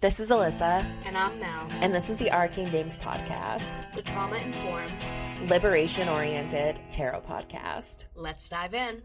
This 0.00 0.18
is 0.18 0.30
Alyssa, 0.30 0.84
And 1.04 1.16
I'm 1.16 1.38
Mel, 1.38 1.66
and 1.82 1.92
this 1.94 2.08
is 2.08 2.16
the 2.16 2.30
Arcane 2.32 2.70
Dames 2.70 2.96
podcast, 2.96 3.92
the 3.92 4.00
trauma 4.00 4.36
informed. 4.36 4.92
liberation 5.50 6.08
oriented 6.08 6.78
tarot 6.90 7.20
podcast. 7.22 8.06
Let's 8.14 8.48
dive 8.48 8.72
in. 8.74 9.02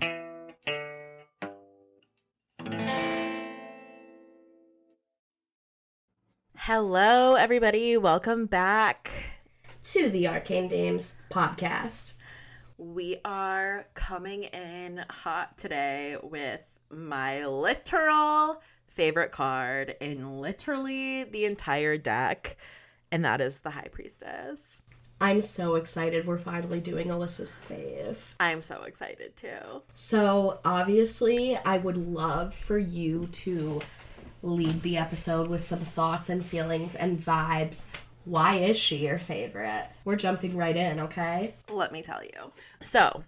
Hello, 6.57 7.35
everybody. 7.35 7.97
Welcome 7.97 8.45
back. 8.45 9.11
to 9.91 10.09
the 10.09 10.27
Arcane 10.27 10.67
Dames 10.67 11.13
podcast. 11.29 12.13
We 12.77 13.17
are 13.23 13.85
coming 13.93 14.43
in 14.43 15.03
hot 15.09 15.57
today 15.57 16.17
with 16.23 16.61
my 16.89 17.45
literal 17.45 18.61
favorite 18.95 19.31
card 19.31 19.95
in 19.99 20.39
literally 20.39 21.25
the 21.25 21.45
entire 21.45 21.97
deck, 21.97 22.57
and 23.11 23.23
that 23.25 23.41
is 23.41 23.59
the 23.59 23.69
High 23.69 23.89
Priestess. 23.91 24.81
I'm 25.21 25.41
so 25.41 25.75
excited 25.75 26.25
we're 26.25 26.37
finally 26.37 26.79
doing 26.79 27.07
Alyssa's 27.07 27.57
fave. 27.69 28.17
I'm 28.39 28.61
so 28.61 28.83
excited 28.83 29.35
too. 29.35 29.81
So, 29.95 30.59
obviously, 30.65 31.57
I 31.57 31.77
would 31.77 31.97
love 31.97 32.53
for 32.53 32.77
you 32.77 33.27
to 33.27 33.81
lead 34.43 34.81
the 34.81 34.97
episode 34.97 35.47
with 35.47 35.65
some 35.65 35.79
thoughts 35.79 36.29
and 36.29 36.45
feelings 36.45 36.95
and 36.95 37.23
vibes. 37.23 37.83
Why 38.25 38.57
is 38.57 38.77
she 38.77 38.97
your 38.97 39.19
favorite? 39.19 39.87
We're 40.03 40.15
jumping 40.15 40.57
right 40.57 40.75
in, 40.75 40.99
okay? 41.01 41.55
let 41.69 41.91
me 41.91 42.01
tell 42.01 42.23
you. 42.23 42.51
So, 42.81 43.23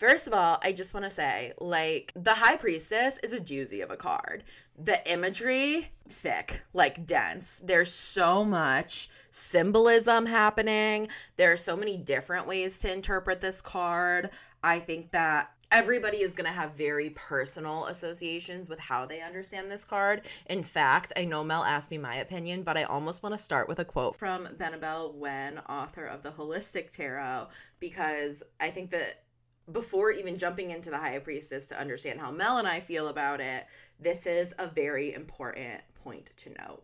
first 0.00 0.26
of 0.26 0.32
all, 0.32 0.58
I 0.62 0.72
just 0.72 0.94
want 0.94 1.04
to 1.04 1.10
say, 1.10 1.52
like, 1.60 2.10
the 2.16 2.32
High 2.32 2.56
Priestess 2.56 3.18
is 3.22 3.34
a 3.34 3.38
doozy 3.38 3.82
of 3.82 3.90
a 3.90 3.96
card. 3.96 4.44
The 4.82 4.98
imagery, 5.12 5.90
thick, 6.08 6.62
like 6.72 7.06
dense. 7.06 7.60
There's 7.62 7.92
so 7.92 8.42
much 8.42 9.10
symbolism 9.30 10.24
happening. 10.24 11.08
There 11.36 11.52
are 11.52 11.56
so 11.58 11.76
many 11.76 11.98
different 11.98 12.46
ways 12.46 12.80
to 12.80 12.90
interpret 12.92 13.42
this 13.42 13.60
card. 13.60 14.30
I 14.64 14.78
think 14.78 15.10
that 15.12 15.52
everybody 15.70 16.22
is 16.22 16.32
going 16.32 16.46
to 16.46 16.52
have 16.52 16.72
very 16.72 17.10
personal 17.10 17.84
associations 17.86 18.70
with 18.70 18.80
how 18.80 19.04
they 19.04 19.20
understand 19.20 19.70
this 19.70 19.84
card. 19.84 20.22
In 20.46 20.62
fact, 20.62 21.12
I 21.14 21.26
know 21.26 21.44
Mel 21.44 21.62
asked 21.62 21.90
me 21.90 21.98
my 21.98 22.16
opinion, 22.16 22.62
but 22.62 22.78
I 22.78 22.84
almost 22.84 23.22
want 23.22 23.34
to 23.34 23.38
start 23.38 23.68
with 23.68 23.80
a 23.80 23.84
quote 23.84 24.16
from 24.16 24.48
Benebell 24.56 25.12
Wen, 25.12 25.58
author 25.68 26.06
of 26.06 26.22
the 26.22 26.30
Holistic 26.30 26.88
Tarot, 26.90 27.48
because 27.78 28.42
I 28.58 28.70
think 28.70 28.90
that 28.92 29.24
before 29.72 30.10
even 30.10 30.36
jumping 30.36 30.70
into 30.70 30.90
the 30.90 30.98
High 30.98 31.18
Priestess 31.18 31.66
to 31.68 31.80
understand 31.80 32.20
how 32.20 32.30
Mel 32.30 32.58
and 32.58 32.68
I 32.68 32.80
feel 32.80 33.08
about 33.08 33.40
it, 33.40 33.66
this 33.98 34.26
is 34.26 34.54
a 34.58 34.66
very 34.66 35.14
important 35.14 35.80
point 36.02 36.30
to 36.38 36.50
note. 36.50 36.82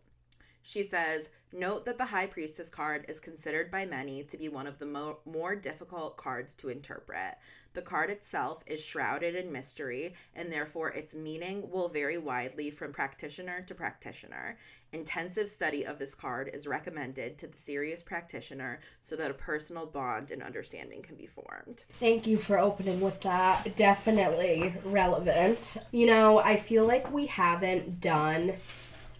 She 0.62 0.82
says, 0.82 1.30
Note 1.52 1.84
that 1.84 1.96
the 1.96 2.06
High 2.06 2.26
Priestess 2.26 2.68
card 2.68 3.04
is 3.08 3.20
considered 3.20 3.70
by 3.70 3.86
many 3.86 4.24
to 4.24 4.36
be 4.36 4.48
one 4.48 4.66
of 4.66 4.78
the 4.78 4.86
mo- 4.86 5.20
more 5.24 5.54
difficult 5.54 6.16
cards 6.16 6.54
to 6.56 6.68
interpret. 6.68 7.36
The 7.76 7.82
card 7.82 8.08
itself 8.08 8.64
is 8.66 8.82
shrouded 8.82 9.34
in 9.34 9.52
mystery, 9.52 10.14
and 10.34 10.50
therefore 10.50 10.88
its 10.92 11.14
meaning 11.14 11.70
will 11.70 11.90
vary 11.90 12.16
widely 12.16 12.70
from 12.70 12.90
practitioner 12.90 13.60
to 13.64 13.74
practitioner. 13.74 14.56
Intensive 14.94 15.50
study 15.50 15.84
of 15.84 15.98
this 15.98 16.14
card 16.14 16.50
is 16.54 16.66
recommended 16.66 17.36
to 17.36 17.46
the 17.46 17.58
serious 17.58 18.02
practitioner 18.02 18.80
so 19.02 19.14
that 19.16 19.30
a 19.30 19.34
personal 19.34 19.84
bond 19.84 20.30
and 20.30 20.42
understanding 20.42 21.02
can 21.02 21.16
be 21.16 21.26
formed. 21.26 21.84
Thank 22.00 22.26
you 22.26 22.38
for 22.38 22.58
opening 22.58 23.02
with 23.02 23.20
that. 23.20 23.76
Definitely 23.76 24.72
relevant. 24.82 25.76
You 25.92 26.06
know, 26.06 26.38
I 26.38 26.56
feel 26.56 26.86
like 26.86 27.12
we 27.12 27.26
haven't 27.26 28.00
done. 28.00 28.54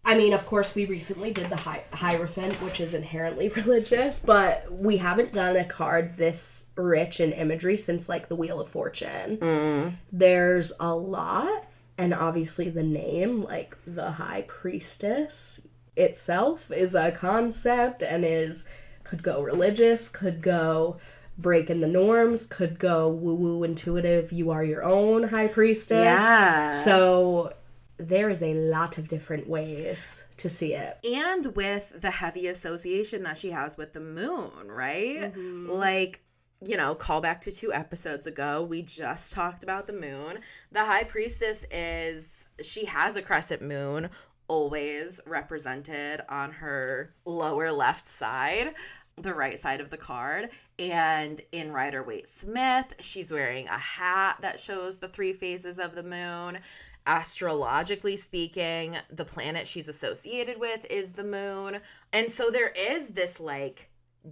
I 0.03 0.17
mean, 0.17 0.33
of 0.33 0.47
course, 0.47 0.75
we 0.75 0.87
recently 0.87 1.31
did 1.31 1.51
the 1.51 1.57
Hi- 1.57 1.85
Hierophant, 1.93 2.55
which 2.63 2.81
is 2.81 2.95
inherently 2.95 3.49
religious, 3.57 4.19
but 4.19 4.73
we 4.73 4.97
haven't 4.97 5.35
done 5.35 5.57
a 5.57 5.65
card 5.67 6.17
this 6.17 6.63
rich 6.77 7.21
in 7.21 7.33
imagery 7.33 7.77
since 7.77 8.09
like 8.09 8.29
the 8.29 8.37
Wheel 8.37 8.61
of 8.61 8.69
Fortune. 8.69 9.39
Mm-hmm. 9.39 9.95
There's 10.13 10.73
a 10.79 10.95
lot, 10.95 11.67
and 11.99 12.15
obviously 12.15 12.71
the 12.71 12.83
name, 12.83 13.43
like 13.43 13.77
the 13.87 14.13
High 14.13 14.45
Priestess 14.47 15.61
itself, 15.97 16.71
is 16.71 16.95
a 16.95 17.11
concept 17.11 18.03
and 18.03 18.25
is 18.25 18.65
could 19.05 19.23
go 19.23 19.41
religious, 19.41 20.09
could 20.09 20.43
go 20.43 20.99
breaking 21.39 21.81
the 21.81 21.87
norms, 21.87 22.47
could 22.47 22.79
go 22.79 23.09
woo 23.09 23.35
woo 23.35 23.63
intuitive, 23.63 24.33
you 24.33 24.51
are 24.51 24.65
your 24.65 24.83
own 24.85 25.29
high 25.29 25.49
priestess. 25.49 26.05
Yeah. 26.05 26.83
So 26.83 27.53
there 27.99 28.29
is 28.29 28.43
a 28.43 28.55
lot 28.55 28.99
of 28.99 29.09
different 29.09 29.49
ways 29.49 30.25
to 30.39 30.49
see 30.49 30.75
it. 30.75 30.99
and 31.05 31.47
with 31.57 32.01
the 32.01 32.11
heavy 32.11 32.47
association 32.49 33.23
that 33.23 33.39
she 33.39 33.51
has 33.51 33.79
with 33.79 33.93
the 33.93 34.01
moon, 34.01 34.51
right? 34.67 35.33
Mm-hmm. 35.33 35.71
Like, 35.71 36.21
you 36.67 36.77
know, 36.77 36.95
call 36.95 37.21
back 37.21 37.41
to 37.43 37.53
two 37.53 37.73
episodes 37.73 38.27
ago, 38.27 38.63
we 38.63 38.83
just 38.83 39.33
talked 39.33 39.63
about 39.63 39.87
the 39.87 39.93
moon. 39.93 40.41
The 40.73 40.85
high 40.85 41.05
priestess 41.05 41.65
is, 41.71 42.49
she 42.63 42.85
has 42.87 43.17
a 43.17 43.23
crescent 43.23 43.63
moon 43.63 44.11
always 44.49 45.21
represented 45.27 46.21
on 46.29 46.53
her 46.53 47.15
lower 47.25 47.71
left 47.71 48.05
side. 48.05 48.75
The 49.19 49.33
right 49.33 49.59
side 49.59 49.81
of 49.81 49.89
the 49.89 49.97
card. 49.97 50.51
And 50.79 51.41
in 51.53 51.73
Rider 51.73 52.03
Waite 52.03 52.29
Smith, 52.29 52.93
she's 53.01 53.33
wearing 53.33 53.67
a 53.69 53.79
hat 53.79 54.37
that 54.43 54.61
shows 54.61 54.99
the 54.99 55.09
three 55.09 55.33
phases 55.33 55.79
of 55.79 55.95
the 55.95 56.03
moon 56.03 56.59
astrologically 57.07 58.17
speaking, 58.17 58.97
the 59.11 59.25
planet 59.25 59.67
she's 59.67 59.89
associated 59.89 60.59
with 60.59 60.85
is 60.91 61.13
the 61.13 61.25
moon. 61.25 61.81
And 62.13 62.29
so 62.31 62.51
there 62.51 62.73
is 62.77 63.09
this 63.09 63.39
like 63.41 63.89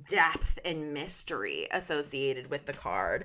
depth 0.08 0.58
and 0.64 0.92
mystery 0.92 1.68
associated 1.72 2.50
with 2.50 2.66
the 2.66 2.72
card. 2.72 3.24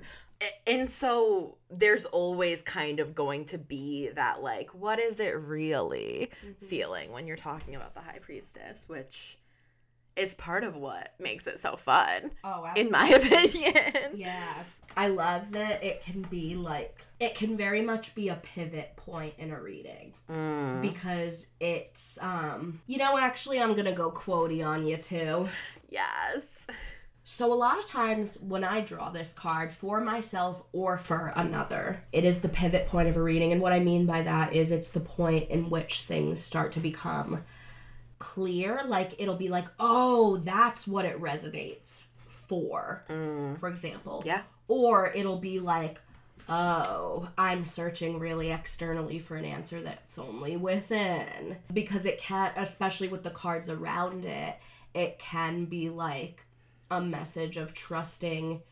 And 0.66 0.88
so 0.88 1.58
there's 1.70 2.06
always 2.06 2.62
kind 2.62 2.98
of 2.98 3.14
going 3.14 3.44
to 3.46 3.58
be 3.58 4.08
that 4.14 4.42
like 4.42 4.70
what 4.70 4.98
is 4.98 5.20
it 5.20 5.36
really 5.36 6.30
mm-hmm. 6.44 6.66
feeling 6.66 7.12
when 7.12 7.26
you're 7.26 7.36
talking 7.36 7.74
about 7.74 7.94
the 7.94 8.00
high 8.00 8.20
priestess, 8.20 8.88
which 8.88 9.36
is 10.16 10.34
part 10.34 10.64
of 10.64 10.76
what 10.76 11.14
makes 11.18 11.46
it 11.46 11.58
so 11.58 11.76
fun 11.76 12.30
Oh, 12.44 12.68
in 12.76 12.90
my 12.90 13.08
opinion. 13.10 14.16
Yeah. 14.16 14.52
I 14.96 15.06
love 15.06 15.52
that 15.52 15.82
it 15.84 16.02
can 16.02 16.22
be 16.22 16.56
like 16.56 16.96
it 17.20 17.34
can 17.34 17.56
very 17.56 17.80
much 17.82 18.14
be 18.14 18.28
a 18.28 18.34
pivot 18.36 18.96
point 18.96 19.34
in 19.38 19.50
a 19.52 19.60
reading 19.60 20.14
Mm. 20.28 20.82
because 20.82 21.46
it's 21.60 22.18
um 22.20 22.80
you 22.86 22.98
know 22.98 23.16
actually 23.18 23.60
I'm 23.60 23.72
going 23.74 23.84
to 23.86 23.92
go 23.92 24.10
quotey 24.10 24.64
on 24.66 24.86
you 24.86 24.96
too. 24.96 25.46
Yes. 25.90 26.66
So 27.24 27.52
a 27.52 27.54
lot 27.54 27.78
of 27.78 27.86
times 27.86 28.38
when 28.40 28.64
I 28.64 28.80
draw 28.80 29.10
this 29.10 29.32
card 29.32 29.70
for 29.72 30.00
myself 30.00 30.64
or 30.72 30.98
for 30.98 31.32
another, 31.36 32.02
it 32.12 32.24
is 32.24 32.40
the 32.40 32.48
pivot 32.48 32.86
point 32.88 33.08
of 33.08 33.16
a 33.16 33.22
reading 33.22 33.52
and 33.52 33.60
what 33.60 33.72
I 33.72 33.78
mean 33.78 34.04
by 34.06 34.22
that 34.22 34.52
is 34.54 34.72
it's 34.72 34.90
the 34.90 35.00
point 35.00 35.48
in 35.50 35.70
which 35.70 36.02
things 36.02 36.40
start 36.42 36.72
to 36.72 36.80
become 36.80 37.44
clear 38.20 38.82
like 38.86 39.16
it'll 39.18 39.34
be 39.34 39.48
like, 39.48 39.66
"Oh, 39.80 40.36
that's 40.36 40.86
what 40.86 41.04
it 41.04 41.20
resonates 41.20 42.04
for." 42.28 43.04
Mm. 43.10 43.58
For 43.58 43.68
example. 43.68 44.22
Yeah. 44.24 44.42
Or 44.68 45.10
it'll 45.12 45.40
be 45.40 45.58
like, 45.58 45.98
oh, 46.50 47.28
I'm 47.38 47.64
searching 47.64 48.18
really 48.18 48.50
externally 48.50 49.18
for 49.18 49.36
an 49.36 49.44
answer 49.44 49.80
that's 49.80 50.18
only 50.18 50.56
within. 50.56 51.56
Because 51.72 52.04
it 52.04 52.18
can, 52.18 52.52
especially 52.56 53.08
with 53.08 53.22
the 53.22 53.30
cards 53.30 53.68
around 53.68 54.26
it, 54.26 54.56
it 54.92 55.18
can 55.18 55.64
be 55.64 55.88
like 55.88 56.44
a 56.90 57.00
message 57.00 57.56
of 57.56 57.72
trusting 57.72 58.62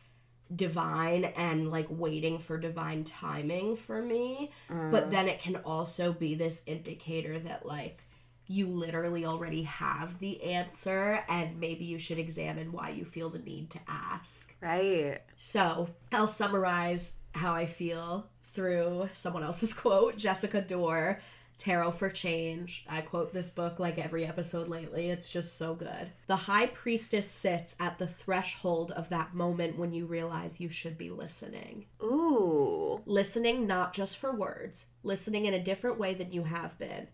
divine 0.54 1.24
and 1.24 1.70
like 1.70 1.86
waiting 1.88 2.38
for 2.38 2.58
divine 2.58 3.04
timing 3.04 3.76
for 3.76 4.02
me. 4.02 4.50
But 4.68 5.08
mm. 5.08 5.10
then 5.10 5.28
it 5.28 5.40
can 5.40 5.56
also 5.56 6.12
be 6.12 6.34
this 6.34 6.62
indicator 6.66 7.38
that 7.38 7.64
like, 7.64 8.02
you 8.48 8.66
literally 8.66 9.26
already 9.26 9.62
have 9.62 10.18
the 10.18 10.42
answer, 10.42 11.22
and 11.28 11.60
maybe 11.60 11.84
you 11.84 11.98
should 11.98 12.18
examine 12.18 12.72
why 12.72 12.88
you 12.88 13.04
feel 13.04 13.28
the 13.28 13.38
need 13.38 13.70
to 13.70 13.78
ask. 13.86 14.54
Right. 14.60 15.18
So 15.36 15.90
I'll 16.12 16.26
summarize 16.26 17.14
how 17.32 17.52
I 17.52 17.66
feel 17.66 18.26
through 18.52 19.10
someone 19.12 19.44
else's 19.44 19.72
quote 19.74 20.16
Jessica 20.16 20.62
Dore, 20.62 21.20
Tarot 21.58 21.92
for 21.92 22.08
Change. 22.08 22.86
I 22.88 23.02
quote 23.02 23.34
this 23.34 23.50
book 23.50 23.78
like 23.78 23.98
every 23.98 24.24
episode 24.24 24.68
lately. 24.68 25.10
It's 25.10 25.28
just 25.28 25.58
so 25.58 25.74
good. 25.74 26.10
The 26.26 26.36
high 26.36 26.68
priestess 26.68 27.30
sits 27.30 27.74
at 27.78 27.98
the 27.98 28.06
threshold 28.06 28.92
of 28.92 29.10
that 29.10 29.34
moment 29.34 29.76
when 29.76 29.92
you 29.92 30.06
realize 30.06 30.60
you 30.60 30.70
should 30.70 30.96
be 30.96 31.10
listening. 31.10 31.84
Ooh. 32.02 33.02
Listening 33.04 33.66
not 33.66 33.92
just 33.92 34.16
for 34.16 34.32
words, 34.32 34.86
listening 35.02 35.44
in 35.44 35.54
a 35.54 35.62
different 35.62 35.98
way 35.98 36.14
than 36.14 36.32
you 36.32 36.44
have 36.44 36.78
been. 36.78 37.08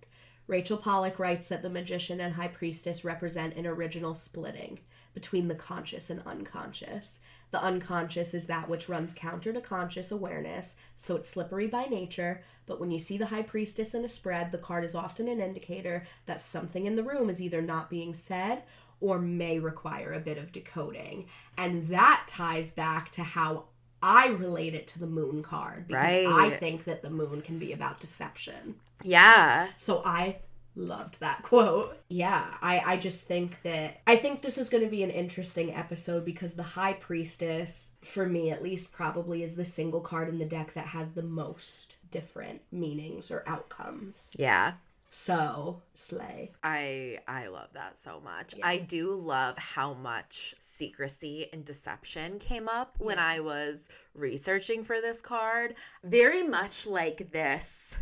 Rachel 0.46 0.76
Pollack 0.76 1.18
writes 1.18 1.48
that 1.48 1.62
the 1.62 1.70
magician 1.70 2.20
and 2.20 2.34
high 2.34 2.48
priestess 2.48 3.04
represent 3.04 3.56
an 3.56 3.66
original 3.66 4.14
splitting 4.14 4.78
between 5.14 5.48
the 5.48 5.54
conscious 5.54 6.10
and 6.10 6.20
unconscious. 6.26 7.20
The 7.50 7.62
unconscious 7.62 8.34
is 8.34 8.46
that 8.46 8.68
which 8.68 8.88
runs 8.88 9.14
counter 9.14 9.52
to 9.52 9.60
conscious 9.60 10.10
awareness, 10.10 10.76
so 10.96 11.16
it's 11.16 11.30
slippery 11.30 11.68
by 11.68 11.84
nature. 11.84 12.42
But 12.66 12.80
when 12.80 12.90
you 12.90 12.98
see 12.98 13.16
the 13.16 13.26
high 13.26 13.42
priestess 13.42 13.94
in 13.94 14.04
a 14.04 14.08
spread, 14.08 14.50
the 14.50 14.58
card 14.58 14.84
is 14.84 14.94
often 14.94 15.28
an 15.28 15.40
indicator 15.40 16.04
that 16.26 16.40
something 16.40 16.84
in 16.84 16.96
the 16.96 17.04
room 17.04 17.30
is 17.30 17.40
either 17.40 17.62
not 17.62 17.88
being 17.88 18.12
said 18.12 18.64
or 19.00 19.18
may 19.18 19.58
require 19.58 20.12
a 20.12 20.20
bit 20.20 20.36
of 20.36 20.52
decoding. 20.52 21.26
And 21.56 21.86
that 21.88 22.24
ties 22.26 22.70
back 22.70 23.10
to 23.12 23.22
how 23.22 23.64
I 24.04 24.26
relate 24.26 24.74
it 24.74 24.86
to 24.88 24.98
the 24.98 25.06
moon 25.06 25.42
card 25.42 25.88
because 25.88 26.26
I 26.26 26.50
think 26.50 26.84
that 26.84 27.00
the 27.00 27.08
moon 27.08 27.40
can 27.40 27.58
be 27.58 27.72
about 27.72 28.00
deception. 28.00 28.74
Yeah. 29.02 29.68
So 29.78 30.02
I 30.04 30.36
loved 30.76 31.20
that 31.20 31.42
quote. 31.42 31.96
Yeah, 32.10 32.44
I 32.60 32.80
I 32.80 32.96
just 32.98 33.24
think 33.24 33.62
that 33.62 34.02
I 34.06 34.16
think 34.16 34.42
this 34.42 34.58
is 34.58 34.68
going 34.68 34.84
to 34.84 34.90
be 34.90 35.02
an 35.02 35.10
interesting 35.10 35.74
episode 35.74 36.26
because 36.26 36.52
the 36.52 36.62
high 36.62 36.92
priestess 36.92 37.92
for 38.02 38.26
me 38.26 38.50
at 38.50 38.62
least 38.62 38.92
probably 38.92 39.42
is 39.42 39.56
the 39.56 39.64
single 39.64 40.02
card 40.02 40.28
in 40.28 40.38
the 40.38 40.44
deck 40.44 40.74
that 40.74 40.88
has 40.88 41.12
the 41.12 41.22
most 41.22 41.94
different 42.10 42.60
meanings 42.70 43.30
or 43.30 43.42
outcomes. 43.46 44.32
Yeah. 44.36 44.74
So, 45.16 45.80
slay. 45.94 46.50
I 46.64 47.20
I 47.28 47.46
love 47.46 47.68
that 47.74 47.96
so 47.96 48.20
much. 48.24 48.52
I 48.64 48.78
do 48.78 49.14
love 49.14 49.56
how 49.56 49.94
much 49.94 50.56
secrecy 50.58 51.46
and 51.52 51.64
deception 51.64 52.40
came 52.40 52.68
up 52.68 52.96
when 52.98 53.20
I 53.20 53.38
was 53.38 53.88
researching 54.16 54.82
for 54.82 55.00
this 55.00 55.22
card. 55.22 55.76
Very 56.02 56.42
much 56.42 56.84
like 56.88 57.30
this 57.30 57.96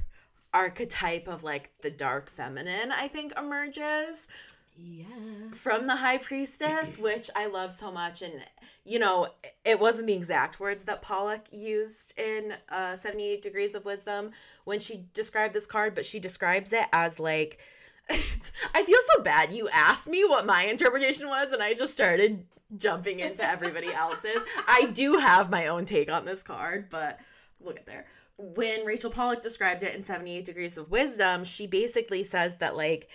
archetype 0.54 1.28
of 1.28 1.44
like 1.44 1.70
the 1.82 1.90
dark 1.90 2.30
feminine, 2.30 2.90
I 2.90 3.08
think 3.08 3.34
emerges 3.38 4.26
Yeah. 4.74 5.04
from 5.52 5.86
the 5.86 5.96
high 5.96 6.16
priestess, 6.18 6.96
which 7.08 7.28
I 7.36 7.46
love 7.46 7.74
so 7.74 7.92
much. 7.92 8.22
And, 8.22 8.42
you 8.84 8.98
know, 8.98 9.28
it 9.64 9.78
wasn't 9.78 10.08
the 10.08 10.14
exact 10.14 10.58
words 10.58 10.82
that 10.84 11.02
Pollack 11.02 11.46
used 11.52 12.18
in 12.18 12.54
uh, 12.68 12.96
78 12.96 13.40
Degrees 13.40 13.74
of 13.74 13.84
Wisdom 13.84 14.32
when 14.64 14.80
she 14.80 15.04
described 15.14 15.54
this 15.54 15.66
card, 15.66 15.94
but 15.94 16.04
she 16.04 16.18
describes 16.18 16.72
it 16.72 16.86
as 16.92 17.20
like, 17.20 17.58
I 18.10 18.82
feel 18.84 18.98
so 19.14 19.22
bad. 19.22 19.52
You 19.52 19.68
asked 19.72 20.08
me 20.08 20.24
what 20.24 20.46
my 20.46 20.64
interpretation 20.64 21.28
was, 21.28 21.52
and 21.52 21.62
I 21.62 21.74
just 21.74 21.94
started 21.94 22.44
jumping 22.76 23.20
into 23.20 23.44
everybody 23.44 23.92
else's. 23.94 24.42
I 24.66 24.86
do 24.92 25.14
have 25.14 25.50
my 25.50 25.68
own 25.68 25.84
take 25.84 26.10
on 26.10 26.24
this 26.24 26.42
card, 26.42 26.90
but 26.90 27.20
we'll 27.60 27.74
get 27.74 27.86
there. 27.86 28.06
When 28.38 28.84
Rachel 28.84 29.10
Pollack 29.10 29.42
described 29.42 29.84
it 29.84 29.94
in 29.94 30.04
78 30.04 30.44
Degrees 30.44 30.76
of 30.76 30.90
Wisdom, 30.90 31.44
she 31.44 31.68
basically 31.68 32.24
says 32.24 32.56
that, 32.56 32.76
like, 32.76 33.08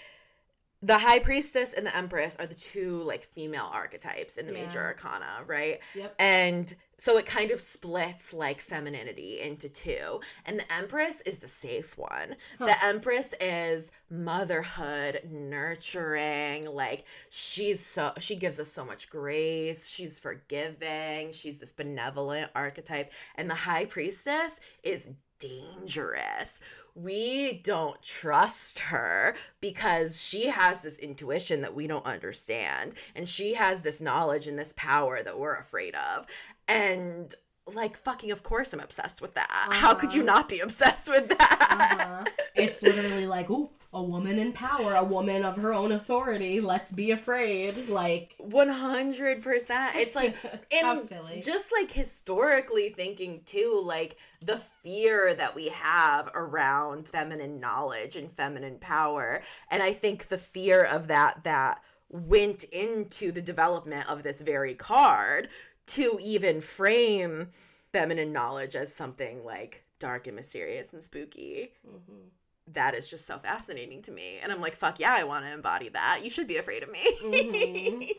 the 0.81 0.97
high 0.97 1.19
priestess 1.19 1.73
and 1.73 1.85
the 1.85 1.95
empress 1.95 2.35
are 2.35 2.45
the 2.45 2.55
two 2.55 3.01
like 3.03 3.23
female 3.23 3.69
archetypes 3.73 4.37
in 4.37 4.45
the 4.45 4.53
major 4.53 4.79
arcana 4.79 5.43
right? 5.47 5.79
Yep. 5.95 6.15
and 6.19 6.75
so 6.99 7.17
it 7.17 7.27
kind 7.27 7.51
of 7.51 7.61
splits 7.61 8.33
like 8.33 8.59
femininity 8.59 9.39
into 9.39 9.69
two. 9.69 10.19
And 10.45 10.59
the 10.59 10.73
empress 10.73 11.21
is 11.21 11.37
the 11.37 11.47
safe 11.47 11.95
one. 11.97 12.35
The 12.57 12.83
empress 12.83 13.33
is 13.39 13.91
motherhood 14.09 15.21
nurturing 15.29 16.65
like 16.73 17.05
she's 17.29 17.85
so 17.85 18.13
she 18.19 18.35
gives 18.35 18.59
us 18.59 18.71
so 18.71 18.83
much 18.83 19.09
grace. 19.09 19.89
She's 19.89 20.17
forgiving. 20.17 21.31
She's 21.31 21.57
this 21.57 21.71
benevolent 21.71 22.49
archetype. 22.55 23.11
And 23.35 23.49
the 23.49 23.55
high 23.55 23.85
priestess 23.85 24.59
is 24.81 25.11
dangerous 25.39 26.61
we 27.03 27.61
don't 27.63 28.01
trust 28.01 28.79
her 28.79 29.35
because 29.61 30.19
she 30.21 30.47
has 30.47 30.81
this 30.81 30.97
intuition 30.97 31.61
that 31.61 31.75
we 31.75 31.85
don't 31.85 32.05
understand 32.05 32.95
and 33.15 33.29
she 33.29 33.53
has 33.53 33.81
this 33.81 34.01
knowledge 34.01 34.47
and 34.47 34.57
this 34.57 34.73
power 34.75 35.21
that 35.21 35.37
we're 35.37 35.53
afraid 35.55 35.93
of 35.95 36.25
and 36.67 37.35
like 37.73 37.95
fucking 37.97 38.31
of 38.31 38.41
course 38.43 38.73
i'm 38.73 38.79
obsessed 38.79 39.21
with 39.21 39.33
that 39.35 39.67
how 39.71 39.93
could 39.93 40.13
you 40.13 40.21
Uh-huh. 40.23 40.33
not 40.37 40.49
be 40.49 40.59
obsessed 40.59 41.07
with 41.09 41.29
that 41.29 41.97
Uh-huh. 41.99 42.23
It's 42.55 42.81
literally 42.81 43.27
like, 43.27 43.49
ooh, 43.51 43.69
a 43.93 44.03
woman 44.03 44.37
in 44.37 44.51
power, 44.53 44.95
a 44.95 45.03
woman 45.03 45.43
of 45.45 45.55
her 45.57 45.73
own 45.73 45.91
authority. 45.93 46.59
Let's 46.61 46.91
be 46.91 47.11
afraid. 47.11 47.87
Like, 47.89 48.35
100% 48.41 49.95
it's 49.95 50.15
like 50.15 50.35
How 50.71 50.97
and 50.99 51.07
silly. 51.07 51.41
just 51.41 51.71
like 51.71 51.91
historically 51.91 52.89
thinking 52.89 53.41
too 53.45 53.81
like 53.85 54.17
the 54.41 54.57
fear 54.83 55.33
that 55.33 55.55
we 55.55 55.69
have 55.69 56.29
around 56.35 57.07
feminine 57.07 57.59
knowledge 57.59 58.15
and 58.15 58.31
feminine 58.31 58.77
power 58.79 59.41
and 59.71 59.81
i 59.81 59.91
think 59.91 60.27
the 60.27 60.37
fear 60.37 60.83
of 60.83 61.07
that 61.07 61.43
that 61.43 61.81
went 62.09 62.63
into 62.65 63.31
the 63.31 63.41
development 63.41 64.07
of 64.09 64.23
this 64.23 64.41
very 64.41 64.73
card 64.75 65.49
to 65.85 66.19
even 66.21 66.61
frame 66.61 67.49
feminine 67.91 68.31
knowledge 68.31 68.75
as 68.75 68.93
something 68.93 69.43
like 69.43 69.83
dark 69.99 70.27
and 70.27 70.35
mysterious 70.35 70.93
and 70.93 71.03
spooky 71.03 71.73
Mhm. 71.87 72.29
That 72.73 72.93
is 72.95 73.07
just 73.07 73.25
so 73.25 73.37
fascinating 73.39 74.01
to 74.01 74.11
me 74.11 74.39
and 74.41 74.51
i'm 74.51 74.61
like 74.61 74.75
fuck 74.75 74.99
yeah 74.99 75.15
i 75.17 75.23
want 75.23 75.43
to 75.45 75.51
embody 75.51 75.89
that 75.89 76.19
you 76.23 76.29
should 76.29 76.47
be 76.47 76.57
afraid 76.57 76.83
of 76.83 76.91
me 76.91 77.03
Mhm. 77.23 78.09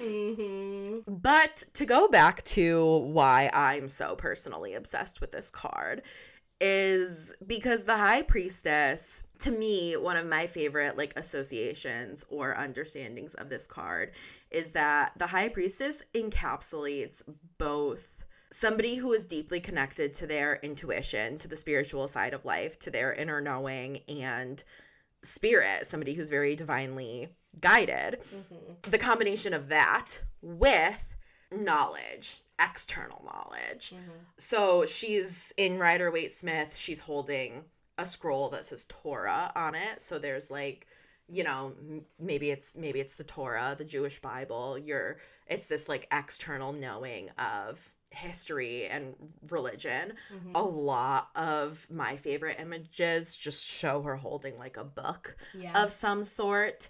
Mhm. 0.00 1.02
But 1.22 1.64
to 1.74 1.86
go 1.86 2.08
back 2.08 2.42
to 2.44 2.84
why 2.98 3.50
I'm 3.52 3.88
so 3.88 4.16
personally 4.16 4.74
obsessed 4.74 5.20
with 5.20 5.32
this 5.32 5.50
card 5.50 6.02
is 6.60 7.34
because 7.46 7.84
the 7.84 7.96
high 7.96 8.22
priestess 8.22 9.22
to 9.40 9.50
me 9.50 9.96
one 9.96 10.16
of 10.16 10.26
my 10.26 10.46
favorite 10.46 10.96
like 10.96 11.12
associations 11.18 12.24
or 12.30 12.56
understandings 12.56 13.34
of 13.34 13.50
this 13.50 13.66
card 13.66 14.12
is 14.50 14.70
that 14.70 15.12
the 15.18 15.26
high 15.26 15.48
priestess 15.48 16.00
encapsulates 16.14 17.22
both 17.58 18.13
somebody 18.54 18.94
who 18.94 19.12
is 19.12 19.26
deeply 19.26 19.58
connected 19.58 20.14
to 20.14 20.26
their 20.28 20.60
intuition 20.62 21.36
to 21.38 21.48
the 21.48 21.56
spiritual 21.56 22.06
side 22.06 22.32
of 22.32 22.44
life 22.44 22.78
to 22.78 22.88
their 22.90 23.12
inner 23.12 23.40
knowing 23.40 23.98
and 24.08 24.62
spirit 25.22 25.84
somebody 25.84 26.14
who's 26.14 26.30
very 26.30 26.54
divinely 26.54 27.28
guided 27.60 28.20
Mhm. 28.32 28.82
the 28.82 28.98
combination 28.98 29.52
of 29.54 29.68
that 29.68 30.20
with 30.40 31.16
knowledge, 31.50 32.42
external 32.60 33.24
knowledge. 33.24 33.90
Mhm. 33.90 34.24
So 34.38 34.86
she's 34.86 35.52
in 35.56 35.78
Rider 35.78 36.10
Waite 36.10 36.32
Smith, 36.32 36.76
she's 36.76 37.00
holding 37.00 37.64
a 37.98 38.06
scroll 38.06 38.48
that 38.50 38.64
says 38.64 38.86
Torah 38.88 39.50
on 39.56 39.74
it. 39.74 40.00
So 40.00 40.18
there's 40.18 40.50
like, 40.50 40.86
you 41.28 41.42
know, 41.42 41.74
maybe 42.18 42.50
it's 42.50 42.74
maybe 42.74 43.00
it's 43.00 43.14
the 43.14 43.24
Torah, 43.24 43.74
the 43.76 43.84
Jewish 43.84 44.20
Bible. 44.20 44.78
You're 44.78 45.18
it's 45.46 45.66
this 45.66 45.88
like 45.88 46.06
external 46.12 46.72
knowing 46.72 47.30
of 47.30 47.92
history 48.14 48.86
and 48.86 49.14
religion. 49.50 50.14
Mhm. 50.32 50.52
A 50.54 50.62
lot 50.62 51.30
of 51.34 51.86
my 51.90 52.16
favorite 52.16 52.58
images 52.60 53.36
just 53.36 53.64
show 53.66 54.02
her 54.02 54.16
holding 54.16 54.58
like 54.58 54.76
a 54.76 54.84
book 54.84 55.36
Yeah. 55.54 55.82
of 55.82 55.92
some 55.92 56.24
sort. 56.24 56.88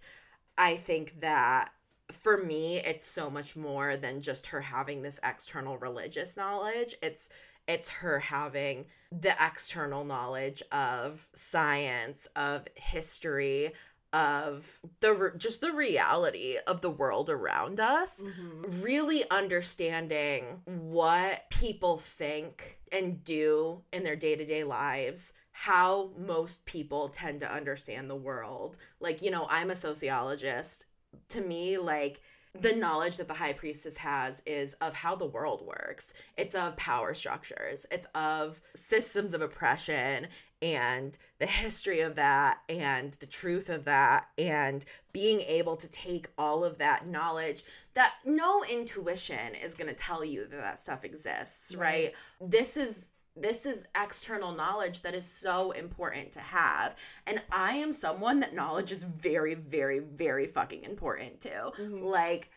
I 0.56 0.76
think 0.76 1.20
that 1.20 1.72
for 2.12 2.36
me 2.36 2.78
it's 2.78 3.06
so 3.06 3.30
much 3.30 3.56
more 3.56 3.96
than 3.96 4.20
just 4.20 4.46
her 4.46 4.60
having 4.60 5.02
this 5.02 5.18
external 5.24 5.78
religious 5.78 6.36
knowledge. 6.36 6.94
It's 7.02 7.28
it's 7.66 7.88
her 7.88 8.18
having 8.18 8.84
the 9.10 9.34
external 9.40 10.04
knowledge 10.04 10.62
of 10.70 11.26
science, 11.34 12.28
of 12.36 12.66
history, 12.74 13.72
of 14.14 14.80
the 15.00 15.32
just 15.36 15.60
the 15.60 15.72
reality 15.72 16.56
of 16.68 16.80
the 16.80 16.90
world 16.90 17.28
around 17.28 17.80
us 17.80 18.22
Mhm. 18.22 18.82
really 18.84 19.28
understanding 19.30 20.62
what 20.64 21.50
people 21.50 21.98
think 21.98 22.78
and 22.92 23.24
do 23.24 23.82
in 23.92 24.04
their 24.04 24.14
day-to-day 24.16 24.62
lives 24.62 25.32
how 25.50 26.12
most 26.16 26.64
people 26.64 27.08
tend 27.08 27.40
to 27.40 27.52
understand 27.52 28.08
the 28.08 28.14
world. 28.16 28.76
Like 29.00 29.20
you 29.20 29.30
know 29.32 29.46
i'm 29.50 29.70
a 29.70 29.76
sociologist. 29.76 30.86
To 31.30 31.40
me 31.40 31.76
like 31.78 32.20
the 32.60 32.72
knowledge 32.72 33.16
that 33.16 33.26
the 33.26 33.34
high 33.34 33.52
priestess 33.52 33.96
has 33.96 34.40
is 34.46 34.74
of 34.74 34.94
how 34.94 35.16
the 35.16 35.26
world 35.26 35.66
works. 35.66 36.14
It's 36.36 36.54
of 36.54 36.76
power 36.76 37.12
structures. 37.12 37.84
It's 37.90 38.06
of 38.14 38.60
systems 38.76 39.34
of 39.34 39.42
oppression 39.42 40.28
and 40.64 41.18
the 41.38 41.46
history 41.46 42.00
of 42.00 42.14
that 42.14 42.60
and 42.70 43.12
the 43.20 43.26
truth 43.26 43.68
of 43.68 43.84
that 43.84 44.28
and 44.38 44.86
being 45.12 45.40
able 45.42 45.76
to 45.76 45.88
take 45.90 46.26
all 46.38 46.64
of 46.64 46.78
that 46.78 47.06
knowledge 47.06 47.62
that 47.92 48.14
no 48.24 48.64
intuition 48.64 49.54
is 49.62 49.74
going 49.74 49.86
to 49.88 49.94
tell 49.94 50.24
you 50.24 50.46
that 50.48 50.56
that 50.62 50.78
stuff 50.80 51.04
exists 51.04 51.74
right, 51.76 52.14
this 52.40 52.76
is 52.78 53.10
this 53.36 53.66
is 53.66 53.84
external 54.00 54.52
knowledge 54.52 55.02
that 55.02 55.12
is 55.14 55.26
so 55.26 55.72
important 55.72 56.32
to 56.32 56.40
have 56.40 56.96
and 57.26 57.42
i 57.52 57.72
am 57.76 57.92
someone 57.92 58.40
that 58.40 58.54
knowledge 58.54 58.90
is 58.90 59.04
very 59.04 59.54
very 59.54 59.98
very 59.98 60.46
fucking 60.46 60.82
important 60.84 61.40
to 61.40 61.50
Mhm. 61.78 62.02
like 62.04 62.48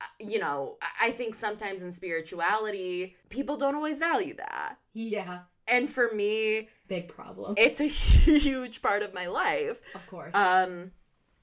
uh, 0.00 0.04
you 0.20 0.38
know 0.38 0.78
i 1.02 1.10
think 1.10 1.34
sometimes 1.34 1.82
in 1.82 1.92
spirituality 1.92 3.16
people 3.28 3.56
don't 3.56 3.74
always 3.74 3.98
value 3.98 4.34
that 4.36 4.76
Yeah. 4.94 5.40
And 5.70 5.88
for 5.88 6.12
me, 6.12 6.68
Big 6.88 7.08
problem. 7.08 7.54
it's 7.56 7.80
a 7.80 7.84
huge 7.86 8.82
part 8.82 9.02
of 9.02 9.14
my 9.14 9.26
life. 9.26 9.80
of 9.94 10.06
course. 10.06 10.34
Um, 10.34 10.90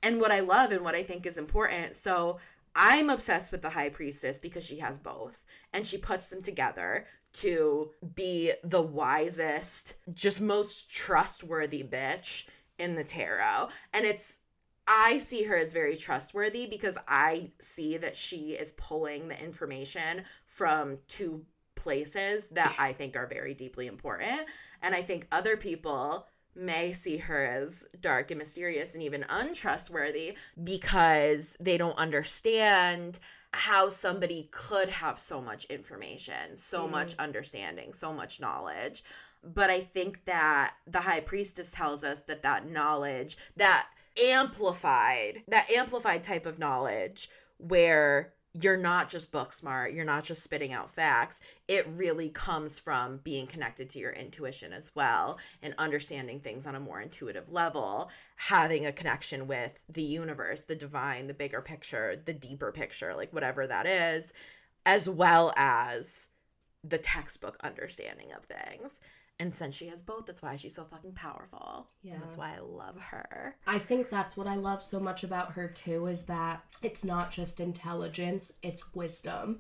and 0.04 0.20
what 0.20 0.32
I 0.32 0.42
love 0.42 0.72
and 0.72 0.84
what 0.84 0.96
I 0.96 1.04
think 1.04 1.26
is 1.26 1.38
important. 1.38 1.96
So 1.96 2.40
I'm 2.76 3.10
obsessed 3.10 3.52
with 3.52 3.62
the 3.62 3.70
high 3.70 3.90
priestess 3.90 4.40
because 4.40 4.64
she 4.64 4.78
has 4.80 5.00
both, 5.00 5.44
and 5.74 5.86
she 5.86 5.98
puts 5.98 6.26
them 6.26 6.42
together 6.42 7.08
to 7.34 7.92
be 8.16 8.54
the 8.64 8.82
wisest, 8.82 9.96
just 10.14 10.42
most 10.42 10.90
trustworthy 10.90 11.84
bitch 11.84 12.46
in 12.78 12.96
the 12.96 13.04
tarot. 13.04 13.70
And 13.94 14.06
it's 14.06 14.40
I 14.88 15.18
see 15.18 15.44
her 15.44 15.58
as 15.58 15.74
very 15.74 15.98
trustworthy 15.98 16.66
because 16.66 16.98
I 17.08 17.52
see 17.60 17.98
that 17.98 18.16
she 18.16 18.52
is 18.54 18.74
pulling 18.74 19.28
the 19.28 19.44
information 19.44 20.24
from 20.46 20.98
two 21.08 21.44
places 21.88 22.50
that 22.52 22.76
I 22.78 22.92
think 22.92 23.16
are 23.16 23.28
very 23.28 23.54
deeply 23.54 23.88
important. 23.88 24.42
And 24.82 24.94
I 24.94 25.02
think 25.02 25.26
other 25.32 25.56
people 25.56 26.28
may 26.54 26.92
see 26.92 27.16
her 27.16 27.46
as 27.46 27.86
dark 28.02 28.30
and 28.30 28.40
mysterious 28.40 28.94
and 28.94 29.02
even 29.02 29.24
untrustworthy 29.30 30.36
because 30.66 31.56
they 31.62 31.78
don't 31.78 31.98
understand 31.98 33.20
how 33.54 33.88
somebody 33.88 34.50
could 34.52 34.90
have 34.90 35.18
so 35.18 35.42
much 35.42 35.64
information, 35.66 36.58
so 36.58 36.86
Mm. 36.86 36.92
much 36.92 37.16
understanding, 37.20 37.94
so 37.94 38.12
much 38.12 38.42
knowledge. 38.42 39.02
But 39.42 39.70
I 39.70 39.80
think 39.80 40.26
that 40.26 40.76
the 40.88 41.00
high 41.00 41.22
priestess 41.22 41.72
tells 41.72 42.04
us 42.04 42.20
that 42.28 42.42
that 42.42 42.68
knowledge, 42.70 43.38
that 43.56 43.88
amplified, 44.22 45.44
that 45.48 45.70
amplified 45.72 46.22
type 46.22 46.46
of 46.46 46.60
knowledge 46.60 47.30
where 47.60 48.34
you're 48.62 48.78
not 48.78 49.10
just 49.10 49.32
book 49.32 49.52
smart, 49.54 49.94
you're 49.94 50.06
not 50.06 50.24
just 50.24 50.44
spitting 50.44 50.74
out 50.74 50.90
facts. 50.90 51.40
It 51.68 51.86
really 51.90 52.30
comes 52.30 52.80
from 52.80 53.18
being 53.24 53.48
connected 53.48 53.90
to 53.90 54.00
your 54.00 54.12
intuition 54.12 54.74
as 54.74 54.92
well 54.96 55.38
and 55.62 55.74
understanding 55.78 56.40
things 56.40 56.66
on 56.66 56.76
a 56.76 56.80
more 56.80 57.02
intuitive 57.02 57.52
level, 57.52 58.10
having 58.36 58.86
a 58.86 58.92
connection 58.92 59.48
with 59.48 59.80
the 59.90 60.02
universe, 60.02 60.64
the 60.64 60.76
divine, 60.76 61.28
the 61.28 61.34
bigger 61.34 61.62
picture, 61.62 62.22
the 62.26 62.34
deeper 62.34 62.72
picture, 62.72 63.14
like 63.16 63.34
whatever 63.34 63.68
that 63.68 63.86
is, 63.86 64.34
as 64.86 65.10
well 65.10 65.54
as 65.56 66.30
the 66.84 66.98
textbook 66.98 67.58
understanding 67.64 68.32
of 68.32 68.46
things. 68.46 69.00
And 69.40 69.54
since 69.54 69.76
she 69.76 69.88
has 69.88 70.02
both, 70.02 70.26
that's 70.26 70.42
why 70.42 70.56
she's 70.56 70.74
so 70.74 70.84
fucking 70.86 71.14
powerful. 71.14 71.88
Yeah. 72.02 72.14
And 72.14 72.24
that's 72.24 72.38
why 72.38 72.56
I 72.56 72.60
love 72.60 73.00
her. 73.00 73.56
I 73.68 73.78
think 73.78 74.10
that's 74.10 74.36
what 74.36 74.48
I 74.48 74.56
love 74.56 74.82
so 74.82 75.00
much 75.00 75.24
about 75.24 75.52
her 75.54 75.68
too 75.68 76.08
is 76.08 76.24
that 76.24 76.64
it's 76.82 77.04
not 77.04 77.32
just 77.32 77.60
intelligence, 77.60 78.52
it's 78.64 78.96
wisdom. 78.96 79.60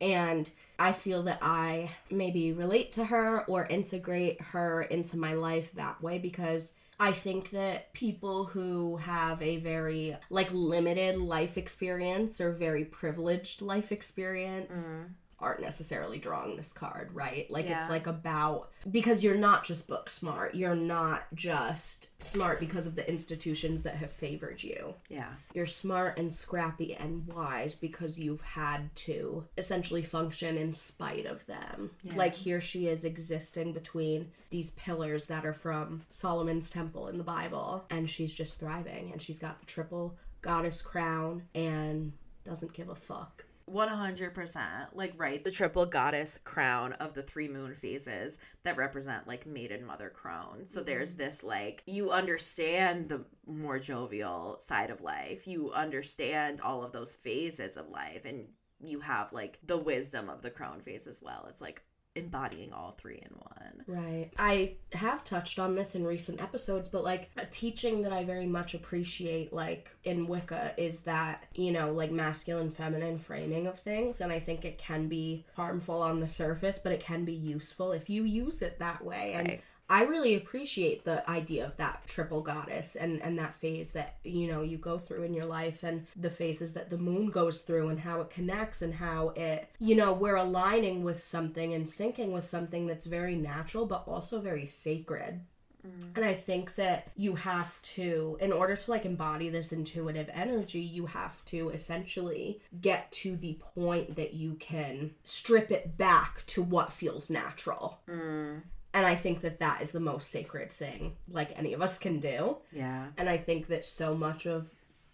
And 0.00 0.50
I 0.78 0.92
feel 0.92 1.22
that 1.24 1.40
I 1.42 1.90
maybe 2.10 2.52
relate 2.52 2.90
to 2.92 3.04
her 3.04 3.44
or 3.44 3.66
integrate 3.66 4.40
her 4.40 4.82
into 4.82 5.18
my 5.18 5.34
life 5.34 5.72
that 5.74 6.02
way 6.02 6.18
because 6.18 6.72
I 6.98 7.12
think 7.12 7.50
that 7.50 7.92
people 7.92 8.44
who 8.44 8.96
have 8.96 9.42
a 9.42 9.58
very 9.58 10.16
like 10.30 10.50
limited 10.52 11.16
life 11.16 11.58
experience 11.58 12.40
or 12.40 12.52
very 12.52 12.84
privileged 12.84 13.60
life 13.60 13.92
experience 13.92 14.76
mm-hmm. 14.76 15.04
Aren't 15.40 15.60
necessarily 15.60 16.18
drawing 16.18 16.56
this 16.56 16.72
card, 16.72 17.10
right? 17.14 17.50
Like 17.50 17.66
Yeah. 17.66 17.82
it's 17.82 17.90
like 17.90 18.06
about 18.06 18.70
because 18.90 19.22
you're 19.24 19.36
not 19.36 19.64
just 19.64 19.86
book 19.86 20.10
smart. 20.10 20.54
You're 20.54 20.74
not 20.76 21.22
just 21.34 22.08
smart 22.18 22.60
because 22.60 22.86
of 22.86 22.94
the 22.94 23.08
institutions 23.08 23.82
that 23.82 23.96
have 23.96 24.10
favored 24.12 24.62
you. 24.62 24.94
Yeah. 25.08 25.30
You're 25.54 25.66
smart 25.66 26.18
and 26.18 26.32
scrappy 26.32 26.94
and 26.94 27.26
wise 27.26 27.74
because 27.74 28.18
you've 28.18 28.40
had 28.42 28.94
to 28.96 29.44
essentially 29.56 30.02
function 30.02 30.56
in 30.56 30.72
spite 30.74 31.26
of 31.26 31.44
them. 31.46 31.90
Yeah. 32.02 32.14
Like 32.16 32.34
here 32.34 32.60
she 32.60 32.86
is 32.88 33.04
existing 33.04 33.72
between 33.72 34.30
these 34.50 34.70
pillars 34.72 35.26
that 35.26 35.46
are 35.46 35.52
from 35.54 36.02
Solomon's 36.10 36.70
temple 36.70 37.08
in 37.08 37.18
the 37.18 37.24
Bible 37.24 37.84
and 37.90 38.08
she's 38.10 38.34
just 38.34 38.58
thriving 38.58 39.10
and 39.12 39.22
she's 39.22 39.38
got 39.38 39.60
the 39.60 39.66
triple 39.66 40.16
goddess 40.42 40.80
crown 40.82 41.42
and 41.54 42.12
doesn't 42.44 42.72
give 42.72 42.88
a 42.88 42.94
fuck. 42.94 43.44
100% 43.72 44.88
like 44.94 45.12
right 45.16 45.42
the 45.44 45.50
triple 45.50 45.86
goddess 45.86 46.38
crown 46.44 46.92
of 46.94 47.14
the 47.14 47.22
three 47.22 47.48
moon 47.48 47.74
phases 47.74 48.38
that 48.64 48.76
represent 48.76 49.26
like 49.28 49.46
maiden 49.46 49.84
mother 49.84 50.10
crone. 50.10 50.66
So 50.66 50.82
there's 50.82 51.10
mm-hmm. 51.10 51.18
this 51.18 51.42
like 51.42 51.82
you 51.86 52.10
understand 52.10 53.08
the 53.08 53.24
more 53.46 53.78
jovial 53.78 54.58
side 54.60 54.90
of 54.90 55.00
life. 55.00 55.46
You 55.46 55.72
understand 55.72 56.60
all 56.60 56.82
of 56.82 56.92
those 56.92 57.14
phases 57.14 57.76
of 57.76 57.88
life 57.88 58.24
and 58.24 58.46
you 58.82 59.00
have 59.00 59.32
like 59.32 59.58
the 59.66 59.78
wisdom 59.78 60.28
of 60.28 60.42
the 60.42 60.50
crone 60.50 60.80
phase 60.80 61.06
as 61.06 61.20
well. 61.22 61.46
It's 61.48 61.60
like 61.60 61.82
embodying 62.16 62.72
all 62.72 62.92
three 62.92 63.22
in 63.22 63.30
one 63.38 63.60
Right. 63.86 64.30
I 64.38 64.74
have 64.92 65.24
touched 65.24 65.58
on 65.58 65.74
this 65.74 65.94
in 65.94 66.04
recent 66.04 66.40
episodes, 66.40 66.88
but 66.88 67.02
like 67.02 67.30
a 67.36 67.46
teaching 67.46 68.02
that 68.02 68.12
I 68.12 68.24
very 68.24 68.46
much 68.46 68.74
appreciate, 68.74 69.52
like 69.52 69.90
in 70.04 70.26
Wicca, 70.26 70.74
is 70.76 71.00
that, 71.00 71.44
you 71.54 71.72
know, 71.72 71.92
like 71.92 72.12
masculine 72.12 72.70
feminine 72.70 73.18
framing 73.18 73.66
of 73.66 73.78
things. 73.80 74.20
And 74.20 74.30
I 74.32 74.38
think 74.38 74.64
it 74.64 74.78
can 74.78 75.08
be 75.08 75.44
harmful 75.54 76.02
on 76.02 76.20
the 76.20 76.28
surface, 76.28 76.78
but 76.82 76.92
it 76.92 77.00
can 77.00 77.24
be 77.24 77.32
useful 77.32 77.92
if 77.92 78.08
you 78.08 78.24
use 78.24 78.62
it 78.62 78.78
that 78.78 79.04
way. 79.04 79.32
And 79.34 79.48
Right. 79.48 79.62
I 79.90 80.04
really 80.04 80.36
appreciate 80.36 81.04
the 81.04 81.28
idea 81.28 81.66
of 81.66 81.76
that 81.78 82.06
triple 82.06 82.42
goddess 82.42 82.94
and, 82.94 83.20
and 83.22 83.36
that 83.40 83.56
phase 83.56 83.90
that, 83.92 84.18
you 84.22 84.46
know, 84.46 84.62
you 84.62 84.78
go 84.78 84.98
through 84.98 85.24
in 85.24 85.34
your 85.34 85.46
life 85.46 85.82
and 85.82 86.06
the 86.14 86.30
phases 86.30 86.72
that 86.74 86.90
the 86.90 86.96
moon 86.96 87.26
goes 87.30 87.62
through 87.62 87.88
and 87.88 87.98
how 87.98 88.20
it 88.20 88.30
connects 88.30 88.82
and 88.82 88.94
how 88.94 89.30
it, 89.30 89.68
you 89.80 89.96
know, 89.96 90.12
we're 90.12 90.36
aligning 90.36 91.02
with 91.02 91.20
something 91.20 91.74
and 91.74 91.84
syncing 91.84 92.30
with 92.30 92.44
something 92.44 92.86
that's 92.86 93.04
very 93.04 93.34
natural 93.34 93.84
but 93.84 94.04
also 94.06 94.40
very 94.40 94.64
sacred. 94.64 95.40
Mm. 95.84 96.16
And 96.16 96.24
I 96.24 96.34
think 96.34 96.76
that 96.76 97.10
you 97.16 97.34
have 97.34 97.80
to, 97.82 98.38
in 98.40 98.52
order 98.52 98.76
to 98.76 98.90
like 98.92 99.04
embody 99.04 99.48
this 99.48 99.72
intuitive 99.72 100.30
energy, 100.32 100.80
you 100.80 101.06
have 101.06 101.44
to 101.46 101.70
essentially 101.70 102.60
get 102.80 103.10
to 103.12 103.36
the 103.36 103.54
point 103.54 104.14
that 104.14 104.34
you 104.34 104.54
can 104.54 105.12
strip 105.24 105.72
it 105.72 105.98
back 105.98 106.44
to 106.46 106.62
what 106.62 106.92
feels 106.92 107.28
natural. 107.28 107.98
Mm. 108.08 108.62
And 108.92 109.06
I 109.06 109.14
think 109.14 109.42
that 109.42 109.60
that 109.60 109.82
is 109.82 109.92
the 109.92 110.00
most 110.00 110.30
sacred 110.30 110.72
thing, 110.72 111.16
like 111.30 111.56
any 111.56 111.72
of 111.74 111.82
us 111.82 111.98
can 111.98 112.18
do. 112.18 112.56
yeah 112.72 113.06
And 113.16 113.28
I 113.28 113.38
think 113.38 113.68
that 113.68 113.84
so 113.84 114.14
much 114.14 114.46
of 114.46 114.68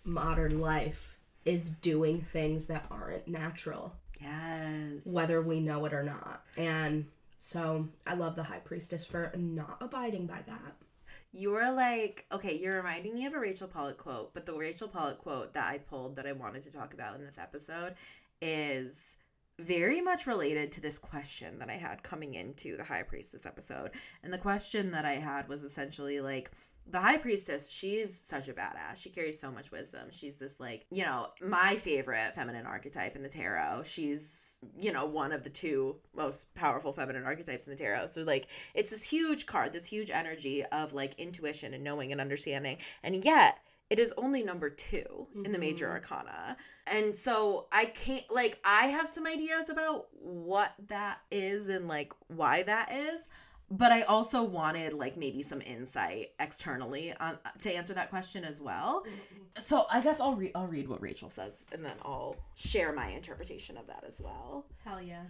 modern 0.05 0.61
life 0.61 1.17
is 1.45 1.69
doing 1.69 2.23
things 2.33 2.67
that 2.67 2.87
aren't 2.91 3.29
natural, 3.29 3.95
yes 4.21 5.03
whether 5.05 5.43
we 5.43 5.61
know 5.61 5.85
it 5.85 5.93
or 5.93 6.03
not. 6.03 6.43
And 6.57 7.07
so 7.39 7.89
I 8.07 8.15
love 8.15 8.35
the 8.35 8.43
High 8.43 8.59
Priestess 8.59 9.05
for 9.05 9.31
not 9.37 9.77
abiding 9.81 10.27
by 10.27 10.41
that. 10.47 10.75
You're 11.33 11.71
like, 11.71 12.25
okay, 12.33 12.57
you're 12.57 12.77
reminding 12.77 13.15
me 13.15 13.27
of 13.27 13.35
a 13.35 13.39
Rachel 13.39 13.69
Pollack 13.69 13.99
quote, 13.99 14.33
but 14.33 14.47
the 14.47 14.55
Rachel 14.55 14.89
Pollack 14.89 15.19
quote 15.19 15.53
that 15.53 15.71
I 15.71 15.79
pulled 15.79 16.17
that 16.17 16.27
I 16.27 16.33
wanted 16.33 16.63
to 16.63 16.73
talk 16.73 16.95
about 16.95 17.17
in 17.17 17.25
this 17.25 17.37
episode 17.37 17.95
is 18.41 19.17
very 19.59 20.01
much 20.01 20.27
related 20.27 20.71
to 20.73 20.81
this 20.81 20.99
question 20.99 21.59
that 21.59 21.71
I 21.71 21.75
had 21.75 22.03
coming 22.03 22.35
into 22.35 22.77
the 22.77 22.85
High 22.85 23.03
Priestess 23.03 23.47
episode. 23.47 23.93
And 24.23 24.33
the 24.33 24.39
question 24.39 24.91
that 24.91 25.05
I 25.05 25.15
had 25.15 25.49
was 25.49 25.63
essentially 25.63 26.21
like, 26.21 26.51
the 26.89 27.01
high 27.01 27.17
priestess, 27.17 27.69
she's 27.69 28.17
such 28.17 28.49
a 28.49 28.53
badass. 28.53 28.97
She 28.97 29.11
carries 29.11 29.41
so 29.41 29.51
much 29.51 29.73
wisdom. 29.73 30.09
She's 30.13 30.37
this, 30.37 30.61
like, 30.61 30.87
you 30.93 31.03
know, 31.03 31.31
my 31.43 31.75
favorite 31.75 32.35
feminine 32.35 32.65
archetype 32.65 33.17
in 33.17 33.23
the 33.23 33.29
tarot. 33.29 33.83
She's, 33.83 34.61
you 34.79 34.93
know, 34.93 35.05
one 35.05 35.33
of 35.33 35.43
the 35.43 35.51
two 35.51 35.97
most 36.15 36.55
powerful 36.55 36.93
feminine 36.93 37.25
archetypes 37.25 37.67
in 37.67 37.73
the 37.73 37.77
tarot. 37.77 38.07
So, 38.07 38.23
like, 38.23 38.47
it's 38.73 38.91
this 38.91 39.03
huge 39.03 39.47
card, 39.47 39.73
this 39.73 39.87
huge 39.87 40.11
energy 40.11 40.65
of, 40.67 40.93
like, 40.93 41.19
intuition 41.19 41.75
and 41.75 41.83
knowing 41.83 42.13
and 42.13 42.21
understanding. 42.21 42.77
And 43.03 43.25
yet, 43.25 43.59
it 43.91 43.99
is 43.99 44.13
only 44.17 44.43
number 44.43 44.69
2 44.71 45.29
in 45.45 45.53
the 45.53 45.59
major 45.59 45.87
Mhm. 45.89 45.93
arcana. 45.93 46.57
And 46.87 47.15
so 47.15 47.67
I 47.73 47.87
can't, 47.87 48.29
like, 48.31 48.59
I 48.65 48.87
have 48.89 49.09
some 49.09 49.27
ideas 49.27 49.69
about 49.69 50.09
what 50.15 50.75
that 50.89 51.21
is 51.31 51.69
and, 51.69 51.87
like, 51.89 52.13
why 52.29 52.63
that 52.65 52.93
is 52.93 53.29
but 53.69 53.91
I 53.91 54.03
also 54.03 54.45
wanted 54.45 54.93
like 54.93 55.17
maybe 55.17 55.43
some 55.43 55.61
insight 55.63 56.35
externally 56.39 57.13
on 57.15 57.37
to 57.63 57.73
answer 57.75 57.93
that 57.95 58.11
question 58.11 58.45
as 58.45 58.61
well. 58.61 59.05
So 59.59 59.87
I 59.91 60.01
guess 60.01 60.21
I'll 60.21 60.37
read 60.37 60.53
I'll 60.55 60.69
read 60.69 60.87
what 60.89 61.03
Rachel 61.03 61.29
says 61.29 61.67
and 61.73 61.85
then 61.85 61.97
I'll 62.03 62.37
share 62.55 62.93
my 62.93 63.09
interpretation 63.09 63.77
of 63.77 63.89
that 63.89 64.05
as 64.07 64.21
well. 64.21 64.67
Hell 64.85 65.03
yeah. 65.03 65.25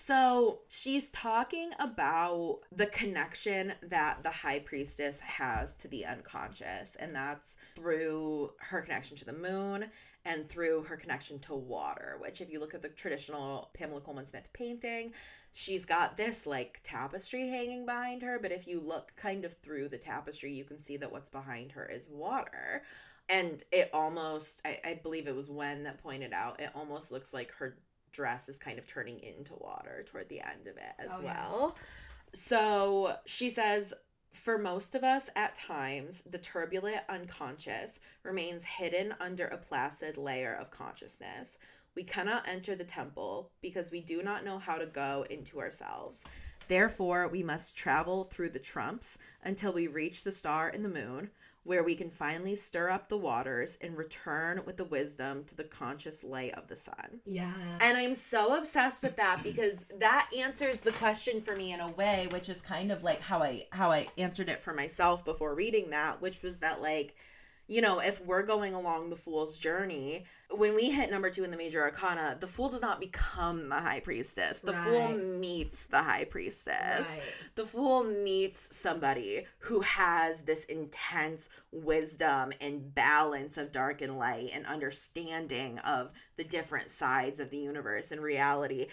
So 0.00 0.60
she's 0.68 1.10
talking 1.10 1.72
about 1.80 2.60
the 2.70 2.86
connection 2.86 3.72
that 3.82 4.22
the 4.22 4.30
high 4.30 4.60
priestess 4.60 5.18
has 5.18 5.74
to 5.74 5.88
the 5.88 6.06
unconscious, 6.06 6.96
and 7.00 7.12
that's 7.14 7.56
through 7.74 8.52
her 8.58 8.80
connection 8.80 9.16
to 9.16 9.24
the 9.24 9.32
moon 9.32 9.86
and 10.24 10.48
through 10.48 10.84
her 10.84 10.96
connection 10.96 11.40
to 11.40 11.54
water. 11.54 12.16
Which, 12.20 12.40
if 12.40 12.48
you 12.48 12.60
look 12.60 12.74
at 12.74 12.80
the 12.80 12.90
traditional 12.90 13.70
Pamela 13.74 14.00
Colman 14.00 14.24
Smith 14.24 14.48
painting, 14.52 15.14
she's 15.52 15.84
got 15.84 16.16
this 16.16 16.46
like 16.46 16.78
tapestry 16.84 17.48
hanging 17.48 17.84
behind 17.84 18.22
her, 18.22 18.38
but 18.40 18.52
if 18.52 18.68
you 18.68 18.80
look 18.80 19.12
kind 19.16 19.44
of 19.44 19.58
through 19.58 19.88
the 19.88 19.98
tapestry, 19.98 20.54
you 20.54 20.62
can 20.62 20.80
see 20.80 20.96
that 20.96 21.10
what's 21.10 21.28
behind 21.28 21.72
her 21.72 21.84
is 21.84 22.08
water. 22.08 22.84
And 23.28 23.64
it 23.72 23.90
almost, 23.92 24.62
I, 24.64 24.78
I 24.84 25.00
believe 25.02 25.26
it 25.26 25.34
was 25.34 25.50
Wen 25.50 25.82
that 25.82 26.00
pointed 26.00 26.32
out, 26.32 26.60
it 26.60 26.70
almost 26.74 27.10
looks 27.10 27.34
like 27.34 27.50
her 27.58 27.76
dress 28.18 28.48
is 28.48 28.58
kind 28.58 28.80
of 28.80 28.86
turning 28.86 29.20
into 29.20 29.54
water 29.54 30.04
toward 30.04 30.28
the 30.28 30.40
end 30.40 30.66
of 30.66 30.76
it 30.76 30.92
as 30.98 31.12
Oh, 31.14 31.22
yeah. 31.22 31.48
well. 31.48 31.76
So 32.34 33.14
she 33.26 33.48
says, 33.48 33.94
for 34.32 34.58
most 34.58 34.96
of 34.96 35.04
us, 35.04 35.30
at 35.36 35.54
times, 35.54 36.20
the 36.28 36.36
turbulent 36.38 37.02
unconscious 37.08 38.00
remains 38.24 38.64
hidden 38.64 39.14
under 39.20 39.46
a 39.46 39.56
placid 39.56 40.16
layer 40.16 40.52
of 40.54 40.72
consciousness. 40.72 41.58
We 41.94 42.02
cannot 42.02 42.48
enter 42.48 42.74
the 42.74 42.82
temple 42.84 43.52
because 43.62 43.92
we 43.92 44.00
do 44.00 44.22
not 44.24 44.44
know 44.44 44.58
how 44.58 44.78
to 44.78 44.86
go 44.86 45.24
into 45.30 45.60
ourselves. 45.60 46.24
Therefore, 46.66 47.28
we 47.28 47.42
must 47.44 47.76
travel 47.76 48.24
through 48.24 48.50
the 48.50 48.58
trumps 48.58 49.16
until 49.44 49.72
we 49.72 49.86
reach 49.86 50.24
the 50.24 50.32
star 50.32 50.68
and 50.68 50.84
the 50.84 50.88
moon, 50.88 51.30
where 51.68 51.84
we 51.84 51.94
can 51.94 52.08
finally 52.08 52.56
stir 52.56 52.88
up 52.88 53.10
the 53.10 53.16
waters 53.16 53.76
and 53.82 53.94
return 53.94 54.62
with 54.64 54.78
the 54.78 54.84
wisdom 54.84 55.44
to 55.44 55.54
the 55.54 55.64
conscious 55.64 56.24
light 56.24 56.54
of 56.54 56.66
the 56.66 56.74
sun. 56.74 57.20
Yeah. 57.26 57.52
And 57.82 57.94
I'm 57.98 58.14
so 58.14 58.56
obsessed 58.56 59.02
with 59.02 59.16
that 59.16 59.42
because 59.42 59.74
that 60.00 60.30
answers 60.34 60.80
the 60.80 60.92
question 60.92 61.42
for 61.42 61.54
me 61.54 61.74
in 61.74 61.80
a 61.80 61.90
way, 61.90 62.26
which 62.32 62.48
is 62.48 62.62
kind 62.62 62.90
of 62.90 63.04
like 63.04 63.20
how 63.20 63.42
I 63.42 63.66
how 63.70 63.92
I 63.92 64.08
answered 64.16 64.48
it 64.48 64.60
for 64.60 64.72
myself 64.72 65.26
before 65.26 65.54
reading 65.54 65.90
that, 65.90 66.22
which 66.22 66.42
was 66.42 66.56
that 66.56 66.80
like 66.80 67.14
you 67.68 67.82
know, 67.82 68.00
if 68.00 68.24
we're 68.24 68.42
going 68.42 68.72
along 68.72 69.10
the 69.10 69.16
fool's 69.16 69.58
journey, 69.58 70.24
when 70.50 70.74
we 70.74 70.90
hit 70.90 71.10
number 71.10 71.28
two 71.28 71.44
in 71.44 71.50
the 71.50 71.56
major 71.56 71.82
arcana, 71.82 72.34
the 72.40 72.46
fool 72.46 72.70
does 72.70 72.80
not 72.80 72.98
become 72.98 73.68
the 73.68 73.78
high 73.78 74.00
priestess. 74.00 74.60
The 74.60 74.72
fool 74.72 75.10
meets 75.10 75.84
the 75.84 76.02
high 76.02 76.24
priestess. 76.24 77.06
Right. 77.06 77.22
The 77.56 77.66
fool 77.66 78.04
meets 78.04 78.74
somebody 78.74 79.44
who 79.58 79.80
has 79.80 80.40
this 80.40 80.64
intense 80.64 81.50
wisdom 81.70 82.52
and 82.62 82.94
balance 82.94 83.58
of 83.58 83.70
dark 83.70 84.00
and 84.00 84.16
light 84.16 84.48
and 84.54 84.64
understanding 84.64 85.78
of 85.80 86.10
the 86.38 86.44
different 86.44 86.88
sides 86.88 87.38
of 87.38 87.50
the 87.50 87.58
universe 87.58 88.12
and 88.12 88.22
reality 88.22 88.86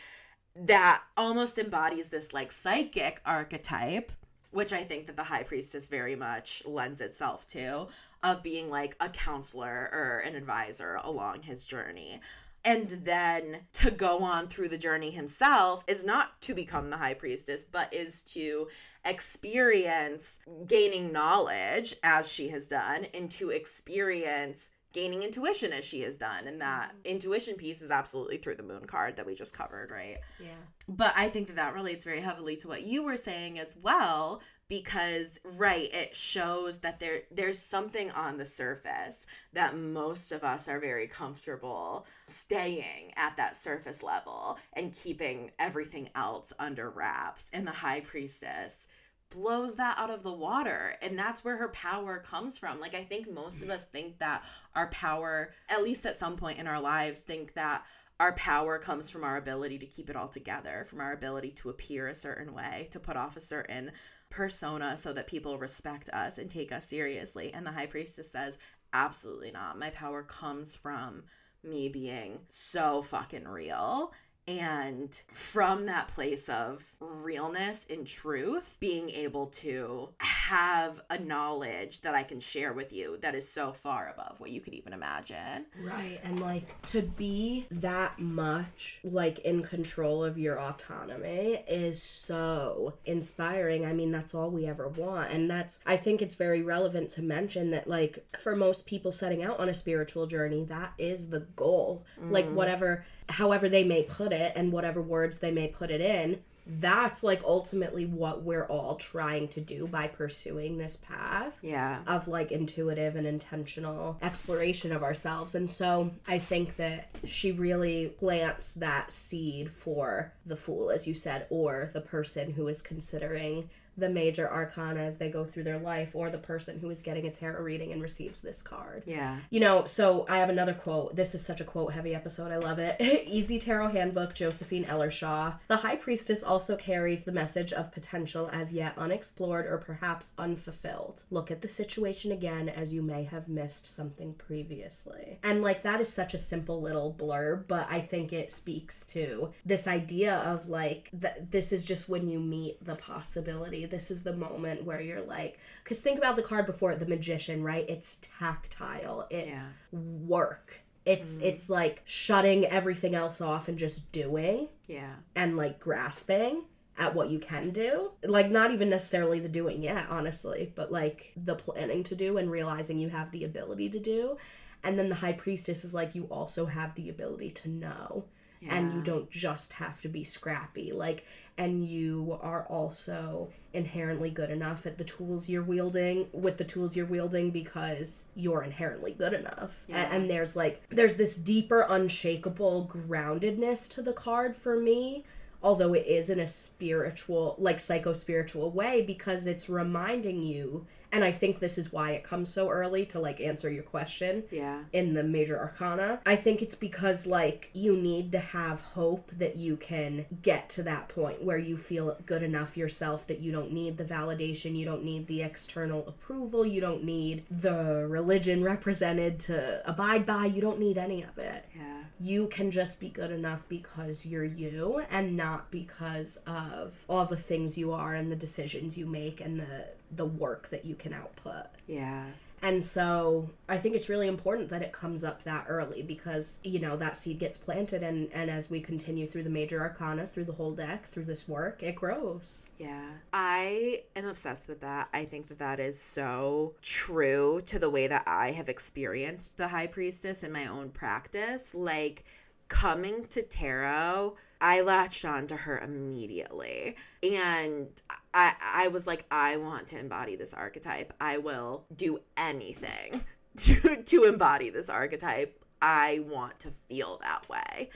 that 0.57 1.01
almost 1.15 1.57
embodies 1.57 2.07
this 2.07 2.33
like 2.33 2.51
psychic 2.51 3.21
archetype 3.25 4.11
which 4.55 4.71
I 4.71 4.83
think 4.83 5.05
that 5.07 5.17
the 5.17 5.23
high 5.23 5.43
priestess 5.43 5.89
very 5.89 6.15
much 6.15 6.63
lends 6.65 7.01
itself 7.01 7.45
to, 7.47 7.87
of 8.23 8.43
being 8.43 8.69
like 8.69 8.95
a 8.99 9.09
counselor 9.09 9.89
or 9.91 10.23
an 10.25 10.35
advisor 10.35 10.99
along 11.03 11.43
his 11.43 11.65
journey. 11.65 12.19
And 12.63 12.87
then 12.89 13.59
to 13.73 13.91
go 13.91 14.23
on 14.23 14.47
through 14.47 14.69
the 14.69 14.77
journey 14.77 15.11
himself 15.11 15.83
is 15.87 16.03
not 16.03 16.41
to 16.41 16.55
become 16.55 16.89
the 16.89 16.97
high 16.97 17.13
priestess, 17.13 17.63
but 17.63 17.93
is 17.93 18.23
to 18.23 18.67
experience 19.05 20.39
gaining 20.65 21.11
knowledge 21.11 21.95
as 22.01 22.31
she 22.31 22.47
has 22.49 22.67
done 22.67 23.05
and 23.13 23.29
to 23.31 23.51
experience 23.51 24.71
gaining 24.93 25.23
intuition 25.23 25.73
as 25.73 25.83
she 25.83 26.01
has 26.01 26.17
done. 26.17 26.47
And 26.47 26.59
that 26.61 26.89
mm-hmm. 26.89 26.99
intuition 27.03 27.55
piece 27.55 27.81
is 27.83 27.91
absolutely 27.91 28.37
through 28.37 28.55
the 28.55 28.63
moon 28.63 28.85
card 28.85 29.17
that 29.17 29.25
we 29.25 29.35
just 29.35 29.53
covered, 29.53 29.91
right? 29.91 30.17
Yeah. 30.39 30.47
but 30.87 31.13
I 31.15 31.29
think 31.29 31.47
that 31.47 31.57
that 31.57 31.73
relates 31.75 32.03
very 32.03 32.21
heavily 32.21 32.55
to 32.57 32.67
what 32.67 32.83
you 32.83 33.03
were 33.03 33.17
saying 33.17 33.59
as 33.59 33.75
well 33.81 34.41
because 34.67 35.39
right 35.57 35.93
it 35.93 36.15
shows 36.15 36.79
that 36.79 36.99
there 36.99 37.21
there's 37.31 37.59
something 37.59 38.09
on 38.11 38.37
the 38.37 38.45
surface 38.45 39.27
that 39.53 39.77
most 39.77 40.31
of 40.31 40.43
us 40.43 40.67
are 40.67 40.79
very 40.79 41.07
comfortable 41.07 42.05
staying 42.27 43.11
at 43.15 43.37
that 43.37 43.55
surface 43.55 44.01
level 44.01 44.57
and 44.73 44.93
keeping 44.93 45.51
everything 45.59 46.09
else 46.15 46.51
under 46.57 46.89
wraps. 46.89 47.45
And 47.53 47.67
the 47.67 47.71
high 47.71 47.99
priestess 47.99 48.87
blows 49.29 49.75
that 49.75 49.97
out 49.97 50.11
of 50.11 50.23
the 50.23 50.31
water 50.31 50.95
and 51.01 51.17
that's 51.17 51.43
where 51.43 51.57
her 51.57 51.69
power 51.69 52.19
comes 52.19 52.57
from. 52.57 52.79
Like 52.79 52.95
i 52.95 53.03
think 53.03 53.31
most 53.31 53.61
of 53.61 53.69
mm. 53.69 53.73
us 53.73 53.83
think 53.83 54.17
that 54.19 54.43
our 54.75 54.87
power 54.87 55.51
at 55.69 55.83
least 55.83 56.05
at 56.05 56.15
some 56.15 56.37
point 56.37 56.59
in 56.59 56.67
our 56.67 56.81
lives 56.81 57.19
think 57.19 57.53
that 57.53 57.85
our 58.19 58.31
power 58.33 58.79
comes 58.79 59.09
from 59.09 59.23
our 59.23 59.37
ability 59.37 59.77
to 59.79 59.85
keep 59.85 60.09
it 60.09 60.15
all 60.15 60.29
together, 60.29 60.85
from 60.87 61.01
our 61.01 61.11
ability 61.11 61.51
to 61.51 61.69
appear 61.69 62.07
a 62.07 62.15
certain 62.15 62.53
way, 62.53 62.87
to 62.91 62.99
put 62.99 63.17
off 63.17 63.35
a 63.35 63.41
certain 63.41 63.91
persona 64.29 64.97
so 64.97 65.13
that 65.13 65.27
people 65.27 65.57
respect 65.57 66.09
us 66.09 66.37
and 66.37 66.49
take 66.49 66.71
us 66.71 66.87
seriously. 66.87 67.53
And 67.53 67.65
the 67.65 67.71
high 67.71 67.85
priestess 67.85 68.31
says, 68.31 68.57
absolutely 68.93 69.51
not. 69.51 69.79
My 69.79 69.89
power 69.91 70.23
comes 70.23 70.75
from 70.75 71.23
me 71.63 71.89
being 71.89 72.39
so 72.47 73.01
fucking 73.01 73.47
real. 73.47 74.13
And 74.47 75.19
from 75.31 75.87
that 75.87 76.07
place 76.09 76.49
of 76.49 76.83
realness 76.99 77.87
and 77.89 78.05
truth, 78.05 78.77
being 78.79 79.09
able 79.09 79.47
to 79.47 80.09
have 80.19 81.01
a 81.09 81.17
knowledge 81.17 82.01
that 82.01 82.13
I 82.13 82.21
can 82.21 82.39
share 82.39 82.73
with 82.73 82.93
you 82.93 83.17
that 83.21 83.33
is 83.33 83.49
so 83.49 83.71
far 83.71 84.13
above 84.13 84.39
what 84.39 84.51
you 84.51 84.61
could 84.61 84.75
even 84.75 84.93
imagine. 84.93 85.65
Right. 85.83 86.19
And 86.23 86.39
like 86.39 86.79
to 86.83 87.01
be 87.01 87.65
that 87.71 88.19
much 88.19 88.99
like 89.03 89.39
in 89.39 89.63
control 89.63 90.23
of 90.23 90.37
your 90.37 90.59
autonomy 90.59 91.63
is 91.67 92.01
so 92.01 92.93
inspiring. 93.05 93.85
I 93.85 93.93
mean, 93.93 94.11
that's 94.11 94.35
all 94.35 94.51
we 94.51 94.67
ever 94.67 94.89
want. 94.89 95.31
And 95.31 95.49
that's, 95.49 95.79
I 95.87 95.97
think 95.97 96.21
it's 96.21 96.35
very 96.35 96.61
relevant 96.61 97.09
to 97.11 97.23
mention 97.23 97.71
that 97.71 97.87
like 97.87 98.23
for 98.43 98.55
most 98.55 98.85
people 98.85 99.11
setting 99.11 99.41
out 99.41 99.59
on 99.59 99.69
a 99.69 99.73
spiritual 99.73 100.27
journey, 100.27 100.65
that 100.65 100.93
is 100.99 101.29
the 101.29 101.41
goal. 101.55 102.05
Like 102.21 102.47
mm. 102.47 102.53
whatever, 102.53 103.05
however 103.29 103.67
they 103.69 103.83
may 103.83 104.03
put 104.03 104.31
it 104.31 104.53
and 104.55 104.71
whatever 104.71 105.01
words 105.01 105.39
they 105.39 105.51
may 105.51 105.67
put 105.67 105.91
it 105.91 106.01
in. 106.01 106.39
That's 106.67 107.21
like 107.21 107.43
ultimately 107.43 108.07
what 108.07 108.41
we're 108.41 108.65
all 108.65 108.95
trying 108.95 109.49
to 109.49 109.61
do 109.61 109.85
by 109.85 110.07
pursuing 110.07 110.79
this 110.79 110.95
path 110.95 111.53
Yeah. 111.61 112.01
of 112.07 112.27
like 112.27 112.51
intuitive 112.51 113.15
and 113.15 113.27
intentional 113.27 114.17
exploration 114.23 114.91
of 114.91 115.03
ourselves. 115.03 115.53
And 115.53 115.69
so 115.69 116.09
I 116.27 116.39
think 116.39 116.77
that 116.77 117.09
she 117.23 117.51
really 117.51 118.07
plants 118.07 118.71
that 118.77 119.11
seed 119.11 119.71
for 119.71 120.33
the 120.47 120.55
fool, 120.55 120.89
as 120.89 121.05
you 121.05 121.13
said, 121.13 121.45
or 121.51 121.91
the 121.93 122.01
person 122.01 122.53
who 122.53 122.67
is 122.67 122.81
considering 122.81 123.69
the 123.97 124.09
major 124.09 124.51
arcana 124.51 125.01
as 125.01 125.17
they 125.17 125.29
go 125.29 125.45
through 125.45 125.63
their 125.63 125.79
life, 125.79 126.09
or 126.13 126.29
the 126.29 126.37
person 126.37 126.79
who 126.79 126.89
is 126.89 127.01
getting 127.01 127.25
a 127.25 127.31
tarot 127.31 127.61
reading 127.61 127.91
and 127.91 128.01
receives 128.01 128.41
this 128.41 128.61
card. 128.61 129.03
Yeah. 129.05 129.39
You 129.49 129.59
know, 129.59 129.85
so 129.85 130.25
I 130.29 130.37
have 130.37 130.49
another 130.49 130.73
quote. 130.73 131.15
This 131.15 131.35
is 131.35 131.45
such 131.45 131.61
a 131.61 131.65
quote 131.65 131.93
heavy 131.93 132.15
episode. 132.15 132.51
I 132.51 132.57
love 132.57 132.79
it. 132.79 132.99
Easy 133.27 133.59
Tarot 133.59 133.89
Handbook, 133.89 134.33
Josephine 134.33 134.85
Ellershaw. 134.85 135.55
The 135.67 135.77
High 135.77 135.95
Priestess 135.95 136.43
also 136.43 136.75
carries 136.75 137.23
the 137.23 137.31
message 137.31 137.73
of 137.73 137.91
potential 137.91 138.49
as 138.51 138.73
yet 138.73 138.97
unexplored 138.97 139.65
or 139.65 139.77
perhaps 139.77 140.31
unfulfilled. 140.37 141.23
Look 141.31 141.51
at 141.51 141.61
the 141.61 141.67
situation 141.67 142.31
again 142.31 142.69
as 142.69 142.93
you 142.93 143.01
may 143.01 143.23
have 143.23 143.47
missed 143.47 143.93
something 143.93 144.33
previously. 144.33 145.39
And 145.43 145.61
like 145.61 145.83
that 145.83 146.01
is 146.01 146.11
such 146.11 146.33
a 146.33 146.39
simple 146.39 146.81
little 146.81 147.15
blurb, 147.17 147.67
but 147.67 147.87
I 147.89 148.01
think 148.01 148.33
it 148.33 148.51
speaks 148.51 149.05
to 149.07 149.51
this 149.65 149.87
idea 149.87 150.37
of 150.37 150.67
like 150.67 151.09
that 151.13 151.51
this 151.51 151.71
is 151.71 151.83
just 151.83 152.09
when 152.09 152.27
you 152.27 152.39
meet 152.39 152.83
the 152.83 152.95
possibility. 152.95 153.84
This 153.85 154.11
is 154.11 154.23
the 154.23 154.33
moment 154.33 154.83
where 154.83 155.01
you're 155.01 155.21
like, 155.21 155.59
because 155.83 155.99
think 155.99 156.17
about 156.17 156.35
the 156.35 156.43
card 156.43 156.65
before 156.65 156.95
the 156.95 157.05
magician, 157.05 157.63
right? 157.63 157.87
It's 157.89 158.17
tactile. 158.39 159.25
It's 159.29 159.47
Yeah. 159.47 159.69
work. 159.91 160.81
It's 161.05 161.35
mm-hmm. 161.35 161.45
it's 161.45 161.69
like 161.69 162.01
shutting 162.05 162.65
everything 162.65 163.13
else 163.15 163.41
off 163.41 163.67
and 163.67 163.77
just 163.77 164.11
doing 164.11 164.69
Yeah. 164.87 165.15
and 165.35 165.55
like 165.55 165.79
grasping 165.79 166.63
at 166.97 167.13
what 167.13 167.29
you 167.29 167.39
can 167.39 167.71
do. 167.71 168.11
Like 168.23 168.49
not 168.49 168.71
even 168.71 168.89
necessarily 168.89 169.39
the 169.39 169.49
doing 169.49 169.83
yet, 169.83 170.07
honestly, 170.09 170.71
but 170.75 170.91
like 170.91 171.33
the 171.35 171.55
planning 171.55 172.03
to 172.05 172.15
do 172.15 172.37
and 172.37 172.49
realizing 172.49 172.97
you 172.99 173.09
have 173.09 173.31
the 173.31 173.43
ability 173.43 173.89
to 173.89 173.99
do. 173.99 174.37
And 174.83 174.97
then 174.97 175.09
the 175.09 175.15
high 175.15 175.33
priestess 175.33 175.83
is 175.83 175.93
like 175.93 176.15
you 176.15 176.25
also 176.25 176.67
have 176.67 176.95
the 176.95 177.09
ability 177.09 177.51
to 177.51 177.69
know. 177.69 178.25
And 178.67 178.93
you 178.93 179.01
don't 179.01 179.29
just 179.29 179.73
have 179.73 180.01
to 180.01 180.07
be 180.07 180.23
scrappy. 180.23 180.91
Like 180.91 181.25
and 181.57 181.87
you 181.87 182.37
are 182.41 182.63
also 182.63 183.49
inherently 183.73 184.29
good 184.29 184.49
enough 184.49 184.85
at 184.85 184.97
the 184.97 185.03
tools 185.03 185.47
you're 185.49 185.63
wielding 185.63 186.27
with 186.33 186.57
the 186.57 186.63
tools 186.63 186.95
you're 186.95 187.05
wielding 187.05 187.51
because 187.51 188.25
you're 188.35 188.61
inherently 188.63 189.13
good 189.13 189.33
enough 189.33 189.71
Yeah. 189.87 190.13
and 190.13 190.29
there's 190.29 190.55
like 190.55 190.83
there's 190.89 191.15
this 191.15 191.37
deeper 191.37 191.85
unshakable 191.87 192.89
groundedness 192.93 193.89
to 193.93 194.01
the 194.01 194.13
card 194.13 194.55
for 194.55 194.79
me 194.79 195.23
although 195.63 195.93
it 195.93 196.05
is 196.05 196.29
in 196.29 196.39
a 196.39 196.47
spiritual 196.47 197.55
like 197.57 197.79
psycho 197.79 198.13
spiritual 198.13 198.71
way 198.71 199.01
because 199.01 199.47
it's 199.47 199.69
reminding 199.69 200.43
you 200.43 200.85
and 201.15 201.23
i 201.23 201.31
think 201.31 201.59
this 201.59 201.77
is 201.77 201.91
why 201.93 202.11
it 202.11 202.23
comes 202.23 202.49
so 202.53 202.69
early 202.69 203.05
to 203.05 203.19
like 203.19 203.39
answer 203.39 203.69
your 203.71 203.83
question 203.83 204.43
Yeah. 204.51 204.79
in 204.91 205.13
the 205.13 205.23
major 205.23 205.57
arcana. 205.57 206.19
I 206.25 206.35
think 206.35 206.61
it's 206.61 206.75
because 206.75 207.25
like 207.25 207.69
you 207.73 207.95
need 207.95 208.31
to 208.33 208.39
have 208.39 208.81
hope 208.81 209.31
that 209.37 209.55
you 209.55 209.77
can 209.77 210.25
get 210.41 210.69
to 210.71 210.83
that 210.83 211.07
point 211.07 211.43
where 211.43 211.57
you 211.57 211.77
feel 211.77 212.17
good 212.25 212.43
enough 212.43 212.75
yourself 212.77 213.25
that 213.27 213.39
you 213.39 213.51
don't 213.51 213.71
need 213.71 213.97
the 213.97 214.03
validation, 214.03 214.75
you 214.77 214.85
don't 214.85 215.03
need 215.03 215.27
the 215.27 215.41
external 215.41 216.05
approval, 216.07 216.65
you 216.65 216.81
don't 216.81 217.03
need 217.03 217.43
the 217.49 218.05
religion 218.09 218.63
represented 218.63 219.39
to 219.41 219.81
abide 219.89 220.25
by, 220.25 220.45
you 220.45 220.61
don't 220.61 220.79
need 220.79 220.97
any 220.97 221.23
of 221.23 221.37
it. 221.37 221.65
Yeah. 221.75 222.03
You 222.19 222.47
can 222.47 222.71
just 222.71 222.99
be 222.99 223.09
good 223.09 223.31
enough 223.31 223.63
because 223.69 224.25
you're 224.25 224.43
you 224.45 225.03
and 225.09 225.35
not 225.37 225.69
because 225.71 226.37
of 226.47 226.93
all 227.09 227.25
the 227.25 227.37
things 227.37 227.77
you 227.77 227.91
are 227.91 228.13
and 228.15 228.31
the 228.31 228.35
decisions 228.35 228.97
you 228.97 229.05
make 229.05 229.41
and 229.41 229.59
the 229.59 229.85
the 230.11 230.25
work 230.25 230.69
that 230.69 230.85
you 230.85 230.95
can 230.95 231.13
output. 231.13 231.67
Yeah. 231.87 232.25
And 232.61 232.83
so 232.83 233.47
I 233.69 233.77
think 233.77 233.95
it's 233.95 234.09
really 234.09 234.27
important 234.27 234.69
that 234.69 234.81
it 234.81 234.91
comes 234.91 235.23
up 235.23 235.43
that 235.43 235.65
early 235.67 236.01
because, 236.01 236.57
you 236.63 236.79
know, 236.79 236.97
that 236.97 237.15
seed 237.15 237.37
gets 237.37 237.57
planted 237.57 238.01
and, 238.01 238.27
and 238.33 238.49
as 238.49 238.71
we 238.71 238.81
continue 238.81 239.27
through 239.27 239.43
the 239.43 239.51
major 239.51 239.79
arcana, 239.79 240.27
through 240.33 240.45
the 240.45 240.53
whole 240.53 240.71
deck, 240.71 241.07
through 241.11 241.25
this 241.25 241.47
work, 241.47 241.83
it 241.83 241.93
grows. 241.93 242.65
Yeah. 242.79 243.09
I 243.33 244.01
am 244.15 244.25
obsessed 244.25 244.67
with 244.67 244.81
that. 244.81 245.09
I 245.13 245.25
think 245.25 245.47
that 245.49 245.59
that 245.59 245.79
is 245.79 245.99
so 245.99 246.73
true 246.81 247.61
to 247.67 247.77
the 247.77 247.89
way 247.89 248.07
that 248.07 248.23
I 248.25 248.51
have 248.51 248.69
experienced 248.69 249.57
the 249.57 249.67
high 249.67 249.87
priestess 249.87 250.41
in 250.41 250.51
my 250.51 250.65
own 250.65 250.89
practice. 250.89 251.75
Like 251.75 252.23
coming 252.67 253.25
to 253.25 253.43
tarot, 253.43 254.37
I 254.61 254.81
latched 254.81 255.25
on 255.25 255.47
to 255.47 255.55
her 255.55 255.79
immediately. 255.79 256.95
And 257.23 257.87
I 258.33 258.53
I 258.61 258.87
was 258.89 259.07
like 259.07 259.25
I 259.31 259.57
want 259.57 259.87
to 259.87 259.99
embody 259.99 260.35
this 260.35 260.53
archetype. 260.53 261.13
I 261.19 261.37
will 261.37 261.85
do 261.95 262.19
anything 262.37 263.23
to 263.57 264.03
to 264.03 264.23
embody 264.23 264.69
this 264.69 264.89
archetype. 264.89 265.59
I 265.81 266.23
want 266.27 266.59
to 266.59 266.71
feel 266.87 267.19
that 267.21 267.47
way. 267.49 267.89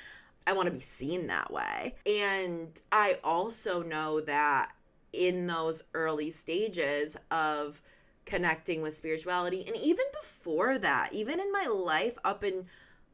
I 0.46 0.54
want 0.54 0.68
to 0.68 0.72
be 0.72 0.80
seen 0.80 1.28
that 1.28 1.52
way. 1.52 1.96
And 2.06 2.70
I 2.92 3.20
also 3.24 3.84
know 3.84 4.22
that 4.22 4.72
in 5.14 5.48
those 5.48 5.84
early 5.94 6.32
stages 6.32 7.18
of 7.32 7.82
connecting 8.26 8.82
with 8.82 8.96
spirituality 8.96 9.64
and 9.66 9.76
even 9.76 10.06
before 10.22 10.78
that, 10.78 11.14
even 11.14 11.40
in 11.40 11.52
my 11.52 11.66
life 11.66 12.14
up 12.24 12.44
and 12.44 12.66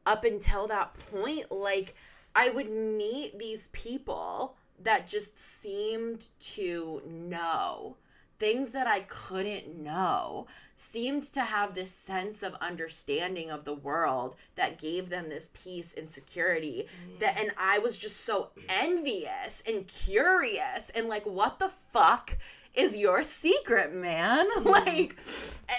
up 0.04 0.24
until 0.24 0.66
that 0.68 0.94
point, 1.10 1.50
like 1.50 1.94
I 2.36 2.50
would 2.50 2.70
meet 2.70 3.38
these 3.38 3.68
people 3.68 4.56
that 4.82 5.06
just 5.06 5.38
seemed 5.38 6.28
to 6.38 7.02
know. 7.06 7.96
Things 8.38 8.70
that 8.72 8.86
I 8.86 9.00
couldn't 9.00 9.82
know 9.82 10.46
seemed 10.76 11.22
to 11.32 11.40
have 11.40 11.74
this 11.74 11.90
sense 11.90 12.42
of 12.42 12.54
understanding 12.60 13.50
of 13.50 13.64
the 13.64 13.74
world 13.74 14.36
that 14.56 14.78
gave 14.78 15.08
them 15.08 15.30
this 15.30 15.48
peace 15.54 15.94
and 15.96 16.10
security 16.10 16.86
mm. 16.86 17.18
that 17.20 17.40
and 17.40 17.52
I 17.56 17.78
was 17.78 17.96
just 17.96 18.18
so 18.18 18.50
envious 18.68 19.62
and 19.66 19.88
curious 19.88 20.90
and 20.94 21.08
like 21.08 21.24
what 21.24 21.58
the 21.58 21.70
fuck 21.70 22.36
is 22.74 22.94
your 22.94 23.22
secret 23.22 23.94
man? 23.94 24.46
Mm. 24.56 24.66
Like 24.66 25.16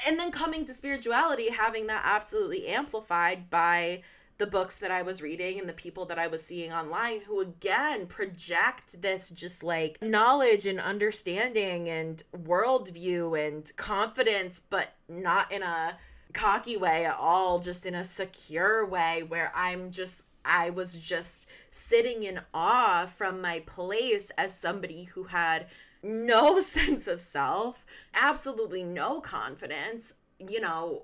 and 0.08 0.20
then 0.20 0.32
coming 0.32 0.66
to 0.66 0.74
spirituality 0.74 1.52
having 1.52 1.86
that 1.88 2.02
absolutely 2.06 2.68
amplified 2.68 3.52
by 3.52 4.02
the 4.38 4.48
books 4.48 4.78
that 4.78 4.92
I 4.92 5.02
was 5.02 5.22
reading 5.22 5.60
and 5.60 5.68
the 5.68 5.74
people 5.74 6.06
that 6.06 6.20
I 6.20 6.28
was 6.28 6.44
seeing 6.44 6.72
online 6.72 7.22
who 7.22 7.42
again 7.42 8.06
project 8.06 9.02
this 9.02 9.30
just 9.30 9.64
like 9.64 9.98
knowledge 10.02 10.66
and 10.66 10.80
understanding 10.80 11.90
and 11.90 12.22
worldview 12.36 13.48
and 13.48 13.76
confidence, 13.78 14.60
but 14.60 14.94
not 15.10 15.52
in 15.52 15.64
a 15.64 15.98
cocky 16.34 16.78
way 16.78 17.06
at 17.06 17.18
all, 17.18 17.60
just 17.60 17.86
in 17.86 17.96
a 17.96 18.04
secure 18.04 18.86
way 18.86 19.24
where 19.28 19.52
I'm 19.56 19.92
just 19.92 20.24
I 20.46 20.70
was 20.70 20.98
just 20.98 21.48
sitting 21.72 22.24
in 22.24 22.40
awe 22.54 23.06
from 23.06 23.42
my 23.42 23.62
place 23.66 24.32
as 24.38 24.58
somebody 24.58 25.04
who 25.04 25.24
had 25.24 25.68
no 26.02 26.60
sense 26.62 27.08
of 27.08 27.22
self, 27.22 27.86
absolutely 28.14 28.84
no 28.84 29.20
confidence, 29.20 30.14
you 30.40 30.62
know, 30.62 31.04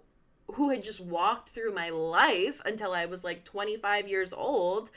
who 0.53 0.69
had 0.69 0.83
just 0.83 1.01
walked 1.01 1.49
through 1.49 1.73
my 1.73 1.89
life 1.89 2.61
until 2.65 2.93
I 2.93 3.05
was 3.05 3.23
like 3.23 3.43
25 3.43 4.07
years 4.07 4.33
old, 4.33 4.91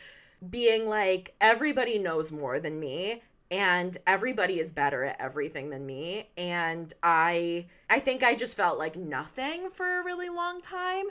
being 0.50 0.88
like, 0.88 1.34
everybody 1.40 1.98
knows 1.98 2.30
more 2.32 2.60
than 2.60 2.78
me 2.78 3.22
and 3.50 3.96
everybody 4.06 4.58
is 4.58 4.72
better 4.72 5.04
at 5.04 5.20
everything 5.20 5.70
than 5.70 5.86
me 5.86 6.28
and 6.36 6.92
i 7.02 7.64
i 7.88 8.00
think 8.00 8.22
i 8.22 8.34
just 8.34 8.56
felt 8.56 8.78
like 8.78 8.96
nothing 8.96 9.70
for 9.70 10.00
a 10.00 10.04
really 10.04 10.28
long 10.28 10.60
time 10.60 11.04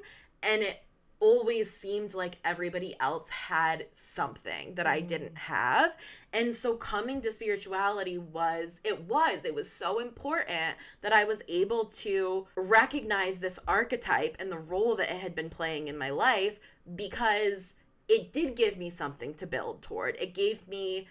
and 0.44 0.62
it 0.62 0.84
always 1.26 1.72
seemed 1.72 2.14
like 2.14 2.38
everybody 2.46 2.96
else 3.00 3.28
had 3.30 3.88
something 3.94 4.76
that 4.76 4.86
I 4.86 5.00
mm-hmm. 5.00 5.08
didn't 5.08 5.38
have. 5.38 5.98
And 6.34 6.54
so 6.54 6.76
coming 6.76 7.20
to 7.22 7.32
spirituality 7.32 8.20
was 8.20 8.80
it 8.84 9.02
was 9.06 9.44
it 9.44 9.56
was 9.56 9.68
so 9.68 9.98
important 10.00 10.76
that 11.02 11.14
I 11.14 11.24
was 11.24 11.42
able 11.48 11.86
to 11.86 12.46
recognize 12.56 13.40
this 13.40 13.58
archetype 13.68 14.38
and 14.38 14.52
the 14.52 14.60
role 14.60 14.96
that 14.98 15.10
it 15.10 15.20
had 15.20 15.34
been 15.34 15.50
playing 15.50 15.88
in 15.88 15.98
my 15.98 16.12
life 16.12 16.60
because 16.96 17.74
it 18.08 18.32
did 18.32 18.56
give 18.56 18.78
me 18.78 18.92
something 18.92 19.34
to 19.34 19.48
build 19.48 19.82
toward. 19.82 20.16
It 20.20 20.36
gave 20.36 20.68
me 20.68 21.08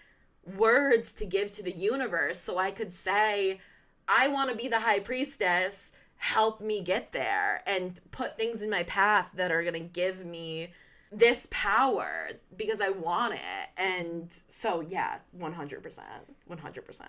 words 0.55 1.11
to 1.11 1.25
give 1.25 1.51
to 1.51 1.63
the 1.63 1.75
universe 1.75 2.39
so 2.39 2.57
I 2.57 2.71
could 2.71 2.91
say 2.91 3.59
I 4.07 4.29
want 4.29 4.49
to 4.49 4.55
be 4.55 4.69
the 4.69 4.79
high 4.79 4.99
priestess 4.99 5.91
help 6.17 6.61
me 6.61 6.81
get 6.81 7.11
there 7.11 7.61
and 7.67 7.99
put 8.11 8.37
things 8.37 8.61
in 8.61 8.69
my 8.69 8.83
path 8.83 9.29
that 9.35 9.51
are 9.51 9.61
going 9.61 9.73
to 9.73 9.79
give 9.79 10.25
me 10.25 10.69
this 11.11 11.47
power 11.51 12.29
because 12.57 12.81
I 12.81 12.89
want 12.89 13.35
it. 13.35 13.39
And 13.77 14.33
so, 14.47 14.81
yeah, 14.81 15.17
100%. 15.39 15.99
100%. 16.49 17.01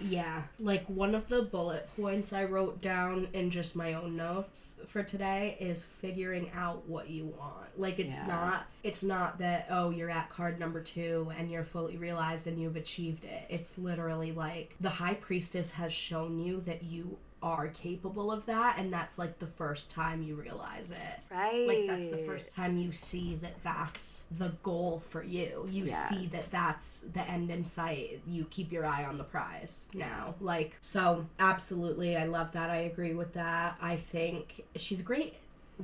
Yeah, 0.00 0.42
like 0.60 0.86
one 0.86 1.14
of 1.16 1.28
the 1.28 1.42
bullet 1.42 1.88
points 1.96 2.32
I 2.32 2.44
wrote 2.44 2.80
down 2.80 3.26
in 3.32 3.50
just 3.50 3.74
my 3.74 3.94
own 3.94 4.16
notes 4.16 4.74
for 4.86 5.02
today 5.02 5.56
is 5.58 5.86
figuring 6.00 6.50
out 6.54 6.86
what 6.88 7.10
you 7.10 7.24
want. 7.26 7.66
Like 7.76 7.98
it's 7.98 8.10
Yeah. 8.10 8.26
not 8.26 8.66
it's 8.84 9.02
not 9.02 9.38
that 9.38 9.66
oh 9.70 9.90
you're 9.90 10.08
at 10.10 10.28
card 10.30 10.60
number 10.60 10.80
2 10.80 11.32
and 11.36 11.50
you're 11.50 11.64
fully 11.64 11.96
realized 11.96 12.46
and 12.46 12.60
you've 12.60 12.76
achieved 12.76 13.24
it. 13.24 13.42
It's 13.50 13.76
literally 13.76 14.30
like 14.30 14.76
the 14.80 14.88
high 14.90 15.14
priestess 15.14 15.72
has 15.72 15.92
shown 15.92 16.38
you 16.38 16.60
that 16.66 16.84
you 16.84 17.18
are 17.42 17.68
capable 17.68 18.32
of 18.32 18.44
that 18.46 18.76
and 18.78 18.92
that's 18.92 19.18
like 19.18 19.38
the 19.38 19.46
first 19.46 19.90
time 19.90 20.22
you 20.22 20.34
realize 20.34 20.90
it. 20.90 21.20
Right. 21.30 21.66
Like 21.68 21.86
that's 21.86 22.08
the 22.08 22.24
first 22.26 22.54
time 22.54 22.76
you 22.78 22.92
see 22.92 23.36
that 23.36 23.54
that's 23.62 24.24
the 24.38 24.52
goal 24.62 25.02
for 25.08 25.22
you. 25.22 25.68
You 25.70 25.88
see 25.88 26.26
that 26.26 26.50
that's 26.50 27.04
the 27.12 27.28
end 27.28 27.50
in 27.50 27.64
sight. 27.64 28.20
You 28.26 28.46
keep 28.50 28.72
your 28.72 28.84
eye 28.84 29.04
on 29.04 29.18
the 29.18 29.24
prize 29.24 29.86
now. 29.94 30.34
Like 30.40 30.76
so 30.80 31.26
absolutely 31.38 32.16
I 32.16 32.26
love 32.26 32.52
that. 32.52 32.70
I 32.70 32.78
agree 32.78 33.14
with 33.14 33.32
that. 33.34 33.76
I 33.80 33.96
think 33.96 34.64
she's 34.76 35.00
a 35.00 35.04
great 35.04 35.34